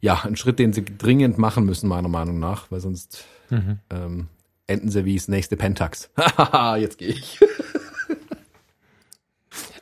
[0.00, 3.80] ja ein Schritt, den sie dringend machen müssen, meiner Meinung nach, weil sonst mhm.
[3.90, 4.28] ähm,
[4.68, 6.10] enden sie wie das nächste Pentax.
[6.16, 7.40] Haha, jetzt gehe ich.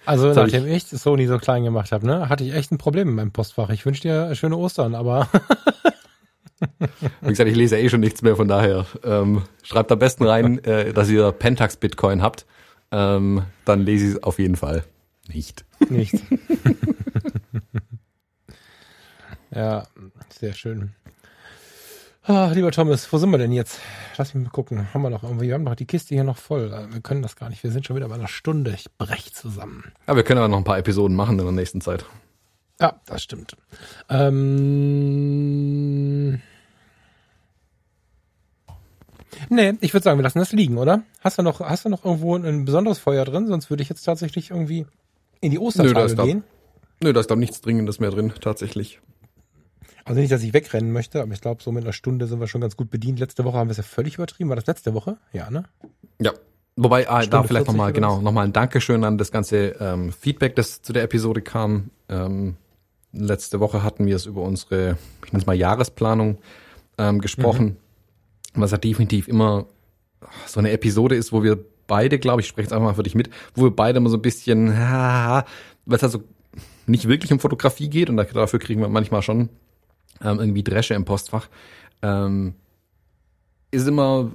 [0.05, 0.93] Also Soll nachdem ich?
[0.93, 3.71] ich Sony so klein gemacht habe, ne, hatte ich echt ein Problem in meinem Postfach.
[3.71, 5.29] Ich wünsche dir schöne Ostern, aber
[7.21, 10.59] Wie gesagt, ich lese eh schon nichts mehr, von daher ähm, schreibt am besten rein,
[10.65, 12.47] äh, dass ihr Pentax Bitcoin habt.
[12.91, 14.85] Ähm, dann lese ich es auf jeden Fall
[15.29, 15.65] nicht.
[15.89, 16.15] Nicht.
[19.55, 19.87] ja,
[20.29, 20.93] sehr schön.
[22.25, 23.81] Ah, lieber Thomas, wo sind wir denn jetzt?
[24.17, 24.95] Lass mich mal gucken.
[24.95, 26.71] Haben wir noch irgendwie, wir haben doch die Kiste hier noch voll.
[26.71, 27.65] Wir können das gar nicht.
[27.65, 28.71] Wir sind schon wieder bei einer Stunde.
[28.71, 29.93] Ich brech zusammen.
[30.07, 32.05] Ja, wir können aber noch ein paar Episoden machen in der nächsten Zeit.
[32.81, 33.57] Ja, das stimmt.
[34.09, 34.83] Ähm
[39.49, 41.03] Nee, ich würde sagen, wir lassen das liegen, oder?
[41.21, 43.49] Hast du noch, hast du noch irgendwo ein besonderes Feuer drin?
[43.49, 44.87] Sonst würde ich jetzt tatsächlich irgendwie
[45.41, 46.45] in die Ostertage nö, gehen.
[47.01, 49.01] Da, nö, da ist da nichts Dringendes mehr drin, tatsächlich.
[50.05, 52.49] Also nicht, dass ich wegrennen möchte, aber ich glaube, so mit einer Stunde sind wir
[52.49, 53.19] schon ganz gut bedient.
[53.21, 54.49] Letzte Woche haben wir es ja völlig übertrieben.
[54.49, 55.17] War das letzte Woche?
[55.33, 55.65] Ja, ne?
[56.21, 56.33] Ja.
[56.77, 60.81] Wobei, ah, da vielleicht nochmal, genau, nochmal ein Dankeschön an das ganze ähm, Feedback, das
[60.81, 61.91] zu der Episode kam.
[62.09, 62.57] Ähm,
[63.13, 66.39] letzte Woche hatten wir es über unsere, ich nenne es mal Jahresplanung
[66.97, 67.65] ähm, gesprochen.
[67.65, 67.77] Mhm
[68.55, 69.67] was ja definitiv immer
[70.47, 73.15] so eine Episode ist, wo wir beide, glaube ich, spreche jetzt einfach mal für dich
[73.15, 75.45] mit, wo wir beide immer so ein bisschen, weil
[75.97, 76.23] es also
[76.87, 79.49] nicht wirklich um Fotografie geht und dafür kriegen wir manchmal schon
[80.23, 81.49] ähm, irgendwie Dresche im Postfach,
[82.03, 82.55] ähm,
[83.71, 84.31] ist immer,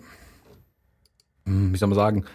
[1.46, 2.26] hm, wie soll man sagen,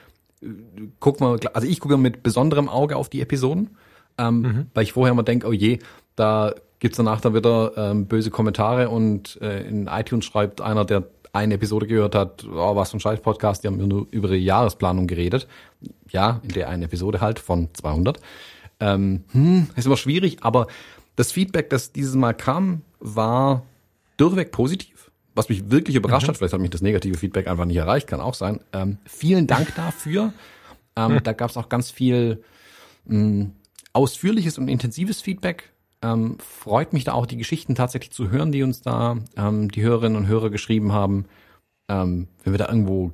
[1.00, 3.76] guck mal, also ich gucke mit besonderem Auge auf die Episoden,
[4.18, 4.66] ähm, mhm.
[4.74, 5.78] weil ich vorher immer denke, oh je,
[6.16, 11.04] da gibt's danach dann wieder ähm, böse Kommentare und äh, in iTunes schreibt einer, der
[11.32, 15.06] eine Episode gehört hat, oh, was für ein Scheiß-Podcast, die haben nur über die Jahresplanung
[15.06, 15.46] geredet.
[16.10, 18.20] Ja, in der einen Episode halt von 200.
[18.80, 20.66] Ähm, hm, ist immer schwierig, aber
[21.16, 23.62] das Feedback, das dieses Mal kam, war
[24.16, 25.10] durchweg positiv.
[25.34, 26.30] Was mich wirklich überrascht mhm.
[26.30, 28.60] hat, vielleicht hat mich das negative Feedback einfach nicht erreicht, kann auch sein.
[28.72, 30.32] Ähm, vielen Dank dafür.
[30.96, 31.22] Ähm, mhm.
[31.22, 32.42] Da gab es auch ganz viel
[33.04, 33.52] mh, hm,
[33.92, 35.72] ausführliches und intensives Feedback
[36.02, 39.82] ähm, freut mich da auch, die Geschichten tatsächlich zu hören, die uns da ähm, die
[39.82, 41.26] Hörerinnen und Hörer geschrieben haben.
[41.88, 43.12] Ähm, wenn wir da irgendwo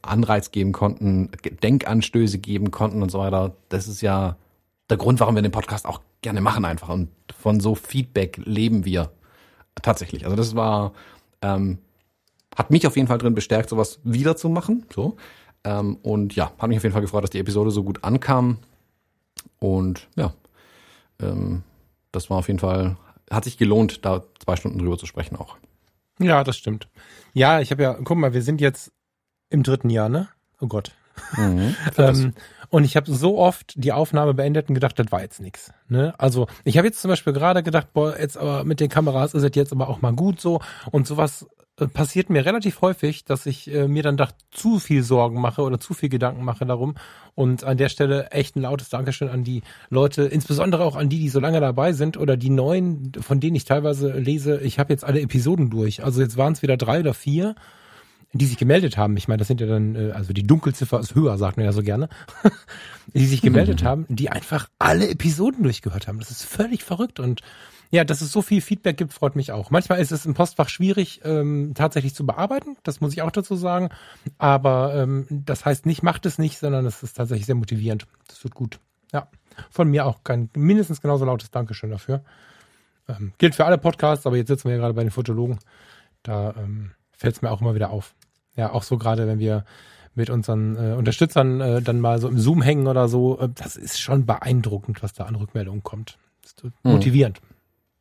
[0.00, 1.30] Anreiz geben konnten,
[1.62, 3.54] Denkanstöße geben konnten und so weiter.
[3.68, 4.36] Das ist ja
[4.90, 6.88] der Grund, warum wir den Podcast auch gerne machen einfach.
[6.88, 9.10] Und von so Feedback leben wir
[9.82, 10.24] tatsächlich.
[10.24, 10.92] Also das war,
[11.42, 11.78] ähm,
[12.56, 14.86] hat mich auf jeden Fall drin bestärkt, sowas wiederzumachen.
[14.94, 15.16] So.
[15.64, 18.58] Ähm, und ja, hat mich auf jeden Fall gefreut, dass die Episode so gut ankam.
[19.58, 20.32] Und ja,
[21.20, 21.62] ähm,
[22.12, 22.96] das war auf jeden Fall,
[23.30, 25.56] hat sich gelohnt, da zwei Stunden drüber zu sprechen auch.
[26.18, 26.88] Ja, das stimmt.
[27.32, 28.92] Ja, ich habe ja, guck mal, wir sind jetzt
[29.50, 30.28] im dritten Jahr, ne?
[30.60, 30.92] Oh Gott.
[31.36, 32.34] Mhm, ähm,
[32.70, 35.72] und ich habe so oft die Aufnahme beendet und gedacht, das war jetzt nix.
[35.88, 36.14] Ne?
[36.18, 39.42] Also ich habe jetzt zum Beispiel gerade gedacht, boah, jetzt aber mit den Kameras ist
[39.42, 40.60] es jetzt aber auch mal gut so
[40.90, 41.46] und sowas
[41.78, 45.62] äh, passiert mir relativ häufig, dass ich äh, mir dann doch zu viel Sorgen mache
[45.62, 46.96] oder zu viel Gedanken mache darum.
[47.34, 51.20] Und an der Stelle echt ein lautes Dankeschön an die Leute, insbesondere auch an die,
[51.20, 54.92] die so lange dabei sind oder die neuen, von denen ich teilweise lese, ich habe
[54.92, 56.02] jetzt alle Episoden durch.
[56.02, 57.54] Also jetzt waren es wieder drei oder vier,
[58.32, 59.16] die sich gemeldet haben.
[59.16, 61.72] Ich meine, das sind ja dann, äh, also die Dunkelziffer ist höher, sagt man ja
[61.72, 62.08] so gerne,
[63.14, 66.18] die sich gemeldet haben, die einfach alle Episoden durchgehört haben.
[66.18, 67.42] Das ist völlig verrückt und
[67.90, 69.70] ja, dass es so viel Feedback gibt, freut mich auch.
[69.70, 72.76] Manchmal ist es im Postfach schwierig, ähm, tatsächlich zu bearbeiten.
[72.82, 73.88] Das muss ich auch dazu sagen.
[74.36, 78.06] Aber ähm, das heißt nicht, macht es nicht, sondern es ist tatsächlich sehr motivierend.
[78.26, 78.78] Das tut gut.
[79.10, 79.28] Ja,
[79.70, 82.22] von mir auch kein mindestens genauso lautes Dankeschön dafür.
[83.08, 85.58] Ähm, gilt für alle Podcasts, aber jetzt sitzen wir ja gerade bei den Fotologen.
[86.22, 88.14] Da ähm, fällt es mir auch immer wieder auf.
[88.58, 89.64] Ja, auch so gerade, wenn wir
[90.16, 93.76] mit unseren äh, Unterstützern äh, dann mal so im Zoom hängen oder so, äh, das
[93.76, 96.18] ist schon beeindruckend, was da an Rückmeldungen kommt.
[96.42, 96.90] Das ist mhm.
[96.90, 97.40] motivierend.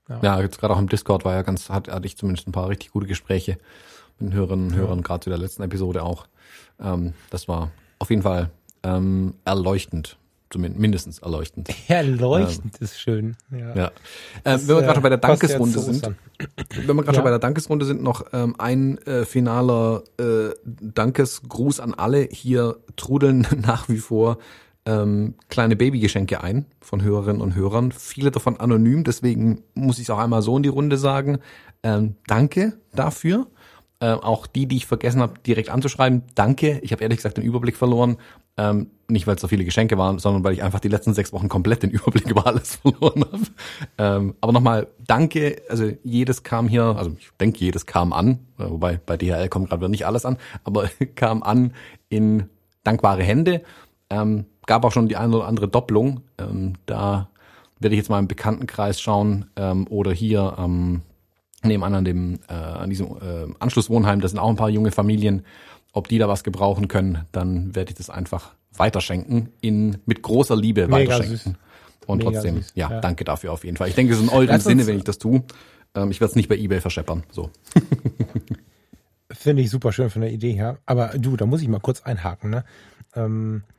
[0.09, 2.53] Ja, ja jetzt gerade auch im Discord war ja ganz, hat, hatte ich zumindest ein
[2.53, 3.59] paar richtig gute Gespräche
[4.17, 6.25] mit den Hörerinnen und Hörern, gerade zu der letzten Episode auch.
[6.79, 7.69] Ähm, das war
[7.99, 8.49] auf jeden Fall
[8.81, 10.17] ähm, erleuchtend.
[10.49, 11.69] Zumindest mindestens erleuchtend.
[11.89, 13.35] Erleuchtend ähm, ist schön.
[13.51, 13.75] Ja.
[13.75, 13.91] ja.
[14.45, 17.13] Ähm, wenn wir gerade bei der Dankesrunde sind, wenn wir gerade ja.
[17.15, 22.21] schon bei der Dankesrunde sind, noch ähm, ein äh, finaler äh, Dankesgruß an alle.
[22.31, 24.37] Hier trudeln nach wie vor
[24.85, 27.91] ähm, kleine Babygeschenke ein von Hörerinnen und Hörern.
[27.91, 31.39] Viele davon anonym, deswegen muss ich es auch einmal so in die Runde sagen.
[31.83, 33.47] Ähm, danke dafür.
[33.99, 36.79] Äh, auch die, die ich vergessen habe, direkt anzuschreiben, danke.
[36.83, 38.17] Ich habe ehrlich gesagt den Überblick verloren.
[38.55, 41.33] Ähm, nicht, weil es so viele Geschenke waren, sondern weil ich einfach die letzten sechs
[41.33, 43.45] Wochen komplett den Überblick über alles verloren habe.
[43.97, 45.63] Ähm, aber nochmal, danke.
[45.69, 49.69] Also jedes kam hier, also ich denke, jedes kam an, äh, wobei bei DHL kommt
[49.69, 51.73] gerade nicht alles an, aber kam an
[52.09, 52.49] in
[52.83, 53.63] dankbare Hände.
[54.11, 56.21] Ähm, gab auch schon die eine oder andere Doppelung.
[56.37, 57.29] Ähm, da
[57.79, 61.01] werde ich jetzt mal im Bekanntenkreis schauen ähm, oder hier ähm,
[61.67, 65.45] nebenan an dem äh, an diesem äh, Anschlusswohnheim, das sind auch ein paar junge Familien,
[65.93, 70.55] ob die da was gebrauchen können, dann werde ich das einfach weiterschenken in mit großer
[70.55, 71.37] Liebe Mega weiterschenken.
[71.37, 71.53] Süß.
[72.07, 72.71] Und Mega trotzdem, süß.
[72.75, 73.89] Ja, ja, danke dafür auf jeden Fall.
[73.89, 75.43] Ich denke, es ist in eurem Sinne, wenn ich das tue.
[75.95, 77.23] Ähm, ich werde es nicht bei eBay verscheppern.
[77.31, 77.49] So.
[79.31, 80.77] Finde ich super schön von der Idee her.
[80.85, 82.49] Aber du, da muss ich mal kurz einhaken.
[82.49, 82.63] Ne?
[83.15, 83.76] Ähm, äh,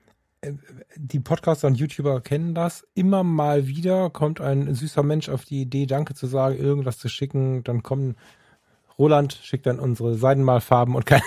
[0.97, 2.86] die Podcaster und YouTuber kennen das.
[2.94, 7.09] Immer mal wieder kommt ein süßer Mensch auf die Idee, Danke zu sagen, irgendwas zu
[7.09, 7.65] schicken.
[7.65, 8.16] Dann kommen
[8.98, 11.23] Roland schickt dann unsere Seidenmalfarben und keine,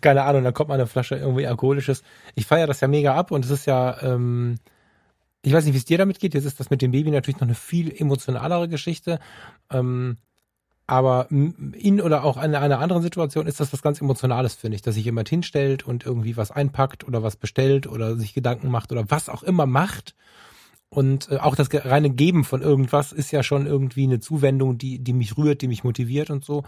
[0.00, 2.02] keine Ahnung, dann kommt mal eine Flasche irgendwie alkoholisches.
[2.34, 4.56] Ich feiere das ja mega ab und es ist ja, ähm,
[5.42, 6.34] ich weiß nicht, wie es dir damit geht.
[6.34, 9.18] Jetzt ist das mit dem Baby natürlich noch eine viel emotionalere Geschichte.
[9.70, 10.18] Ähm,
[10.90, 14.82] aber in oder auch in einer anderen Situation ist das was ganz Emotionales, finde ich,
[14.82, 18.90] dass sich jemand hinstellt und irgendwie was einpackt oder was bestellt oder sich Gedanken macht
[18.90, 20.16] oder was auch immer macht.
[20.88, 24.98] Und äh, auch das reine Geben von irgendwas ist ja schon irgendwie eine Zuwendung, die,
[24.98, 26.64] die mich rührt, die mich motiviert und so.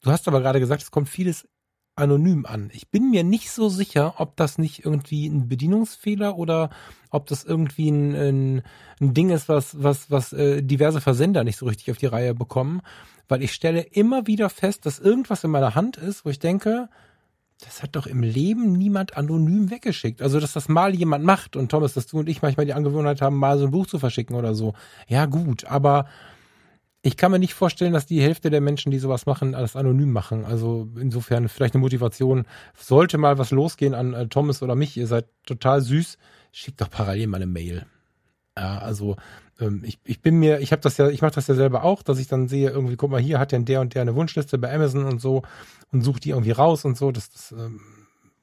[0.00, 1.48] Du hast aber gerade gesagt, es kommt vieles
[1.96, 2.70] anonym an.
[2.72, 6.70] Ich bin mir nicht so sicher, ob das nicht irgendwie ein Bedienungsfehler oder
[7.10, 8.62] ob das irgendwie ein, ein,
[9.00, 12.34] ein Ding ist, was, was, was äh, diverse Versender nicht so richtig auf die Reihe
[12.34, 12.82] bekommen
[13.28, 16.88] weil ich stelle immer wieder fest, dass irgendwas in meiner Hand ist, wo ich denke,
[17.60, 20.20] das hat doch im Leben niemand anonym weggeschickt.
[20.20, 23.22] Also, dass das mal jemand macht und Thomas, dass du und ich manchmal die Angewohnheit
[23.22, 24.74] haben, mal so ein Buch zu verschicken oder so.
[25.08, 26.06] Ja, gut, aber
[27.06, 30.10] ich kann mir nicht vorstellen, dass die Hälfte der Menschen, die sowas machen, alles anonym
[30.10, 30.44] machen.
[30.44, 32.46] Also insofern vielleicht eine Motivation.
[32.76, 36.18] Sollte mal was losgehen an äh, Thomas oder mich, ihr seid total süß,
[36.50, 37.86] schickt doch parallel mal eine Mail.
[38.58, 39.14] Ja, also
[39.60, 42.02] ähm, ich, ich bin mir, ich habe das ja, ich mache das ja selber auch,
[42.02, 44.58] dass ich dann sehe, irgendwie, guck mal, hier hat denn der und der eine Wunschliste
[44.58, 45.42] bei Amazon und so
[45.92, 47.12] und suche die irgendwie raus und so.
[47.12, 47.80] Das, das ähm,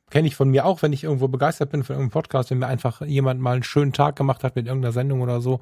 [0.09, 2.67] kenne ich von mir auch, wenn ich irgendwo begeistert bin von irgendeinem Podcast, wenn mir
[2.67, 5.59] einfach jemand mal einen schönen Tag gemacht hat mit irgendeiner Sendung oder so.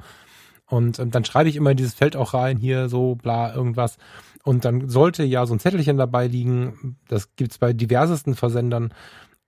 [0.71, 3.97] Und ähm, dann schreibe ich immer in dieses Feld auch rein, hier so, bla, irgendwas.
[4.43, 6.97] Und dann sollte ja so ein Zettelchen dabei liegen.
[7.09, 8.93] Das gibt's bei diversesten Versendern.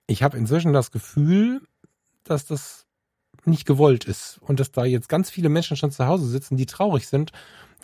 [0.06, 1.62] Ich habe inzwischen das Gefühl,
[2.24, 2.83] dass das
[3.46, 6.66] nicht gewollt ist und dass da jetzt ganz viele Menschen schon zu Hause sitzen, die
[6.66, 7.32] traurig sind,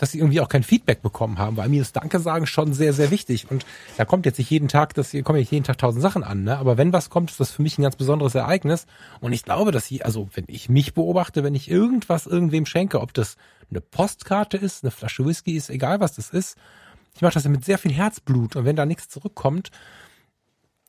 [0.01, 2.95] dass sie irgendwie auch kein Feedback bekommen haben, weil mir ist Danke sagen schon sehr,
[2.95, 3.51] sehr wichtig.
[3.51, 3.66] Und
[3.99, 6.43] da kommt jetzt nicht jeden Tag, das hier kommen jetzt jeden Tag tausend Sachen an,
[6.43, 6.57] ne?
[6.57, 8.87] Aber wenn was kommt, ist das für mich ein ganz besonderes Ereignis.
[9.20, 13.01] Und ich glaube, dass sie, also wenn ich mich beobachte, wenn ich irgendwas irgendwem schenke,
[13.01, 13.37] ob das
[13.69, 16.57] eine Postkarte ist, eine Flasche Whisky ist, egal was das ist,
[17.15, 18.57] ich mache das ja mit sehr viel Herzblut.
[18.57, 19.70] Und wenn da nichts zurückkommt,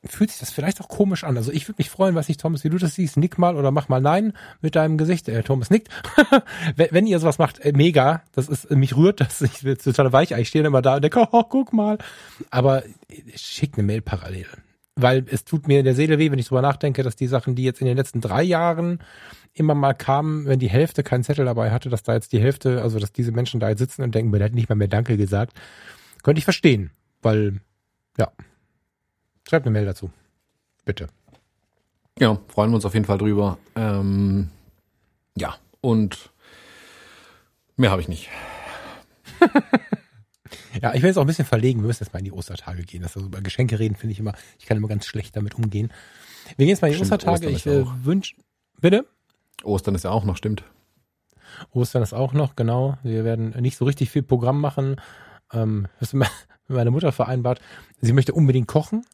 [0.04, 1.36] fühlt sich das vielleicht auch komisch an.
[1.36, 3.70] Also ich würde mich freuen, weiß nicht, Thomas, wie du das siehst, nick mal oder
[3.70, 5.28] mach mal nein mit deinem Gesicht.
[5.28, 5.88] Äh, Thomas nickt.
[6.76, 8.22] wenn, wenn, ihr sowas macht, äh, mega.
[8.32, 9.40] Das ist, äh, mich rührt das.
[9.40, 10.32] Ich will total weich.
[10.32, 11.98] Ich stehe immer da und denke, oh, guck mal.
[12.50, 12.90] Aber äh,
[13.36, 14.46] schick eine Mail parallel.
[14.96, 17.54] Weil es tut mir in der Seele weh, wenn ich drüber nachdenke, dass die Sachen,
[17.54, 18.98] die jetzt in den letzten drei Jahren
[19.54, 22.82] immer mal kamen, wenn die Hälfte keinen Zettel dabei hatte, dass da jetzt die Hälfte,
[22.82, 25.16] also dass diese Menschen da jetzt sitzen und denken, mir hat nicht mal mehr Danke
[25.16, 25.58] gesagt,
[26.22, 26.90] könnte ich verstehen.
[27.22, 27.60] Weil,
[28.18, 28.32] ja,
[29.48, 30.10] Schreibt eine Mail dazu.
[30.84, 31.08] Bitte.
[32.18, 33.58] Ja, freuen wir uns auf jeden Fall drüber.
[33.74, 34.50] Ähm,
[35.36, 36.30] ja, und
[37.76, 38.28] mehr habe ich nicht.
[40.82, 41.80] ja, ich will jetzt auch ein bisschen verlegen.
[41.80, 43.02] Wir müssen jetzt mal in die Ostertage gehen.
[43.02, 45.92] Das also über Geschenke reden finde ich immer, ich kann immer ganz schlecht damit umgehen.
[46.56, 47.52] Wir gehen jetzt mal in die stimmt, Ostertage.
[47.52, 48.34] Ostern ich äh, wünsche.
[48.80, 49.06] Bitte?
[49.64, 50.64] Ostern ist ja auch noch, stimmt.
[51.70, 52.98] Ostern ist auch noch, genau.
[53.02, 55.00] Wir werden nicht so richtig viel Programm machen.
[55.52, 56.26] Ähm, das ist
[56.68, 57.60] meine Mutter vereinbart.
[58.00, 59.04] Sie möchte unbedingt kochen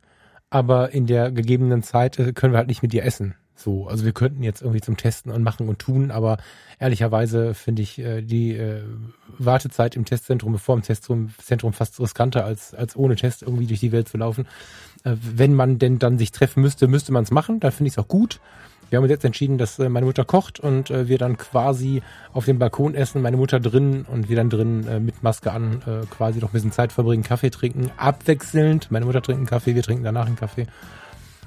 [0.50, 3.34] aber in der gegebenen Zeit äh, können wir halt nicht mit dir essen.
[3.54, 6.36] So, also wir könnten jetzt irgendwie zum Testen und machen und tun, aber
[6.78, 8.84] ehrlicherweise finde ich äh, die äh,
[9.36, 13.80] Wartezeit im Testzentrum, bevor im Testzentrum Zentrum fast riskanter als als ohne Test irgendwie durch
[13.80, 14.46] die Welt zu laufen.
[15.02, 17.58] Äh, wenn man denn dann sich treffen müsste, müsste man es machen.
[17.58, 18.40] Dann finde ich es auch gut.
[18.90, 22.02] Wir haben uns jetzt entschieden, dass äh, meine Mutter kocht und äh, wir dann quasi
[22.32, 25.82] auf dem Balkon essen, meine Mutter drin und wir dann drin äh, mit Maske an
[25.86, 28.90] äh, quasi noch ein bisschen Zeit verbringen, Kaffee trinken, abwechselnd.
[28.90, 30.66] Meine Mutter trinkt einen Kaffee, wir trinken danach einen Kaffee.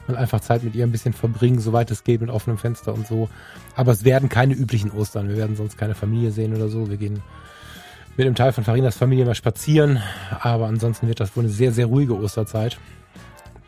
[0.08, 3.08] Und einfach Zeit mit ihr ein bisschen verbringen, soweit es geht, mit offenem Fenster und
[3.08, 3.30] so.
[3.76, 5.30] Aber es werden keine üblichen Ostern.
[5.30, 6.90] Wir werden sonst keine Familie sehen oder so.
[6.90, 7.22] Wir gehen
[8.18, 10.02] mit einem Teil von Farinas Familie mal spazieren.
[10.42, 12.78] Aber ansonsten wird das wohl eine sehr, sehr ruhige Osterzeit.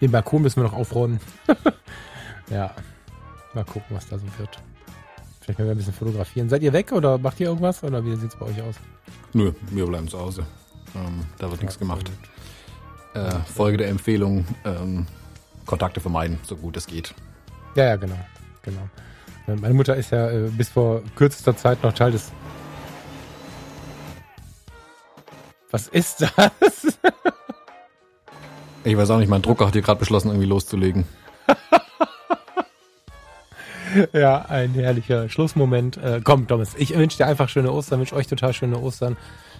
[0.01, 1.19] Den Balkon müssen wir noch aufräumen.
[2.49, 2.71] ja.
[3.53, 4.59] Mal gucken, was da so wird.
[5.39, 6.49] Vielleicht können wir ein bisschen fotografieren.
[6.49, 8.75] Seid ihr weg oder macht ihr irgendwas oder wie sieht es bei euch aus?
[9.33, 10.45] Nö, wir bleiben zu Hause.
[10.95, 12.09] Ähm, da wird ja, nichts gemacht.
[13.13, 15.05] Äh, Folge der Empfehlung, ähm,
[15.65, 17.13] Kontakte vermeiden, so gut es geht.
[17.75, 18.17] Ja, ja, genau.
[18.61, 18.89] genau.
[19.45, 22.31] Meine Mutter ist ja äh, bis vor kürzester Zeit noch Teil des.
[25.71, 26.97] Was ist das?
[28.83, 31.05] ich weiß auch nicht, mein Drucker hat hier gerade beschlossen, irgendwie loszulegen.
[34.13, 35.97] ja, ein herrlicher Schlussmoment.
[35.97, 39.17] Äh, komm, Thomas, ich wünsche dir einfach schöne Ostern, wünsche euch total schöne Ostern.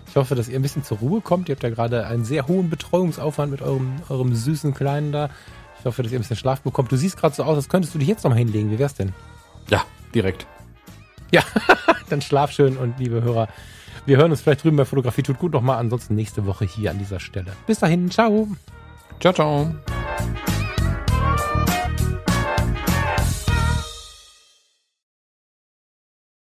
[0.08, 1.50] Ich hoffe, dass ihr ein bisschen zur Ruhe kommt.
[1.50, 5.30] Ihr habt ja gerade einen sehr hohen Betreuungsaufwand mit eurem, eurem süßen Kleinen da.
[5.80, 6.92] Ich hoffe, dass ihr ein bisschen Schlaf bekommt.
[6.92, 8.72] Du siehst gerade so aus, als könntest du dich jetzt noch mal hinlegen.
[8.72, 9.14] Wie wär's denn?
[9.70, 9.84] Ja,
[10.14, 10.46] direkt.
[11.32, 11.42] Ja,
[12.10, 13.48] dann schlaf schön und liebe Hörer,
[14.06, 15.78] wir hören uns vielleicht drüben bei Fotografie tut gut nochmal.
[15.78, 17.54] Ansonsten nächste Woche hier an dieser Stelle.
[17.66, 18.48] Bis dahin, ciao.
[19.20, 19.74] Ciao, ciao.